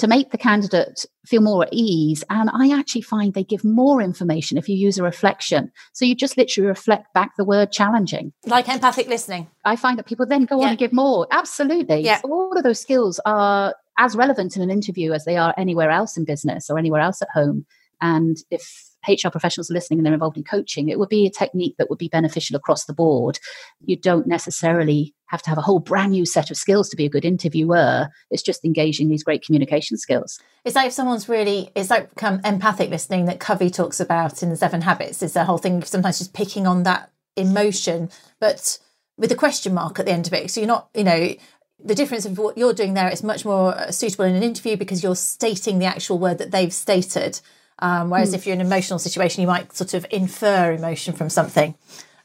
to 0.00 0.08
make 0.08 0.30
the 0.30 0.38
candidate 0.38 1.04
feel 1.26 1.42
more 1.42 1.64
at 1.64 1.68
ease. 1.72 2.24
And 2.30 2.48
I 2.52 2.76
actually 2.76 3.02
find 3.02 3.34
they 3.34 3.44
give 3.44 3.64
more 3.64 4.00
information 4.00 4.56
if 4.56 4.68
you 4.68 4.74
use 4.74 4.98
a 4.98 5.02
reflection. 5.02 5.70
So 5.92 6.06
you 6.06 6.14
just 6.14 6.38
literally 6.38 6.68
reflect 6.68 7.12
back 7.12 7.36
the 7.36 7.44
word 7.44 7.70
challenging. 7.70 8.32
Like 8.46 8.68
empathic 8.68 9.08
listening. 9.08 9.48
I 9.64 9.76
find 9.76 9.98
that 9.98 10.06
people 10.06 10.24
then 10.24 10.46
go 10.46 10.58
yeah. 10.58 10.64
on 10.64 10.68
and 10.70 10.78
give 10.78 10.94
more. 10.94 11.26
Absolutely. 11.30 12.00
Yeah. 12.00 12.20
So 12.22 12.32
all 12.32 12.56
of 12.56 12.64
those 12.64 12.80
skills 12.80 13.20
are 13.26 13.74
as 13.98 14.16
relevant 14.16 14.56
in 14.56 14.62
an 14.62 14.70
interview 14.70 15.12
as 15.12 15.26
they 15.26 15.36
are 15.36 15.52
anywhere 15.58 15.90
else 15.90 16.16
in 16.16 16.24
business 16.24 16.70
or 16.70 16.78
anywhere 16.78 17.02
else 17.02 17.20
at 17.20 17.28
home. 17.34 17.66
And 18.00 18.36
if 18.50 18.90
HR 19.08 19.30
professionals 19.30 19.70
are 19.70 19.74
listening 19.74 19.98
and 19.98 20.06
they're 20.06 20.14
involved 20.14 20.36
in 20.36 20.44
coaching, 20.44 20.88
it 20.88 20.98
would 20.98 21.08
be 21.08 21.26
a 21.26 21.30
technique 21.30 21.76
that 21.78 21.88
would 21.88 21.98
be 21.98 22.08
beneficial 22.08 22.56
across 22.56 22.84
the 22.84 22.92
board. 22.92 23.38
You 23.80 23.96
don't 23.96 24.26
necessarily 24.26 25.14
have 25.26 25.42
to 25.42 25.48
have 25.48 25.58
a 25.58 25.62
whole 25.62 25.78
brand 25.78 26.12
new 26.12 26.26
set 26.26 26.50
of 26.50 26.56
skills 26.56 26.88
to 26.90 26.96
be 26.96 27.06
a 27.06 27.10
good 27.10 27.24
interviewer. 27.24 28.08
It's 28.30 28.42
just 28.42 28.64
engaging 28.64 29.08
these 29.08 29.22
great 29.22 29.44
communication 29.44 29.96
skills. 29.96 30.38
It's 30.64 30.76
like 30.76 30.88
if 30.88 30.92
someone's 30.92 31.28
really, 31.28 31.70
it's 31.74 31.90
like 31.90 32.22
um, 32.22 32.40
empathic 32.44 32.90
listening 32.90 33.26
that 33.26 33.40
Covey 33.40 33.70
talks 33.70 34.00
about 34.00 34.42
in 34.42 34.50
the 34.50 34.56
Seven 34.56 34.82
Habits. 34.82 35.22
Is 35.22 35.32
the 35.32 35.44
whole 35.44 35.58
thing 35.58 35.82
sometimes 35.82 36.18
just 36.18 36.34
picking 36.34 36.66
on 36.66 36.82
that 36.82 37.10
emotion, 37.36 38.10
but 38.38 38.78
with 39.16 39.32
a 39.32 39.36
question 39.36 39.74
mark 39.74 39.98
at 39.98 40.06
the 40.06 40.12
end 40.12 40.26
of 40.26 40.32
it. 40.32 40.50
So 40.50 40.60
you're 40.60 40.68
not, 40.68 40.88
you 40.94 41.04
know, 41.04 41.34
the 41.82 41.94
difference 41.94 42.26
of 42.26 42.38
what 42.38 42.58
you're 42.58 42.74
doing 42.74 42.94
there 42.94 43.08
is 43.08 43.22
much 43.22 43.44
more 43.44 43.90
suitable 43.90 44.24
in 44.24 44.34
an 44.34 44.42
interview 44.42 44.76
because 44.76 45.02
you're 45.02 45.16
stating 45.16 45.78
the 45.78 45.86
actual 45.86 46.18
word 46.18 46.38
that 46.38 46.50
they've 46.50 46.72
stated 46.72 47.40
um, 47.80 48.10
whereas 48.10 48.32
mm. 48.32 48.34
if 48.34 48.46
you're 48.46 48.54
in 48.54 48.60
an 48.60 48.66
emotional 48.66 48.98
situation, 48.98 49.40
you 49.40 49.46
might 49.46 49.74
sort 49.74 49.94
of 49.94 50.06
infer 50.10 50.72
emotion 50.72 51.14
from 51.14 51.30
something. 51.30 51.74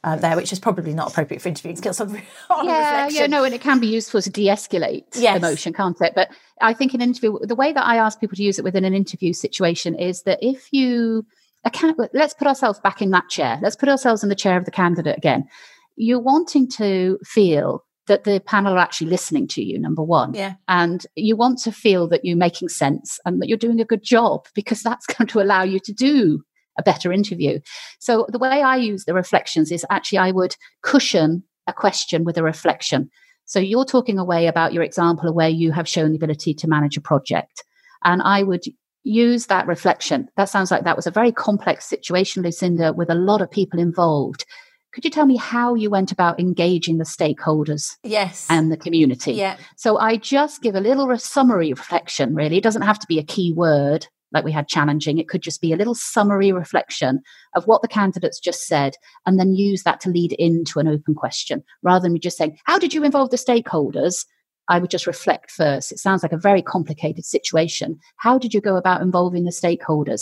Uh, 0.03 0.15
there, 0.17 0.35
which 0.35 0.53
is 0.53 0.59
probably 0.59 0.93
not 0.93 1.09
appropriate 1.09 1.41
for 1.41 1.49
interviewing 1.49 1.75
skills. 1.75 1.99
On, 1.99 2.07
on 2.51 2.67
yeah, 2.67 3.05
reflection. 3.05 3.21
yeah, 3.21 3.25
no, 3.25 3.43
and 3.43 3.55
it 3.55 3.61
can 3.61 3.79
be 3.79 3.87
useful 3.87 4.21
to 4.21 4.29
de-escalate 4.29 5.03
yes. 5.15 5.35
emotion, 5.35 5.73
can't 5.73 5.99
it? 5.99 6.13
But 6.13 6.29
I 6.61 6.73
think 6.73 6.93
in 6.93 7.01
an 7.01 7.09
interview, 7.09 7.39
the 7.41 7.55
way 7.55 7.73
that 7.73 7.83
I 7.83 7.97
ask 7.97 8.19
people 8.19 8.35
to 8.35 8.43
use 8.43 8.59
it 8.59 8.63
within 8.63 8.85
an 8.85 8.93
interview 8.93 9.33
situation 9.33 9.95
is 9.95 10.21
that 10.21 10.37
if 10.43 10.67
you, 10.71 11.25
can 11.73 11.95
let's 12.13 12.35
put 12.35 12.47
ourselves 12.47 12.79
back 12.81 13.01
in 13.01 13.09
that 13.11 13.29
chair. 13.29 13.57
Let's 13.63 13.75
put 13.75 13.89
ourselves 13.89 14.21
in 14.21 14.29
the 14.29 14.35
chair 14.35 14.57
of 14.57 14.65
the 14.65 14.71
candidate 14.71 15.17
again. 15.17 15.47
You're 15.95 16.19
wanting 16.19 16.69
to 16.71 17.17
feel 17.23 17.83
that 18.07 18.23
the 18.23 18.39
panel 18.39 18.73
are 18.73 18.79
actually 18.79 19.09
listening 19.09 19.47
to 19.49 19.63
you, 19.63 19.79
number 19.79 20.03
one. 20.03 20.33
Yeah. 20.33 20.53
And 20.67 21.05
you 21.15 21.35
want 21.35 21.59
to 21.59 21.71
feel 21.71 22.07
that 22.09 22.23
you're 22.23 22.37
making 22.37 22.69
sense 22.69 23.19
and 23.25 23.41
that 23.41 23.49
you're 23.49 23.57
doing 23.57 23.81
a 23.81 23.85
good 23.85 24.03
job 24.03 24.47
because 24.53 24.81
that's 24.81 25.05
going 25.15 25.27
to 25.27 25.41
allow 25.41 25.63
you 25.63 25.79
to 25.79 25.93
do 25.93 26.41
a 26.77 26.83
better 26.83 27.11
interview. 27.11 27.59
So 27.99 28.25
the 28.29 28.39
way 28.39 28.61
I 28.61 28.75
use 28.75 29.05
the 29.05 29.13
reflections 29.13 29.71
is 29.71 29.85
actually 29.89 30.19
I 30.19 30.31
would 30.31 30.55
cushion 30.81 31.43
a 31.67 31.73
question 31.73 32.23
with 32.23 32.37
a 32.37 32.43
reflection. 32.43 33.09
So 33.45 33.59
you're 33.59 33.85
talking 33.85 34.19
away 34.19 34.47
about 34.47 34.73
your 34.73 34.83
example 34.83 35.29
of 35.29 35.35
where 35.35 35.49
you 35.49 35.71
have 35.71 35.87
shown 35.87 36.11
the 36.11 36.17
ability 36.17 36.53
to 36.55 36.67
manage 36.67 36.97
a 36.97 37.01
project. 37.01 37.63
And 38.03 38.21
I 38.21 38.43
would 38.43 38.63
use 39.03 39.45
that 39.45 39.67
reflection. 39.67 40.27
That 40.35 40.49
sounds 40.49 40.71
like 40.71 40.83
that 40.83 40.95
was 40.95 41.07
a 41.07 41.11
very 41.11 41.31
complex 41.31 41.85
situation, 41.85 42.43
Lucinda, 42.43 42.91
with 42.91 43.09
a 43.09 43.15
lot 43.15 43.41
of 43.41 43.51
people 43.51 43.79
involved. 43.79 44.45
Could 44.95 45.03
you 45.03 45.11
tell 45.11 45.25
me 45.25 45.35
how 45.35 45.75
you 45.75 45.89
went 45.89 46.13
about 46.13 46.39
engaging 46.39 46.99
the 46.99 47.03
stakeholders? 47.03 47.97
Yes. 48.01 48.47
And 48.49 48.71
the 48.71 48.77
community? 48.77 49.33
Yeah. 49.33 49.57
So 49.75 49.97
I 49.97 50.15
just 50.15 50.61
give 50.61 50.73
a 50.73 50.79
little 50.79 51.13
summary 51.17 51.73
reflection, 51.73 52.33
really. 52.33 52.55
It 52.55 52.63
doesn't 52.63 52.83
have 52.83 52.99
to 52.99 53.07
be 53.07 53.19
a 53.19 53.23
key 53.23 53.51
word 53.53 54.07
like 54.31 54.45
we 54.45 54.53
had 54.53 54.69
challenging. 54.69 55.17
It 55.17 55.27
could 55.27 55.41
just 55.41 55.59
be 55.59 55.73
a 55.73 55.75
little 55.75 55.95
summary 55.95 56.53
reflection 56.53 57.19
of 57.57 57.67
what 57.67 57.81
the 57.81 57.89
candidates 57.89 58.39
just 58.39 58.67
said, 58.67 58.95
and 59.25 59.37
then 59.37 59.53
use 59.53 59.83
that 59.83 59.99
to 60.01 60.09
lead 60.09 60.31
into 60.31 60.79
an 60.79 60.87
open 60.87 61.13
question 61.13 61.61
rather 61.83 62.03
than 62.03 62.13
me 62.13 62.19
just 62.19 62.37
saying, 62.37 62.57
How 62.63 62.79
did 62.79 62.93
you 62.93 63.03
involve 63.03 63.31
the 63.31 63.37
stakeholders? 63.37 64.25
I 64.69 64.79
would 64.79 64.91
just 64.91 65.07
reflect 65.07 65.51
first. 65.51 65.91
It 65.91 65.99
sounds 65.99 66.23
like 66.23 66.31
a 66.31 66.37
very 66.37 66.61
complicated 66.61 67.25
situation. 67.25 67.99
How 68.15 68.37
did 68.37 68.53
you 68.53 68.61
go 68.61 68.77
about 68.77 69.01
involving 69.01 69.43
the 69.43 69.51
stakeholders? 69.51 70.21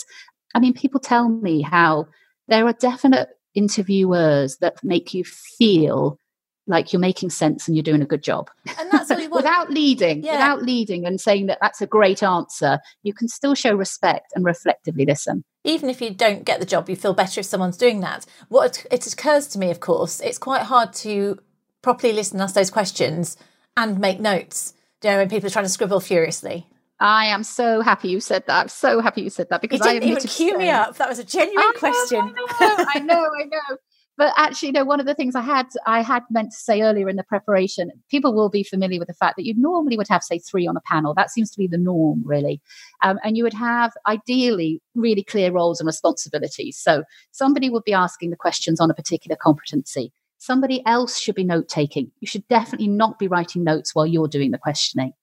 I 0.55 0.59
mean, 0.59 0.73
people 0.73 0.99
tell 0.99 1.29
me 1.29 1.62
how 1.62 2.07
there 2.47 2.65
are 2.65 2.73
definite 2.73 3.29
interviewers 3.55 4.57
that 4.57 4.83
make 4.83 5.13
you 5.13 5.23
feel 5.23 6.17
like 6.65 6.93
you're 6.93 6.99
making 6.99 7.29
sense 7.29 7.67
and 7.67 7.75
you're 7.75 7.83
doing 7.83 8.01
a 8.01 8.05
good 8.05 8.23
job. 8.23 8.49
And 8.79 8.89
that's 8.91 9.09
what 9.09 9.21
you 9.21 9.29
want. 9.29 9.43
without 9.43 9.69
leading, 9.69 10.23
yeah. 10.23 10.33
without 10.33 10.63
leading 10.63 11.05
and 11.05 11.19
saying 11.19 11.47
that 11.47 11.57
that's 11.61 11.81
a 11.81 11.87
great 11.87 12.23
answer, 12.23 12.79
you 13.03 13.13
can 13.13 13.27
still 13.27 13.55
show 13.55 13.73
respect 13.73 14.31
and 14.35 14.45
reflectively 14.45 15.05
listen. 15.05 15.43
Even 15.65 15.89
if 15.89 16.01
you 16.01 16.11
don't 16.11 16.45
get 16.45 16.59
the 16.59 16.65
job, 16.65 16.89
you 16.89 16.95
feel 16.95 17.13
better 17.13 17.41
if 17.41 17.45
someone's 17.45 17.77
doing 17.77 17.99
that. 17.99 18.25
What 18.49 18.85
it 18.91 19.11
occurs 19.11 19.47
to 19.47 19.59
me, 19.59 19.71
of 19.71 19.79
course, 19.79 20.19
it's 20.21 20.37
quite 20.37 20.63
hard 20.63 20.93
to 20.93 21.39
properly 21.81 22.13
listen, 22.13 22.39
ask 22.39 22.55
those 22.55 22.71
questions, 22.71 23.37
and 23.75 23.99
make 23.99 24.19
notes. 24.19 24.73
You 25.03 25.09
know, 25.09 25.17
when 25.17 25.29
people 25.29 25.47
are 25.47 25.51
trying 25.51 25.65
to 25.65 25.69
scribble 25.69 25.99
furiously. 25.99 26.67
I 26.99 27.25
am 27.25 27.43
so 27.43 27.82
happy 27.82 28.10
you 28.10 28.19
said 28.19 28.45
that. 28.47 28.62
I'm 28.62 28.67
so 28.69 29.01
happy 29.01 29.21
you 29.23 29.29
said 29.29 29.47
that 29.49 29.62
because 29.62 29.79
you 29.79 29.99
didn't 29.99 30.10
I 30.10 30.12
even 30.12 30.23
cue 30.23 30.58
me 30.58 30.69
up. 30.69 30.95
That 30.97 31.10
was 31.10 31.19
a 31.19 31.23
genuine 31.23 31.58
I 31.60 31.73
question. 31.77 32.19
Know, 32.27 32.45
I 32.60 32.99
know, 32.99 33.29
I 33.39 33.43
know. 33.45 33.77
But 34.15 34.34
actually, 34.38 34.67
you 34.67 34.73
know, 34.73 34.86
one 34.86 34.99
of 34.99 35.08
the 35.08 35.15
things 35.15 35.36
I 35.36 35.41
had 35.41 35.67
I 35.88 36.03
had 36.03 36.23
meant 36.29 36.51
to 36.51 36.58
say 36.58 36.82
earlier 36.82 37.10
in 37.10 37.15
the 37.15 37.23
preparation, 37.23 37.91
people 38.12 38.34
will 38.34 38.49
be 38.49 38.63
familiar 38.63 38.99
with 38.99 39.08
the 39.08 39.13
fact 39.15 39.38
that 39.38 39.45
you 39.45 39.56
normally 39.58 39.97
would 39.97 40.08
have, 40.08 40.23
say, 40.23 40.38
three 40.38 40.67
on 40.67 40.77
a 40.77 40.82
panel. 40.82 41.15
That 41.15 41.32
seems 41.32 41.49
to 41.51 41.58
be 41.58 41.67
the 41.67 41.79
norm, 41.79 42.21
really. 42.23 42.62
Um, 43.01 43.19
and 43.23 43.36
you 43.36 43.43
would 43.43 43.56
have 43.56 43.91
ideally 44.08 44.82
really 44.93 45.23
clear 45.23 45.51
roles 45.51 45.79
and 45.79 45.88
responsibilities. 45.88 46.77
So 46.77 47.03
somebody 47.32 47.71
would 47.71 47.86
be 47.86 47.93
asking 47.93 48.29
the 48.29 48.36
questions 48.36 48.79
on 48.79 48.91
a 48.91 48.93
particular 48.93 49.36
competency. 49.36 50.13
Somebody 50.38 50.86
else 50.86 51.17
should 51.17 51.36
be 51.36 51.43
note 51.43 51.67
taking. 51.67 52.12
You 52.19 52.27
should 52.27 52.47
definitely 52.49 52.89
not 52.89 53.17
be 53.17 53.27
writing 53.27 53.63
notes 53.63 53.95
while 53.95 54.06
you're 54.06 54.27
doing 54.27 54.51
the 54.51 54.58
questioning. 54.60 55.13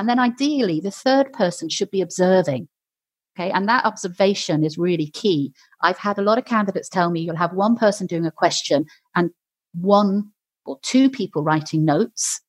And 0.00 0.08
then 0.08 0.18
ideally, 0.18 0.80
the 0.80 0.90
third 0.90 1.30
person 1.34 1.68
should 1.68 1.90
be 1.90 2.00
observing. 2.00 2.68
Okay. 3.38 3.50
And 3.50 3.68
that 3.68 3.84
observation 3.84 4.64
is 4.64 4.78
really 4.78 5.10
key. 5.10 5.52
I've 5.82 5.98
had 5.98 6.16
a 6.16 6.22
lot 6.22 6.38
of 6.38 6.46
candidates 6.46 6.88
tell 6.88 7.10
me 7.10 7.20
you'll 7.20 7.36
have 7.36 7.52
one 7.52 7.76
person 7.76 8.06
doing 8.06 8.24
a 8.24 8.30
question 8.30 8.86
and 9.14 9.28
one 9.74 10.30
or 10.64 10.78
two 10.80 11.10
people 11.10 11.44
writing 11.44 11.84
notes. 11.84 12.40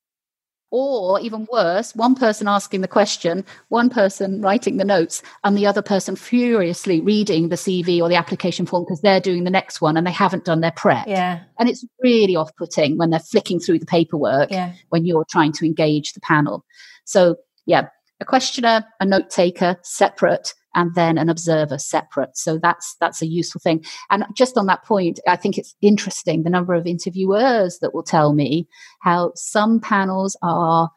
Or 0.73 1.19
even 1.19 1.47
worse, 1.51 1.93
one 1.95 2.15
person 2.15 2.47
asking 2.47 2.79
the 2.79 2.87
question, 2.87 3.43
one 3.67 3.89
person 3.89 4.41
writing 4.41 4.77
the 4.77 4.85
notes, 4.85 5.21
and 5.43 5.57
the 5.57 5.67
other 5.67 5.81
person 5.81 6.15
furiously 6.15 7.01
reading 7.01 7.49
the 7.49 7.57
CV 7.57 8.01
or 8.01 8.07
the 8.07 8.15
application 8.15 8.65
form 8.65 8.85
because 8.85 9.01
they're 9.01 9.19
doing 9.19 9.43
the 9.43 9.49
next 9.49 9.81
one 9.81 9.97
and 9.97 10.07
they 10.07 10.11
haven't 10.11 10.45
done 10.45 10.61
their 10.61 10.71
prep. 10.71 11.07
Yeah. 11.07 11.41
And 11.59 11.67
it's 11.67 11.85
really 12.01 12.37
off 12.37 12.55
putting 12.55 12.97
when 12.97 13.09
they're 13.09 13.19
flicking 13.19 13.59
through 13.59 13.79
the 13.79 13.85
paperwork 13.85 14.49
yeah. 14.49 14.73
when 14.89 15.05
you're 15.05 15.25
trying 15.29 15.51
to 15.53 15.65
engage 15.65 16.13
the 16.13 16.21
panel. 16.21 16.63
So, 17.03 17.35
yeah, 17.65 17.89
a 18.21 18.25
questioner, 18.25 18.85
a 19.01 19.05
note 19.05 19.29
taker 19.29 19.77
separate, 19.83 20.53
and 20.75 20.95
then 20.95 21.17
an 21.17 21.29
observer 21.29 21.77
separate. 21.77 22.37
So 22.37 22.57
that's 22.57 22.95
that's 22.99 23.21
a 23.21 23.27
useful 23.27 23.61
thing. 23.61 23.83
And 24.09 24.25
just 24.35 24.57
on 24.57 24.65
that 24.67 24.83
point, 24.83 25.19
I 25.27 25.35
think 25.35 25.57
it's 25.57 25.75
interesting 25.81 26.43
the 26.43 26.49
number 26.49 26.73
of 26.73 26.87
interviewers 26.87 27.79
that 27.79 27.93
will 27.93 28.03
tell 28.03 28.33
me 28.33 28.67
how 29.01 29.31
some 29.35 29.79
panels 29.79 30.37
are 30.41 30.89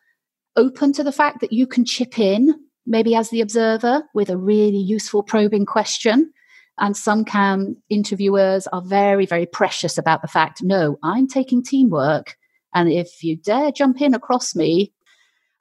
open 0.57 0.93
to 0.93 1.03
the 1.05 1.13
fact 1.13 1.41
that 1.41 1.53
you 1.53 1.67
can 1.67 1.85
chip 1.85 2.19
in, 2.19 2.55
maybe 2.87 3.15
as 3.15 3.31
the 3.31 3.41
observer, 3.41 4.05
with 4.15 4.31
a 4.31 4.37
really 4.37 4.79
useful 4.79 5.23
probing 5.23 5.67
question. 5.67 6.33
And 6.79 6.97
some 6.97 7.25
can 7.25 7.77
interviewers 7.89 8.67
are 8.69 8.83
very, 8.83 9.27
very 9.27 9.47
precious 9.47 9.97
about 9.97 10.23
the 10.23 10.29
fact, 10.29 10.63
no, 10.63 10.99
I'm 11.03 11.29
taking 11.29 11.63
teamwork. 11.63 12.37
And 12.75 12.91
if 12.91 13.23
you 13.23 13.37
dare 13.37 13.71
jump 13.71 14.01
in 14.01 14.13
across 14.13 14.57
me, 14.57 14.93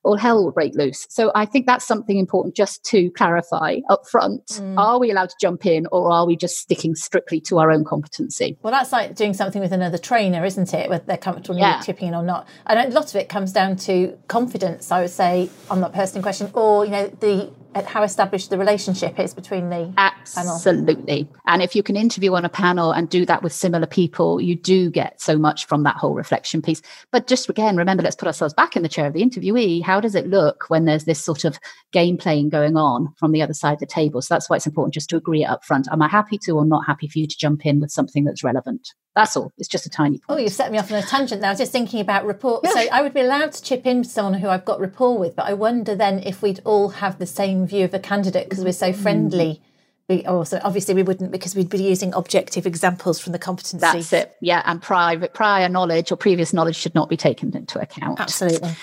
all 0.03 0.17
hell 0.17 0.43
will 0.43 0.51
break 0.51 0.75
loose. 0.75 1.07
So 1.09 1.31
I 1.33 1.45
think 1.45 1.65
that's 1.65 1.85
something 1.85 2.17
important 2.17 2.55
just 2.55 2.83
to 2.85 3.09
clarify 3.11 3.77
up 3.89 4.07
front. 4.09 4.45
Mm. 4.47 4.77
Are 4.77 4.99
we 4.99 5.11
allowed 5.11 5.29
to 5.29 5.35
jump 5.39 5.65
in 5.65 5.87
or 5.91 6.11
are 6.11 6.25
we 6.25 6.35
just 6.35 6.57
sticking 6.57 6.95
strictly 6.95 7.39
to 7.41 7.59
our 7.59 7.71
own 7.71 7.83
competency? 7.85 8.57
Well, 8.61 8.71
that's 8.71 8.91
like 8.91 9.15
doing 9.15 9.33
something 9.33 9.61
with 9.61 9.71
another 9.71 9.97
trainer, 9.97 10.43
isn't 10.45 10.73
it? 10.73 10.89
Whether 10.89 11.05
they're 11.05 11.17
comfortable 11.17 11.59
yeah. 11.59 11.81
chipping 11.81 12.09
in 12.09 12.15
or 12.15 12.23
not. 12.23 12.47
And 12.65 12.91
a 12.91 12.93
lot 12.93 13.09
of 13.09 13.15
it 13.15 13.29
comes 13.29 13.53
down 13.53 13.77
to 13.77 14.17
confidence, 14.27 14.91
I 14.91 15.01
would 15.01 15.09
say, 15.09 15.49
on 15.69 15.81
that 15.81 15.93
person 15.93 16.17
in 16.17 16.23
question, 16.23 16.51
or, 16.53 16.85
you 16.85 16.91
know, 16.91 17.07
the 17.07 17.51
how 17.75 18.03
established 18.03 18.49
the 18.49 18.57
relationship 18.57 19.19
is 19.19 19.33
between 19.33 19.69
the 19.69 19.93
absolutely 19.97 21.25
panel. 21.25 21.41
and 21.47 21.61
if 21.61 21.75
you 21.75 21.83
can 21.83 21.95
interview 21.95 22.33
on 22.33 22.45
a 22.45 22.49
panel 22.49 22.91
and 22.91 23.09
do 23.09 23.25
that 23.25 23.43
with 23.43 23.53
similar 23.53 23.87
people 23.87 24.39
you 24.41 24.55
do 24.55 24.89
get 24.89 25.19
so 25.21 25.37
much 25.37 25.65
from 25.65 25.83
that 25.83 25.95
whole 25.95 26.13
reflection 26.13 26.61
piece 26.61 26.81
but 27.11 27.27
just 27.27 27.49
again 27.49 27.75
remember 27.75 28.03
let's 28.03 28.15
put 28.15 28.27
ourselves 28.27 28.53
back 28.53 28.75
in 28.75 28.83
the 28.83 28.89
chair 28.89 29.07
of 29.07 29.13
the 29.13 29.23
interviewee 29.23 29.81
how 29.81 29.99
does 29.99 30.15
it 30.15 30.27
look 30.27 30.65
when 30.69 30.85
there's 30.85 31.05
this 31.05 31.23
sort 31.23 31.43
of 31.43 31.57
game 31.91 32.17
playing 32.17 32.49
going 32.49 32.77
on 32.77 33.13
from 33.17 33.31
the 33.31 33.41
other 33.41 33.53
side 33.53 33.73
of 33.73 33.79
the 33.79 33.85
table 33.85 34.21
so 34.21 34.33
that's 34.33 34.49
why 34.49 34.55
it's 34.55 34.67
important 34.67 34.93
just 34.93 35.09
to 35.09 35.17
agree 35.17 35.43
it 35.43 35.47
up 35.47 35.63
front 35.63 35.87
am 35.91 36.01
i 36.01 36.07
happy 36.07 36.37
to 36.37 36.51
or 36.51 36.65
not 36.65 36.85
happy 36.85 37.07
for 37.07 37.19
you 37.19 37.27
to 37.27 37.37
jump 37.37 37.65
in 37.65 37.79
with 37.79 37.91
something 37.91 38.23
that's 38.23 38.43
relevant 38.43 38.93
that's 39.15 39.37
all. 39.37 39.51
It's 39.57 39.67
just 39.67 39.85
a 39.85 39.89
tiny 39.89 40.17
oh, 40.23 40.27
point. 40.27 40.39
Oh, 40.39 40.43
you've 40.43 40.53
set 40.53 40.71
me 40.71 40.79
off 40.79 40.91
on 40.91 40.97
a 40.97 41.03
tangent 41.03 41.41
now. 41.41 41.49
I 41.49 41.51
was 41.51 41.59
just 41.59 41.71
thinking 41.71 41.99
about 41.99 42.25
rapport. 42.25 42.61
So 42.65 42.85
I 42.91 43.01
would 43.01 43.13
be 43.13 43.21
allowed 43.21 43.51
to 43.51 43.61
chip 43.61 43.85
in 43.85 44.03
to 44.03 44.09
someone 44.09 44.33
who 44.35 44.49
I've 44.49 44.65
got 44.65 44.79
rapport 44.79 45.17
with, 45.17 45.35
but 45.35 45.45
I 45.45 45.53
wonder 45.53 45.95
then 45.95 46.19
if 46.19 46.41
we'd 46.41 46.61
all 46.65 46.89
have 46.89 47.19
the 47.19 47.25
same 47.27 47.62
view 47.67 47.85
of 47.85 47.93
a 47.93 47.99
candidate 47.99 48.49
because 48.49 48.63
we're 48.63 48.73
so 48.73 48.91
mm. 48.91 48.95
friendly. 48.95 49.61
We 50.09 50.25
also 50.25 50.59
obviously 50.63 50.93
we 50.95 51.03
wouldn't 51.03 51.31
because 51.31 51.55
we'd 51.55 51.69
be 51.69 51.81
using 51.81 52.13
objective 52.13 52.65
examples 52.65 53.19
from 53.19 53.31
the 53.31 53.39
competency. 53.39 53.79
That's 53.79 54.11
it. 54.11 54.35
Yeah, 54.41 54.61
and 54.65 54.81
private 54.81 55.33
prior 55.33 55.69
knowledge 55.69 56.11
or 56.11 56.17
previous 56.17 56.51
knowledge 56.53 56.75
should 56.75 56.93
not 56.93 57.09
be 57.09 57.15
taken 57.17 57.55
into 57.55 57.79
account. 57.79 58.19
Absolutely. 58.19 58.75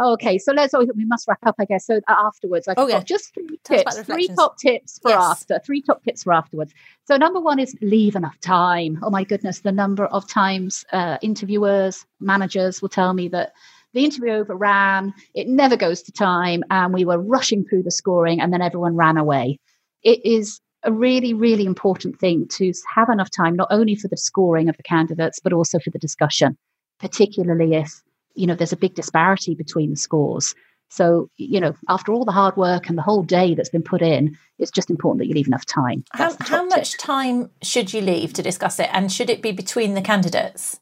Okay, 0.00 0.38
so 0.38 0.52
let's. 0.52 0.72
Oh, 0.74 0.86
we 0.96 1.04
must 1.04 1.28
wrap 1.28 1.38
up, 1.44 1.56
I 1.58 1.64
guess. 1.64 1.86
So 1.86 1.96
uh, 1.96 2.00
afterwards, 2.08 2.66
I've 2.66 2.78
Oh, 2.78 2.86
yeah. 2.86 2.98
got 2.98 3.06
just 3.06 3.34
three 3.34 3.58
Tell 3.62 3.78
tips. 3.78 4.00
Three 4.00 4.28
top 4.28 4.58
tips 4.58 4.98
for 5.00 5.10
Yes. 5.10 5.22
after. 5.22 5.60
Three 5.64 5.82
top 5.82 6.02
tips 6.02 6.22
for 6.22 6.32
afterwards. 6.32 6.72
So 7.04 7.16
number 7.16 7.40
one 7.40 7.58
is 7.58 7.76
leave 7.82 8.16
enough 8.16 8.38
time. 8.40 8.98
Oh 9.02 9.10
my 9.10 9.22
goodness, 9.22 9.60
the 9.60 9.72
number 9.72 10.06
of 10.06 10.26
times 10.28 10.84
uh, 10.92 11.18
interviewers, 11.22 12.06
managers 12.20 12.80
will 12.80 12.88
tell 12.88 13.12
me 13.12 13.28
that 13.28 13.52
the 13.94 14.04
interview 14.04 14.32
overran. 14.32 15.14
It 15.34 15.48
never 15.48 15.76
goes 15.76 16.02
to 16.02 16.12
time, 16.12 16.62
and 16.70 16.92
we 16.92 17.04
were 17.04 17.18
rushing 17.18 17.64
through 17.64 17.82
the 17.82 17.90
scoring, 17.90 18.40
and 18.40 18.52
then 18.52 18.62
everyone 18.62 18.96
ran 18.96 19.16
away. 19.16 19.58
It 20.02 20.24
is 20.24 20.60
a 20.82 20.92
really, 20.92 21.32
really 21.34 21.64
important 21.64 22.18
thing 22.18 22.48
to 22.48 22.72
have 22.94 23.08
enough 23.08 23.30
time, 23.30 23.54
not 23.54 23.68
only 23.70 23.94
for 23.94 24.08
the 24.08 24.16
scoring 24.16 24.68
of 24.68 24.76
the 24.76 24.82
candidates, 24.82 25.38
but 25.38 25.52
also 25.52 25.78
for 25.78 25.90
the 25.90 25.98
discussion, 25.98 26.56
particularly 26.98 27.74
if 27.74 28.02
you 28.34 28.46
know 28.46 28.54
there's 28.54 28.72
a 28.72 28.76
big 28.76 28.94
disparity 28.94 29.54
between 29.54 29.90
the 29.90 29.96
scores. 29.96 30.54
So, 30.88 31.28
you 31.38 31.58
know, 31.58 31.74
after 31.88 32.12
all 32.12 32.26
the 32.26 32.32
hard 32.32 32.54
work 32.58 32.88
and 32.90 32.98
the 32.98 33.02
whole 33.02 33.22
day 33.22 33.54
that's 33.54 33.70
been 33.70 33.82
put 33.82 34.02
in, 34.02 34.36
it's 34.58 34.70
just 34.70 34.90
important 34.90 35.20
that 35.20 35.26
you 35.26 35.32
leave 35.34 35.46
enough 35.46 35.64
time. 35.64 36.04
How, 36.12 36.28
That's 36.28 36.50
how 36.50 36.56
top 36.58 36.68
tip. 36.68 36.78
much 36.78 36.98
time 36.98 37.50
should 37.62 37.94
you 37.94 38.02
leave 38.02 38.34
to 38.34 38.42
discuss 38.42 38.78
it? 38.78 38.90
And 38.92 39.10
should 39.10 39.30
it 39.30 39.40
be 39.40 39.52
between 39.52 39.94
the 39.94 40.02
candidates? 40.02 40.80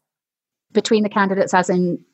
between 0.72 1.02
the 1.02 1.08
candidates, 1.08 1.54
as 1.54 1.68
in 1.68 2.04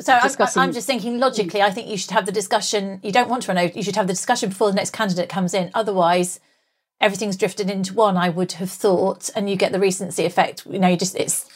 So 0.00 0.12
I'm, 0.12 0.30
I'm 0.56 0.72
just 0.72 0.86
thinking 0.86 1.18
logically, 1.18 1.62
I 1.62 1.70
think 1.70 1.88
you 1.88 1.96
should 1.96 2.10
have 2.10 2.26
the 2.26 2.32
discussion. 2.32 2.98
You 3.02 3.12
don't 3.12 3.28
want 3.28 3.44
to 3.44 3.48
run 3.48 3.58
over, 3.58 3.72
you 3.76 3.82
should 3.82 3.96
have 3.96 4.08
the 4.08 4.12
discussion 4.12 4.48
before 4.48 4.68
the 4.70 4.74
next 4.74 4.90
candidate 4.90 5.28
comes 5.28 5.54
in. 5.54 5.70
Otherwise, 5.72 6.40
everything's 7.00 7.36
drifted 7.36 7.70
into 7.70 7.94
one, 7.94 8.16
I 8.16 8.28
would 8.28 8.52
have 8.52 8.70
thought, 8.70 9.30
and 9.36 9.48
you 9.48 9.56
get 9.56 9.70
the 9.70 9.78
recency 9.78 10.24
effect. 10.24 10.66
You 10.66 10.80
know, 10.80 10.88
you 10.88 10.96
just, 10.96 11.14
it's, 11.14 11.48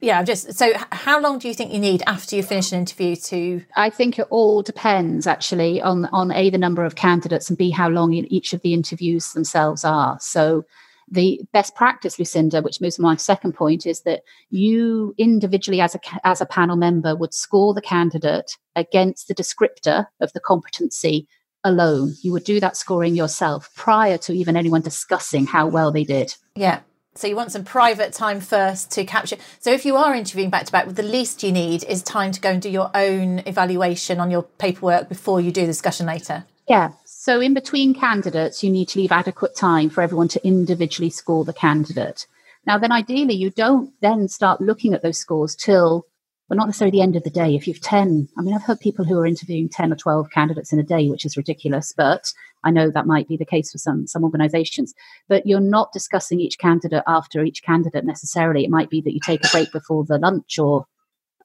yeah, 0.00 0.22
just, 0.22 0.52
so 0.54 0.74
how 0.92 1.20
long 1.20 1.40
do 1.40 1.48
you 1.48 1.54
think 1.54 1.72
you 1.72 1.80
need 1.80 2.04
after 2.06 2.36
you 2.36 2.42
finish 2.44 2.70
an 2.70 2.78
interview 2.78 3.16
to, 3.16 3.64
I 3.74 3.90
think 3.90 4.18
it 4.18 4.26
all 4.30 4.62
depends 4.62 5.26
actually 5.26 5.82
on 5.82 6.04
on 6.06 6.30
a 6.32 6.50
the 6.50 6.58
number 6.58 6.84
of 6.84 6.94
candidates 6.94 7.48
and 7.48 7.58
b 7.58 7.70
how 7.70 7.88
long 7.88 8.12
each 8.12 8.52
of 8.52 8.62
the 8.62 8.74
interviews 8.74 9.32
themselves 9.32 9.84
are. 9.84 10.18
So 10.20 10.64
the 11.08 11.40
best 11.52 11.74
practice, 11.74 12.18
Lucinda, 12.18 12.62
which 12.62 12.80
moves 12.80 12.96
to 12.96 13.02
my 13.02 13.16
second 13.16 13.52
point, 13.52 13.86
is 13.86 14.02
that 14.02 14.22
you 14.50 15.14
individually 15.18 15.80
as 15.80 15.94
a 15.94 16.00
as 16.24 16.40
a 16.40 16.46
panel 16.46 16.76
member 16.76 17.14
would 17.14 17.34
score 17.34 17.74
the 17.74 17.82
candidate 17.82 18.56
against 18.74 19.28
the 19.28 19.34
descriptor 19.34 20.06
of 20.20 20.32
the 20.32 20.40
competency 20.40 21.28
alone. 21.64 22.14
You 22.22 22.32
would 22.32 22.44
do 22.44 22.60
that 22.60 22.76
scoring 22.76 23.14
yourself 23.14 23.70
prior 23.74 24.18
to 24.18 24.32
even 24.32 24.56
anyone 24.56 24.82
discussing 24.82 25.46
how 25.46 25.66
well 25.66 25.92
they 25.92 26.04
did. 26.04 26.34
yeah. 26.54 26.80
So 27.14 27.26
you 27.26 27.34
want 27.34 27.50
some 27.50 27.64
private 27.64 28.12
time 28.12 28.40
first 28.40 28.90
to 28.90 29.04
capture. 29.06 29.36
So 29.58 29.72
if 29.72 29.86
you 29.86 29.96
are 29.96 30.14
interviewing 30.14 30.50
back 30.50 30.66
to 30.66 30.72
back, 30.72 30.86
the 30.86 31.02
least 31.02 31.42
you 31.42 31.50
need 31.50 31.82
is 31.84 32.02
time 32.02 32.30
to 32.32 32.40
go 32.42 32.50
and 32.50 32.60
do 32.60 32.68
your 32.68 32.90
own 32.94 33.38
evaluation 33.46 34.20
on 34.20 34.30
your 34.30 34.42
paperwork 34.42 35.08
before 35.08 35.40
you 35.40 35.50
do 35.50 35.62
the 35.62 35.68
discussion 35.68 36.04
later. 36.04 36.44
Yeah. 36.68 36.90
So 37.26 37.40
in 37.40 37.54
between 37.54 37.92
candidates, 37.92 38.62
you 38.62 38.70
need 38.70 38.88
to 38.90 39.00
leave 39.00 39.10
adequate 39.10 39.56
time 39.56 39.90
for 39.90 40.00
everyone 40.00 40.28
to 40.28 40.46
individually 40.46 41.10
score 41.10 41.44
the 41.44 41.52
candidate. 41.52 42.24
Now, 42.68 42.78
then 42.78 42.92
ideally, 42.92 43.34
you 43.34 43.50
don't 43.50 43.92
then 44.00 44.28
start 44.28 44.60
looking 44.60 44.94
at 44.94 45.02
those 45.02 45.18
scores 45.18 45.56
till, 45.56 46.06
well, 46.48 46.56
not 46.56 46.66
necessarily 46.66 46.96
the 46.96 47.02
end 47.02 47.16
of 47.16 47.24
the 47.24 47.30
day. 47.30 47.56
If 47.56 47.66
you've 47.66 47.80
10, 47.80 48.28
I 48.38 48.42
mean, 48.42 48.54
I've 48.54 48.62
heard 48.62 48.78
people 48.78 49.04
who 49.04 49.18
are 49.18 49.26
interviewing 49.26 49.68
10 49.68 49.92
or 49.92 49.96
12 49.96 50.30
candidates 50.30 50.72
in 50.72 50.78
a 50.78 50.84
day, 50.84 51.08
which 51.08 51.24
is 51.24 51.36
ridiculous, 51.36 51.92
but 51.96 52.32
I 52.62 52.70
know 52.70 52.92
that 52.92 53.08
might 53.08 53.26
be 53.26 53.36
the 53.36 53.44
case 53.44 53.72
for 53.72 53.78
some, 53.78 54.06
some 54.06 54.22
organizations. 54.22 54.94
But 55.28 55.46
you're 55.46 55.58
not 55.58 55.90
discussing 55.92 56.38
each 56.38 56.60
candidate 56.60 57.02
after 57.08 57.42
each 57.42 57.64
candidate 57.64 58.04
necessarily. 58.04 58.62
It 58.62 58.70
might 58.70 58.88
be 58.88 59.00
that 59.00 59.12
you 59.12 59.18
take 59.18 59.44
a 59.44 59.50
break 59.50 59.72
before 59.72 60.04
the 60.04 60.18
lunch 60.18 60.60
or 60.60 60.86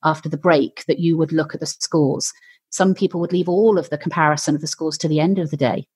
after 0.04 0.30
the 0.30 0.38
break 0.38 0.86
that 0.86 1.00
you 1.00 1.18
would 1.18 1.32
look 1.32 1.56
at 1.56 1.60
the 1.60 1.66
scores. 1.66 2.34
Some 2.72 2.96
people 2.96 3.20
would 3.20 3.32
leave 3.34 3.48
all 3.50 3.78
of 3.78 3.90
the 3.90 3.98
comparison 3.98 4.56
of 4.56 4.62
the 4.62 4.68
scores 4.68 4.98
to 5.00 5.08
the 5.08 5.20
end 5.20 5.38
of 5.40 5.52
the 5.52 5.58
day. 5.58 5.88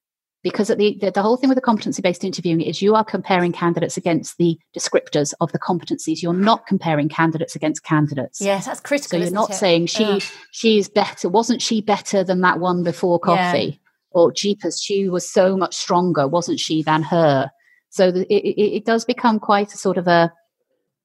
Because 0.43 0.69
at 0.69 0.77
the, 0.77 0.95
the, 1.01 1.09
the 1.09 1.23
whole 1.23 1.37
thing 1.37 1.49
with 1.49 1.55
the 1.55 1.61
competency 1.61 2.03
based 2.03 2.23
interviewing 2.23 2.61
is 2.61 2.79
you 2.79 2.93
are 2.93 3.03
comparing 3.03 3.51
candidates 3.51 3.97
against 3.97 4.37
the 4.37 4.59
descriptors 4.77 5.33
of 5.41 5.51
the 5.51 5.57
competencies. 5.57 6.21
You're 6.21 6.33
not 6.33 6.67
comparing 6.67 7.09
candidates 7.09 7.55
against 7.55 7.83
candidates. 7.83 8.39
Yes, 8.39 8.67
that's 8.67 8.79
critical. 8.79 9.17
So 9.17 9.23
you're 9.23 9.33
not 9.33 9.49
it? 9.49 9.55
saying 9.55 9.87
she 9.87 10.03
Ugh. 10.03 10.23
she's 10.51 10.87
better. 10.87 11.29
Wasn't 11.29 11.63
she 11.63 11.81
better 11.81 12.23
than 12.23 12.41
that 12.41 12.59
one 12.59 12.83
before 12.83 13.19
Yeah. 13.25 13.51
coffee? 13.51 13.81
Or 14.11 14.31
jeepers, 14.31 14.79
she 14.79 15.09
was 15.09 15.27
so 15.27 15.57
much 15.57 15.75
stronger, 15.75 16.27
wasn't 16.27 16.59
she, 16.59 16.83
than 16.83 17.01
her? 17.03 17.49
So 17.89 18.11
the, 18.11 18.21
it, 18.31 18.43
it, 18.47 18.75
it 18.77 18.85
does 18.85 19.03
become 19.03 19.39
quite 19.39 19.73
a 19.73 19.77
sort 19.77 19.97
of 19.97 20.07
a 20.07 20.31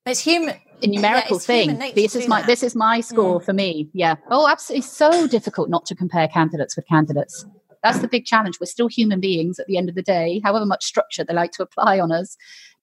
It's 0.04 0.20
human. 0.20 0.56
A 0.82 0.86
numerical 0.86 1.38
human 1.38 1.78
thing. 1.78 1.94
This 1.94 2.14
is 2.16 2.28
my 2.28 2.40
that. 2.40 2.46
this 2.46 2.62
is 2.62 2.74
my 2.74 3.00
score 3.00 3.40
for 3.40 3.52
me. 3.52 3.88
Yeah. 3.92 4.16
Oh, 4.30 4.48
absolutely. 4.48 4.82
So 4.82 5.26
difficult 5.26 5.68
not 5.68 5.86
to 5.86 5.94
compare 5.94 6.28
candidates 6.28 6.76
with 6.76 6.86
candidates. 6.86 7.44
That's 7.82 8.00
the 8.00 8.08
big 8.08 8.26
challenge. 8.26 8.58
We're 8.60 8.66
still 8.66 8.88
human 8.88 9.20
beings 9.20 9.58
at 9.58 9.66
the 9.66 9.78
end 9.78 9.88
of 9.88 9.94
the 9.94 10.02
day, 10.02 10.40
however 10.44 10.66
much 10.66 10.84
structure 10.84 11.24
they 11.24 11.32
like 11.32 11.52
to 11.52 11.62
apply 11.62 11.98
on 11.98 12.12
us. 12.12 12.36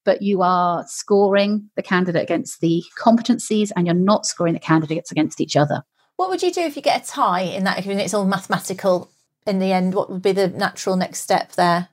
But 0.05 0.21
you 0.21 0.41
are 0.41 0.85
scoring 0.87 1.69
the 1.75 1.83
candidate 1.83 2.23
against 2.23 2.61
the 2.61 2.83
competencies 2.97 3.71
and 3.75 3.85
you're 3.85 3.93
not 3.93 4.25
scoring 4.25 4.53
the 4.53 4.59
candidates 4.59 5.11
against 5.11 5.41
each 5.41 5.55
other. 5.55 5.83
What 6.15 6.29
would 6.29 6.41
you 6.41 6.51
do 6.51 6.61
if 6.61 6.75
you 6.75 6.81
get 6.81 7.03
a 7.03 7.07
tie 7.07 7.41
in 7.41 7.63
that? 7.65 7.79
If 7.79 7.87
it's 7.87 8.13
all 8.13 8.25
mathematical 8.25 9.11
in 9.45 9.59
the 9.59 9.71
end, 9.71 9.93
what 9.93 10.09
would 10.09 10.21
be 10.21 10.31
the 10.31 10.47
natural 10.47 10.95
next 10.95 11.19
step 11.21 11.51
there? 11.53 11.89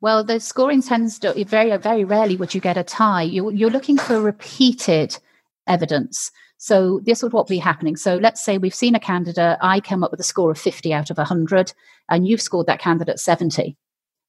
Well, 0.00 0.24
the 0.24 0.40
scoring 0.40 0.82
tends 0.82 1.18
to 1.20 1.44
very, 1.44 1.76
very 1.78 2.04
rarely 2.04 2.36
would 2.36 2.54
you 2.54 2.60
get 2.60 2.76
a 2.76 2.84
tie. 2.84 3.22
You, 3.22 3.50
you're 3.50 3.70
looking 3.70 3.96
for 3.96 4.20
repeated 4.20 5.18
evidence. 5.66 6.30
So 6.58 7.00
this 7.04 7.22
would 7.22 7.32
what 7.32 7.48
be 7.48 7.58
happening. 7.58 7.96
So 7.96 8.16
let's 8.16 8.44
say 8.44 8.58
we've 8.58 8.74
seen 8.74 8.94
a 8.94 9.00
candidate. 9.00 9.58
I 9.60 9.80
come 9.80 10.02
up 10.02 10.10
with 10.10 10.20
a 10.20 10.24
score 10.24 10.50
of 10.50 10.58
50 10.58 10.92
out 10.92 11.10
of 11.10 11.18
100, 11.18 11.72
and 12.08 12.26
you've 12.26 12.40
scored 12.40 12.66
that 12.66 12.80
candidate 12.80 13.18
70. 13.18 13.76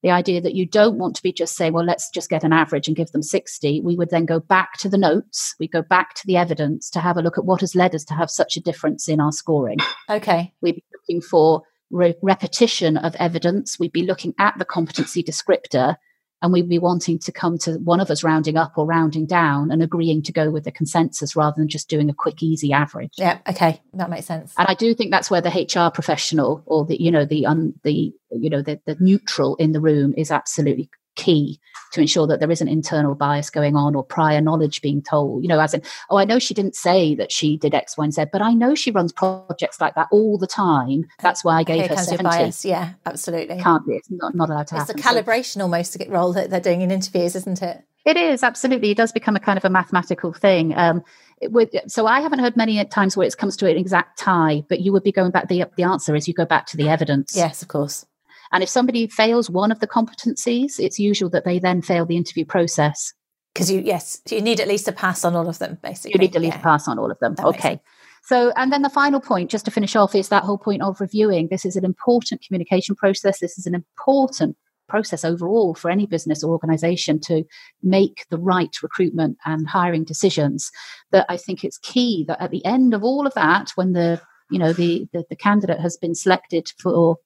The 0.04 0.12
idea 0.12 0.42
that 0.42 0.54
you 0.54 0.66
don't 0.66 1.00
want 1.00 1.16
to 1.16 1.24
be 1.24 1.34
just 1.34 1.56
saying, 1.56 1.74
well, 1.74 1.86
let's 1.86 2.10
just 2.12 2.30
get 2.30 2.44
an 2.44 2.54
average 2.54 2.88
and 2.88 2.96
give 2.96 3.12
them 3.12 3.24
60. 3.24 3.82
We 3.82 3.96
would 3.96 4.10
then 4.10 4.26
go 4.26 4.40
back 4.40 4.74
to 4.80 4.90
the 4.90 4.98
notes. 4.98 5.56
We 5.60 5.68
go 5.68 5.82
back 5.82 6.14
to 6.16 6.28
the 6.28 6.38
evidence 6.38 6.90
to 6.92 7.00
have 7.00 7.18
a 7.18 7.22
look 7.22 7.38
at 7.38 7.46
what 7.46 7.62
has 7.62 7.76
led 7.76 7.96
us 7.96 8.04
to 8.06 8.14
have 8.14 8.30
such 8.30 8.58
a 8.58 8.62
difference 8.62 9.10
in 9.10 9.20
our 9.20 9.32
scoring. 9.32 9.80
Okay. 10.10 10.54
We'd 10.62 10.76
be 10.76 10.84
looking 10.94 11.22
for 11.22 11.64
re- 11.92 12.16
repetition 12.22 12.98
of 12.98 13.16
evidence. 13.16 13.80
We'd 13.80 13.92
be 13.92 14.06
looking 14.06 14.34
at 14.40 14.58
the 14.58 14.66
competency 14.66 15.24
descriptor, 15.24 15.96
and 16.42 16.54
we'd 16.54 16.70
be 16.70 16.80
wanting 16.80 17.20
to 17.20 17.32
come 17.32 17.58
to 17.60 17.74
one 17.78 18.00
of 18.00 18.12
us 18.12 18.24
rounding 18.24 18.58
up 18.58 18.74
or 18.78 18.86
rounding 18.86 19.26
down 19.26 19.72
and 19.72 19.82
agreeing 19.82 20.22
to 20.24 20.32
go 20.32 20.52
with 20.52 20.66
the 20.66 20.72
consensus 20.72 21.36
rather 21.36 21.56
than 21.58 21.68
just 21.68 21.90
doing 21.90 22.10
a 22.10 22.14
quick, 22.14 22.44
easy 22.44 22.72
average. 22.72 23.14
Yeah. 23.18 23.40
Okay. 23.50 23.82
That 23.94 24.10
makes 24.10 24.28
sense. 24.28 24.54
And 24.58 24.68
I 24.68 24.76
do 24.76 24.94
think 24.94 25.12
that's 25.12 25.32
where 25.32 25.42
the 25.42 25.50
HR 25.50 25.92
professional 25.92 26.64
or 26.66 26.86
the 26.86 27.02
you 27.02 27.12
know 27.12 27.26
the 27.26 27.46
un, 27.46 27.74
the 27.84 28.14
you 28.32 28.50
know 28.50 28.62
the, 28.62 28.80
the 28.86 28.98
neutral 29.00 29.56
in 29.56 29.72
the 29.72 29.82
room 29.82 30.14
is 30.16 30.32
absolutely 30.32 30.90
key 31.18 31.60
to 31.94 32.02
ensure 32.02 32.28
that 32.28 32.40
there 32.40 32.52
isn't 32.52 32.68
internal 32.68 33.16
bias 33.16 33.50
going 33.50 33.76
on 33.76 33.96
or 33.96 34.04
prior 34.04 34.40
knowledge 34.42 34.82
being 34.82 35.02
told. 35.02 35.42
You 35.44 35.50
know, 35.50 35.60
as 35.60 35.74
in, 35.74 35.82
oh, 36.10 36.18
I 36.18 36.26
know 36.26 36.40
she 36.40 36.54
didn't 36.54 36.76
say 36.76 37.16
that 37.16 37.32
she 37.32 37.58
did 37.58 37.74
X, 37.74 37.98
Y, 37.98 38.04
and 38.06 38.14
Z, 38.14 38.26
but 38.32 38.42
I 38.42 38.54
know 38.54 38.76
she 38.76 38.92
runs 38.92 39.12
projects 39.12 39.82
like 39.82 39.96
that 39.96 40.08
all 40.12 40.38
the 40.38 40.48
time. 40.48 41.06
That's 41.22 41.44
why 41.44 41.58
I 41.58 41.64
gave 41.64 41.78
Here 41.82 41.88
her 41.90 41.96
comes 41.96 42.08
your 42.10 42.18
seventy. 42.18 42.38
bias. 42.38 42.64
Yeah. 42.66 42.94
Absolutely. 43.06 43.60
Can't 43.60 43.86
be. 43.86 43.96
It's 43.96 44.10
not, 44.12 44.36
not 44.36 44.50
allowed 44.50 44.68
to 44.68 44.76
It's 44.78 44.90
a 44.90 44.94
happen. 44.94 45.02
So- 45.02 45.10
calibration 45.10 45.62
almost 45.62 45.94
to 45.94 46.00
get 46.00 46.10
role 46.10 46.34
that 46.34 46.50
they're 46.50 46.60
doing 46.60 46.82
in 46.82 46.92
interviews, 46.92 47.36
isn't 47.36 47.62
it? 47.62 47.84
It 48.06 48.16
is 48.16 48.42
absolutely. 48.42 48.92
It 48.92 48.98
does 48.98 49.12
become 49.12 49.36
a 49.36 49.40
kind 49.40 49.58
of 49.58 49.66
a 49.66 49.70
mathematical 49.70 50.32
thing. 50.32 50.74
Um, 50.78 51.04
it 51.42 51.52
would, 51.52 51.70
so 51.88 52.08
I 52.08 52.22
haven't 52.22 52.40
heard 52.40 52.56
many 52.56 52.84
times 52.86 53.18
where 53.18 53.28
it 53.28 53.38
comes 53.38 53.58
to 53.58 53.70
an 53.70 53.76
exact 53.76 54.18
tie, 54.18 54.64
but 54.70 54.80
you 54.80 54.94
would 54.94 55.04
be 55.04 55.12
going 55.12 55.32
back. 55.32 55.50
The 55.50 55.66
the 55.76 55.84
answer 55.84 56.16
is 56.16 56.26
you 56.26 56.34
go 56.34 56.46
back 56.46 56.68
to 56.68 56.78
the 56.78 56.88
evidence. 56.88 57.36
Yes, 57.36 57.62
of 57.62 57.68
course. 57.68 58.06
And 58.52 58.64
if 58.64 58.70
somebody 58.70 59.08
fails 59.08 59.50
one 59.50 59.72
of 59.72 59.80
the 59.80 59.88
competencies, 59.88 60.80
it's 60.80 61.00
usual 61.00 61.30
that 61.32 61.46
they 61.46 61.60
then 61.60 61.82
fail 61.82 62.06
the 62.06 62.18
interview 62.18 62.46
process. 62.46 63.14
Because 63.54 63.72
you, 63.72 63.82
yes, 63.82 64.22
you 64.30 64.42
need 64.42 64.60
at 64.60 64.68
least 64.68 64.88
a 64.88 64.92
pass 64.92 65.26
on 65.26 65.36
all 65.36 65.50
of 65.50 65.60
them, 65.60 65.78
basically. 65.82 66.12
You 66.14 66.20
need 66.20 66.34
to 66.34 66.40
leave 66.40 66.54
Yeah. 66.54 66.62
pass 66.62 66.88
on 66.88 67.00
all 67.00 67.12
of 67.12 67.18
them. 67.20 67.36
That 67.36 67.46
okay. 67.48 67.82
So, 68.24 68.52
and 68.56 68.72
then 68.72 68.82
the 68.82 68.90
final 68.90 69.22
point, 69.22 69.50
just 69.50 69.66
to 69.66 69.72
finish 69.72 69.96
off, 69.96 70.14
is 70.14 70.30
that 70.30 70.44
whole 70.44 70.58
point 70.58 70.82
of 70.82 71.00
reviewing. 71.00 71.48
This 71.50 71.66
is 71.66 71.76
an 71.76 71.86
important 71.86 72.44
communication 72.46 72.94
process. 72.96 73.40
This 73.40 73.58
is 73.58 73.66
an 73.66 73.74
important 73.74 74.58
process 74.90 75.26
overall 75.26 75.76
for 75.76 75.90
any 75.90 76.06
business 76.06 76.44
or 76.44 76.52
organization 76.52 77.20
to 77.20 77.44
make 77.82 78.26
the 78.30 78.38
right 78.38 78.76
recruitment 78.84 79.38
and 79.46 79.68
hiring 79.68 80.04
decisions. 80.04 80.72
That 81.12 81.26
I 81.30 81.38
think 81.38 81.64
it's 81.64 81.78
key 81.78 82.26
that 82.28 82.42
at 82.42 82.52
the 82.52 82.64
end 82.66 82.94
of 82.94 83.04
all 83.04 83.26
of 83.26 83.34
that, 83.34 83.72
when 83.76 83.94
the 83.94 84.22
you 84.52 84.60
know 84.60 84.74
the 84.74 85.08
the, 85.14 85.24
the 85.30 85.36
candidate 85.36 85.80
has 85.80 85.98
been 85.98 86.16
selected 86.16 86.68
for 86.80 87.18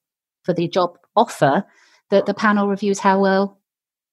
for 0.44 0.54
the 0.54 0.68
job 0.68 0.98
offer, 1.16 1.66
that 2.10 2.26
the 2.26 2.34
panel 2.34 2.68
reviews 2.68 3.00
how 3.00 3.22
well 3.22 3.60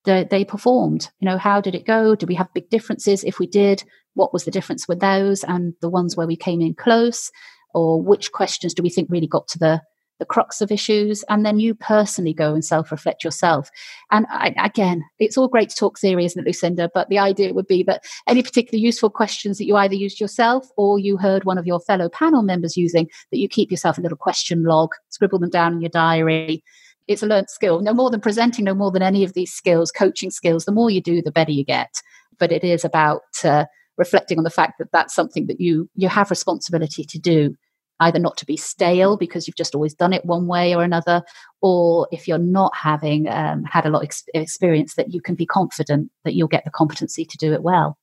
they, 0.04 0.24
they 0.24 0.44
performed. 0.44 1.10
You 1.20 1.26
know, 1.26 1.38
how 1.38 1.60
did 1.60 1.74
it 1.74 1.86
go? 1.86 2.14
Did 2.14 2.28
we 2.28 2.34
have 2.36 2.52
big 2.54 2.70
differences? 2.70 3.24
If 3.24 3.38
we 3.38 3.46
did, 3.46 3.84
what 4.14 4.32
was 4.32 4.44
the 4.44 4.50
difference 4.50 4.88
with 4.88 5.00
those 5.00 5.44
and 5.44 5.74
the 5.80 5.90
ones 5.90 6.16
where 6.16 6.26
we 6.26 6.36
came 6.36 6.60
in 6.60 6.74
close? 6.74 7.30
Or 7.74 8.00
which 8.02 8.32
questions 8.32 8.72
do 8.74 8.82
we 8.82 8.90
think 8.90 9.10
really 9.10 9.26
got 9.26 9.46
to 9.48 9.58
the 9.58 9.82
the 10.18 10.24
crux 10.24 10.60
of 10.60 10.72
issues, 10.72 11.24
and 11.28 11.44
then 11.44 11.58
you 11.58 11.74
personally 11.74 12.32
go 12.32 12.52
and 12.52 12.64
self 12.64 12.90
reflect 12.90 13.24
yourself. 13.24 13.70
And 14.10 14.26
I, 14.30 14.54
again, 14.62 15.04
it's 15.18 15.36
all 15.36 15.48
great 15.48 15.70
to 15.70 15.76
talk 15.76 15.98
theory, 15.98 16.24
isn't 16.24 16.40
it, 16.40 16.46
Lucinda? 16.46 16.90
But 16.92 17.08
the 17.08 17.18
idea 17.18 17.54
would 17.54 17.66
be 17.66 17.82
that 17.84 18.04
any 18.26 18.42
particularly 18.42 18.84
useful 18.84 19.10
questions 19.10 19.58
that 19.58 19.66
you 19.66 19.76
either 19.76 19.94
used 19.94 20.20
yourself 20.20 20.66
or 20.76 20.98
you 20.98 21.16
heard 21.16 21.44
one 21.44 21.58
of 21.58 21.66
your 21.66 21.80
fellow 21.80 22.08
panel 22.08 22.42
members 22.42 22.76
using, 22.76 23.08
that 23.30 23.38
you 23.38 23.48
keep 23.48 23.70
yourself 23.70 23.98
a 23.98 24.00
little 24.00 24.18
question 24.18 24.64
log, 24.64 24.90
scribble 25.08 25.38
them 25.38 25.50
down 25.50 25.74
in 25.74 25.80
your 25.80 25.90
diary. 25.90 26.62
It's 27.06 27.22
a 27.22 27.26
learnt 27.26 27.48
skill, 27.48 27.80
no 27.80 27.94
more 27.94 28.10
than 28.10 28.20
presenting, 28.20 28.64
no 28.66 28.74
more 28.74 28.90
than 28.90 29.02
any 29.02 29.24
of 29.24 29.32
these 29.32 29.52
skills, 29.52 29.90
coaching 29.90 30.30
skills. 30.30 30.64
The 30.64 30.72
more 30.72 30.90
you 30.90 31.00
do, 31.00 31.22
the 31.22 31.32
better 31.32 31.52
you 31.52 31.64
get. 31.64 32.02
But 32.38 32.52
it 32.52 32.64
is 32.64 32.84
about 32.84 33.22
uh, 33.44 33.64
reflecting 33.96 34.38
on 34.38 34.44
the 34.44 34.50
fact 34.50 34.74
that 34.78 34.92
that's 34.92 35.14
something 35.14 35.46
that 35.46 35.60
you 35.60 35.88
you 35.94 36.08
have 36.08 36.30
responsibility 36.30 37.04
to 37.04 37.18
do 37.18 37.54
either 38.00 38.18
not 38.18 38.36
to 38.38 38.46
be 38.46 38.56
stale 38.56 39.16
because 39.16 39.46
you've 39.46 39.56
just 39.56 39.74
always 39.74 39.94
done 39.94 40.12
it 40.12 40.24
one 40.24 40.46
way 40.46 40.74
or 40.74 40.82
another, 40.82 41.22
or 41.60 42.08
if 42.12 42.28
you're 42.28 42.38
not 42.38 42.74
having 42.76 43.28
um, 43.28 43.64
had 43.64 43.86
a 43.86 43.90
lot 43.90 44.00
of 44.00 44.04
ex- 44.04 44.24
experience, 44.34 44.94
that 44.94 45.12
you 45.12 45.20
can 45.20 45.34
be 45.34 45.46
confident 45.46 46.10
that 46.24 46.34
you'll 46.34 46.48
get 46.48 46.64
the 46.64 46.70
competency 46.70 47.24
to 47.24 47.36
do 47.36 47.52
it 47.52 47.62
well. 47.62 47.98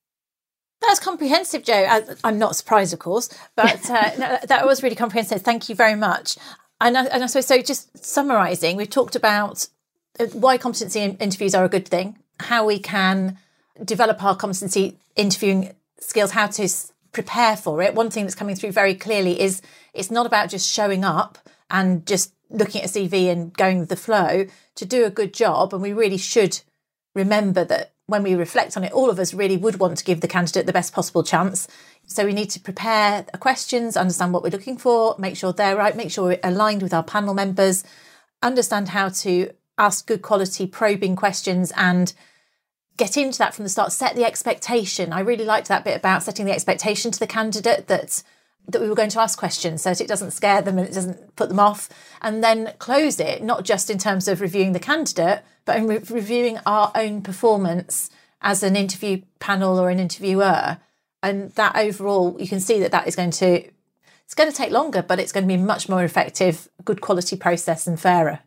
That's 0.82 1.00
comprehensive, 1.00 1.64
Jo. 1.64 1.74
I, 1.74 2.04
am 2.24 2.38
not 2.38 2.56
surprised, 2.56 2.94
of 2.94 3.00
course, 3.00 3.30
but 3.56 3.90
uh, 3.90 4.12
no, 4.20 4.38
that 4.48 4.66
was 4.66 4.84
really 4.84 4.96
comprehensive. 4.96 5.42
Thank 5.42 5.70
you 5.70 5.76
very 5.76 5.96
much. 5.96 6.38
And 6.82 6.98
I, 6.98 7.06
and 7.06 7.24
I 7.24 7.28
suppose 7.28 7.46
so. 7.46 7.62
Just 7.62 8.06
summarising, 8.06 8.76
we've 8.76 8.90
talked 8.90 9.16
about 9.16 9.68
uh, 10.20 10.26
why 10.28 10.58
competency 10.58 11.00
interviews 11.00 11.56
are 11.56 11.64
a 11.64 11.70
good 11.70 11.88
thing, 11.88 12.18
how 12.40 12.66
we 12.66 12.80
can 12.80 13.38
develop 13.84 14.24
our 14.24 14.36
competency 14.36 14.98
interviewing 15.16 15.74
skills, 16.00 16.32
how 16.32 16.48
to 16.48 16.68
prepare 17.16 17.56
for 17.56 17.82
it. 17.82 17.96
One 17.96 18.12
thing 18.12 18.26
that's 18.26 18.36
coming 18.36 18.58
through 18.58 18.74
very 18.74 18.94
clearly 18.94 19.40
is 19.40 19.62
it's 19.94 20.12
not 20.12 20.26
about 20.26 20.50
just 20.50 20.70
showing 20.70 21.06
up 21.06 21.40
and 21.70 22.06
just 22.06 22.34
looking 22.50 22.82
at 22.82 22.94
a 22.94 23.00
CV 23.00 23.32
and 23.32 23.54
going 23.54 23.80
with 23.80 23.88
the 23.88 23.96
flow 23.96 24.46
to 24.76 24.86
do 24.86 25.06
a 25.06 25.10
good 25.10 25.34
job. 25.34 25.74
And 25.74 25.82
we 25.82 25.94
really 25.94 26.18
should 26.18 26.60
remember 27.16 27.64
that 27.64 27.94
when 28.08 28.22
we 28.22 28.36
reflect 28.36 28.76
on 28.76 28.84
it, 28.84 28.92
all 28.92 29.10
of 29.10 29.18
us 29.18 29.34
really 29.34 29.56
would 29.56 29.80
want 29.80 29.98
to 29.98 30.04
give 30.04 30.20
the 30.20 30.28
candidate 30.28 30.66
the 30.66 30.74
best 30.74 30.94
possible 30.94 31.24
chance. 31.24 31.70
So 32.06 32.26
we 32.26 32.34
need 32.34 32.50
to 32.50 32.60
prepare 32.60 33.24
questions, 33.40 33.96
understand 33.96 34.34
what 34.34 34.44
we're 34.44 34.50
looking 34.50 34.78
for, 34.78 35.16
make 35.18 35.38
sure 35.38 35.54
they're 35.54 35.78
right, 35.78 35.96
make 35.96 36.12
sure 36.12 36.26
we're 36.26 36.40
aligned 36.44 36.84
with 36.84 36.94
our 36.94 37.02
panel 37.02 37.34
members, 37.34 37.86
understand 38.44 38.90
how 38.90 39.08
to 39.24 39.52
ask 39.78 40.06
good 40.06 40.22
quality 40.22 40.68
probing 40.68 41.16
questions 41.16 41.72
and 41.78 42.14
get 42.98 43.18
into 43.18 43.38
that 43.40 43.54
from 43.54 43.64
the 43.64 43.70
start, 43.70 43.92
set 43.92 44.16
the 44.16 44.26
expectation. 44.26 45.12
I 45.12 45.20
really 45.20 45.46
liked 45.46 45.68
that 45.68 45.84
bit 45.84 45.98
about 45.98 46.24
setting 46.24 46.46
the 46.46 46.54
expectation 46.54 47.12
to 47.12 47.20
the 47.20 47.28
candidate 47.28 47.88
that 47.88 48.24
that 48.68 48.82
we 48.82 48.90
were 48.90 48.96
going 48.96 49.10
to 49.10 49.22
ask 49.22 49.38
questions. 49.38 49.84
So 49.84 49.90
that 49.90 50.02
it 50.02 50.08
doesn't 50.08 50.32
scare 50.32 50.62
them 50.62 50.80
and 50.80 50.88
it 50.88 50.94
doesn't 50.94 51.36
put 51.36 51.50
them 51.50 51.60
off. 51.60 51.88
And 52.22 52.44
then 52.44 52.74
close 52.80 53.20
it 53.20 53.44
not 53.44 53.64
just 53.64 53.90
in 53.90 54.00
terms 54.00 54.28
of 54.28 54.42
reviewing 54.42 54.74
the 54.74 54.80
candidate 54.80 55.44
but 55.66 55.78
in 55.78 55.88
re- 55.88 56.02
reviewing 56.10 56.60
our 56.66 56.92
own 56.96 57.22
performance 57.22 58.10
as 58.42 58.62
an 58.62 58.76
interview 58.76 59.22
panel 59.40 59.80
or 59.80 59.90
an 59.90 60.00
interviewer. 60.00 60.78
And 61.22 61.52
that 61.52 61.76
overall 61.76 62.38
you 62.40 62.48
can 62.48 62.60
see 62.60 62.80
that 62.80 62.92
that 62.92 63.08
is 63.08 63.16
going 63.16 63.32
to 63.32 63.70
it's 64.24 64.34
going 64.34 64.50
to 64.50 64.56
take 64.56 64.72
longer 64.72 65.04
but 65.04 65.20
it's 65.20 65.32
going 65.32 65.44
to 65.44 65.48
be 65.48 65.62
much 65.62 65.88
more 65.90 66.04
effective 66.04 66.68
good 66.84 67.02
quality 67.02 67.36
process 67.36 67.86
and 67.86 68.00
fairer 68.00 68.40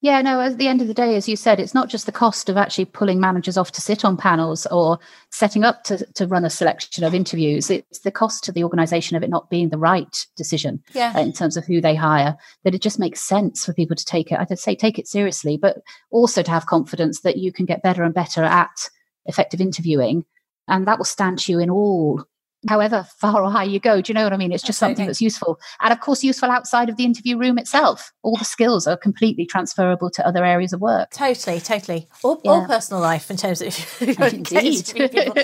yeah, 0.00 0.22
no, 0.22 0.40
at 0.40 0.58
the 0.58 0.68
end 0.68 0.80
of 0.80 0.86
the 0.86 0.94
day, 0.94 1.16
as 1.16 1.28
you 1.28 1.34
said, 1.34 1.58
it's 1.58 1.74
not 1.74 1.88
just 1.88 2.06
the 2.06 2.12
cost 2.12 2.48
of 2.48 2.56
actually 2.56 2.84
pulling 2.84 3.18
managers 3.18 3.56
off 3.56 3.72
to 3.72 3.80
sit 3.80 4.04
on 4.04 4.16
panels 4.16 4.64
or 4.66 5.00
setting 5.30 5.64
up 5.64 5.82
to, 5.84 6.04
to 6.14 6.26
run 6.28 6.44
a 6.44 6.50
selection 6.50 7.02
of 7.02 7.14
interviews. 7.14 7.68
It's 7.68 7.98
the 8.00 8.12
cost 8.12 8.44
to 8.44 8.52
the 8.52 8.62
organization 8.62 9.16
of 9.16 9.24
it 9.24 9.30
not 9.30 9.50
being 9.50 9.70
the 9.70 9.78
right 9.78 10.26
decision 10.36 10.82
yeah. 10.92 11.14
Uh, 11.16 11.20
in 11.20 11.32
terms 11.32 11.56
of 11.56 11.64
who 11.64 11.80
they 11.80 11.96
hire, 11.96 12.36
that 12.62 12.76
it 12.76 12.82
just 12.82 13.00
makes 13.00 13.22
sense 13.22 13.64
for 13.64 13.72
people 13.72 13.96
to 13.96 14.04
take 14.04 14.30
it. 14.30 14.38
I'd 14.38 14.56
say 14.56 14.76
take 14.76 15.00
it 15.00 15.08
seriously, 15.08 15.56
but 15.56 15.78
also 16.10 16.42
to 16.42 16.50
have 16.50 16.66
confidence 16.66 17.22
that 17.22 17.38
you 17.38 17.52
can 17.52 17.66
get 17.66 17.82
better 17.82 18.04
and 18.04 18.14
better 18.14 18.44
at 18.44 18.90
effective 19.26 19.60
interviewing. 19.60 20.24
And 20.68 20.86
that 20.86 20.98
will 20.98 21.06
stand 21.06 21.48
you 21.48 21.58
in 21.58 21.70
all 21.70 22.24
however 22.66 23.06
far 23.18 23.42
or 23.42 23.50
high 23.50 23.64
you 23.64 23.78
go. 23.78 24.00
Do 24.00 24.10
you 24.10 24.14
know 24.14 24.24
what 24.24 24.32
I 24.32 24.36
mean? 24.36 24.50
It's 24.50 24.62
just 24.62 24.78
Absolutely. 24.78 24.94
something 24.94 25.06
that's 25.06 25.20
useful. 25.20 25.60
And 25.80 25.92
of 25.92 26.00
course, 26.00 26.24
useful 26.24 26.50
outside 26.50 26.88
of 26.88 26.96
the 26.96 27.04
interview 27.04 27.38
room 27.38 27.58
itself. 27.58 28.12
All 28.22 28.36
the 28.36 28.44
skills 28.44 28.86
are 28.86 28.96
completely 28.96 29.46
transferable 29.46 30.10
to 30.10 30.26
other 30.26 30.44
areas 30.44 30.72
of 30.72 30.80
work. 30.80 31.10
Totally, 31.10 31.60
totally. 31.60 32.08
Or, 32.24 32.40
yeah. 32.42 32.50
or 32.50 32.66
personal 32.66 33.00
life 33.00 33.30
in 33.30 33.36
terms 33.36 33.62
of 33.62 33.74
people, 33.98 35.34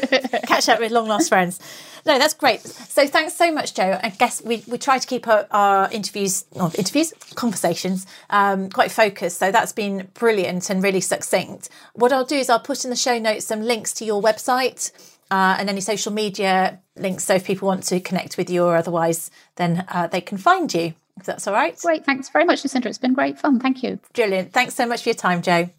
catch 0.46 0.68
up 0.68 0.80
with 0.80 0.90
long 0.90 1.06
lost 1.06 1.28
friends. 1.28 1.60
No, 2.06 2.18
that's 2.18 2.34
great. 2.34 2.60
So 2.60 3.06
thanks 3.06 3.34
so 3.34 3.50
much, 3.52 3.74
Jo. 3.74 3.98
I 4.02 4.10
guess 4.10 4.42
we, 4.42 4.62
we 4.66 4.76
try 4.76 4.98
to 4.98 5.06
keep 5.06 5.26
our, 5.26 5.46
our 5.50 5.90
interviews, 5.90 6.44
not 6.54 6.78
interviews, 6.78 7.14
conversations, 7.34 8.06
um, 8.28 8.68
quite 8.68 8.90
focused. 8.90 9.38
So 9.38 9.50
that's 9.50 9.72
been 9.72 10.08
brilliant 10.14 10.68
and 10.68 10.82
really 10.82 11.00
succinct. 11.00 11.70
What 11.94 12.12
I'll 12.12 12.26
do 12.26 12.36
is 12.36 12.50
I'll 12.50 12.60
put 12.60 12.84
in 12.84 12.90
the 12.90 12.96
show 12.96 13.18
notes 13.18 13.46
some 13.46 13.62
links 13.62 13.92
to 13.94 14.04
your 14.04 14.20
website 14.20 14.90
uh, 15.30 15.56
and 15.58 15.68
any 15.68 15.80
social 15.80 16.12
media 16.12 16.80
links. 16.96 17.24
So 17.24 17.34
if 17.34 17.44
people 17.44 17.68
want 17.68 17.84
to 17.84 18.00
connect 18.00 18.36
with 18.36 18.50
you 18.50 18.64
or 18.64 18.76
otherwise, 18.76 19.30
then 19.56 19.84
uh, 19.88 20.06
they 20.06 20.20
can 20.20 20.38
find 20.38 20.72
you. 20.72 20.94
If 21.16 21.26
that's 21.26 21.46
all 21.46 21.54
right. 21.54 21.78
Great. 21.78 22.04
Thanks 22.04 22.28
very 22.28 22.44
much, 22.44 22.64
Lucinda. 22.64 22.88
It's 22.88 22.98
been 22.98 23.14
great 23.14 23.38
fun. 23.38 23.60
Thank 23.60 23.82
you. 23.82 24.00
Brilliant. 24.14 24.52
Thanks 24.52 24.74
so 24.74 24.86
much 24.86 25.02
for 25.02 25.10
your 25.10 25.14
time, 25.14 25.42
Jo. 25.42 25.70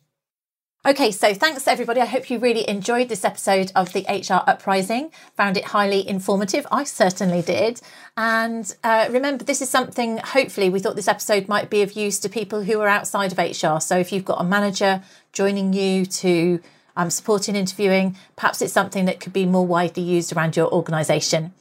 Okay, 0.87 1.09
so 1.09 1.33
thanks 1.33 1.67
everybody. 1.67 1.99
I 1.99 2.05
hope 2.05 2.29
you 2.29 2.37
really 2.37 2.69
enjoyed 2.69 3.09
this 3.09 3.25
episode 3.25 3.71
of 3.75 3.91
the 3.91 4.05
HR 4.07 4.47
Uprising. 4.47 5.09
Found 5.35 5.57
it 5.57 5.65
highly 5.65 6.07
informative. 6.07 6.67
I 6.71 6.83
certainly 6.83 7.41
did. 7.41 7.81
And 8.15 8.71
uh, 8.83 9.07
remember, 9.09 9.43
this 9.43 9.63
is 9.63 9.69
something, 9.69 10.19
hopefully, 10.19 10.69
we 10.69 10.79
thought 10.79 10.95
this 10.95 11.07
episode 11.07 11.47
might 11.47 11.71
be 11.71 11.81
of 11.81 11.93
use 11.93 12.19
to 12.19 12.29
people 12.29 12.63
who 12.63 12.79
are 12.81 12.87
outside 12.87 13.31
of 13.31 13.39
HR. 13.39 13.79
So 13.79 13.97
if 13.97 14.11
you've 14.11 14.25
got 14.25 14.39
a 14.39 14.43
manager 14.43 15.01
joining 15.33 15.73
you 15.73 16.05
to 16.05 16.61
um, 16.95 17.09
supporting 17.09 17.55
interviewing. 17.55 18.15
Perhaps 18.35 18.61
it's 18.61 18.73
something 18.73 19.05
that 19.05 19.19
could 19.19 19.33
be 19.33 19.45
more 19.45 19.65
widely 19.65 20.03
used 20.03 20.35
around 20.35 20.55
your 20.55 20.71
organisation. 20.71 21.53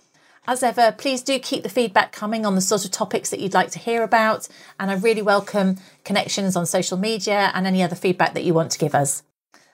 As 0.46 0.62
ever, 0.62 0.92
please 0.92 1.22
do 1.22 1.38
keep 1.38 1.62
the 1.62 1.70
feedback 1.70 2.12
coming 2.12 2.44
on 2.44 2.54
the 2.54 2.60
sort 2.60 2.84
of 2.84 2.90
topics 2.90 3.30
that 3.30 3.40
you'd 3.40 3.54
like 3.54 3.70
to 3.70 3.78
hear 3.78 4.02
about, 4.02 4.46
and 4.78 4.90
I 4.90 4.94
really 4.94 5.22
welcome 5.22 5.78
connections 6.04 6.54
on 6.54 6.66
social 6.66 6.98
media 6.98 7.50
and 7.54 7.66
any 7.66 7.82
other 7.82 7.96
feedback 7.96 8.34
that 8.34 8.44
you 8.44 8.52
want 8.52 8.70
to 8.72 8.78
give 8.78 8.94
us. 8.94 9.22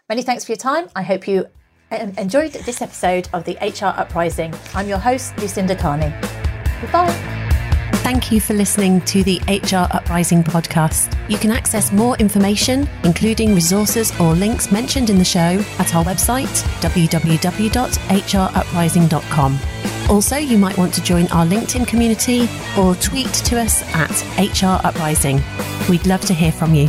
Many 0.08 0.22
thanks 0.22 0.44
for 0.44 0.52
your 0.52 0.58
time. 0.58 0.88
I 0.94 1.02
hope 1.02 1.26
you 1.26 1.46
um, 1.90 2.12
enjoyed 2.16 2.52
this 2.52 2.80
episode 2.82 3.28
of 3.32 3.44
the 3.44 3.56
HR 3.60 3.98
Uprising. 3.98 4.54
I'm 4.72 4.86
your 4.86 4.98
host, 4.98 5.36
Lucinda 5.38 5.74
Carney. 5.74 6.14
Goodbye. 6.80 7.49
Thank 8.10 8.32
you 8.32 8.40
for 8.40 8.54
listening 8.54 9.02
to 9.02 9.22
the 9.22 9.38
HR 9.46 9.86
Uprising 9.96 10.42
podcast. 10.42 11.16
You 11.30 11.38
can 11.38 11.52
access 11.52 11.92
more 11.92 12.16
information, 12.16 12.88
including 13.04 13.54
resources 13.54 14.10
or 14.18 14.34
links 14.34 14.72
mentioned 14.72 15.10
in 15.10 15.18
the 15.18 15.24
show, 15.24 15.64
at 15.78 15.94
our 15.94 16.04
website, 16.04 16.48
www.hruprising.com. 16.80 19.58
Also, 20.10 20.36
you 20.36 20.58
might 20.58 20.76
want 20.76 20.92
to 20.94 21.02
join 21.04 21.28
our 21.28 21.46
LinkedIn 21.46 21.86
community 21.86 22.48
or 22.76 22.96
tweet 22.96 23.32
to 23.32 23.60
us 23.60 23.84
at 23.94 24.10
HR 24.36 24.84
Uprising. 24.84 25.40
We'd 25.88 26.08
love 26.08 26.22
to 26.22 26.34
hear 26.34 26.50
from 26.50 26.74
you. 26.74 26.88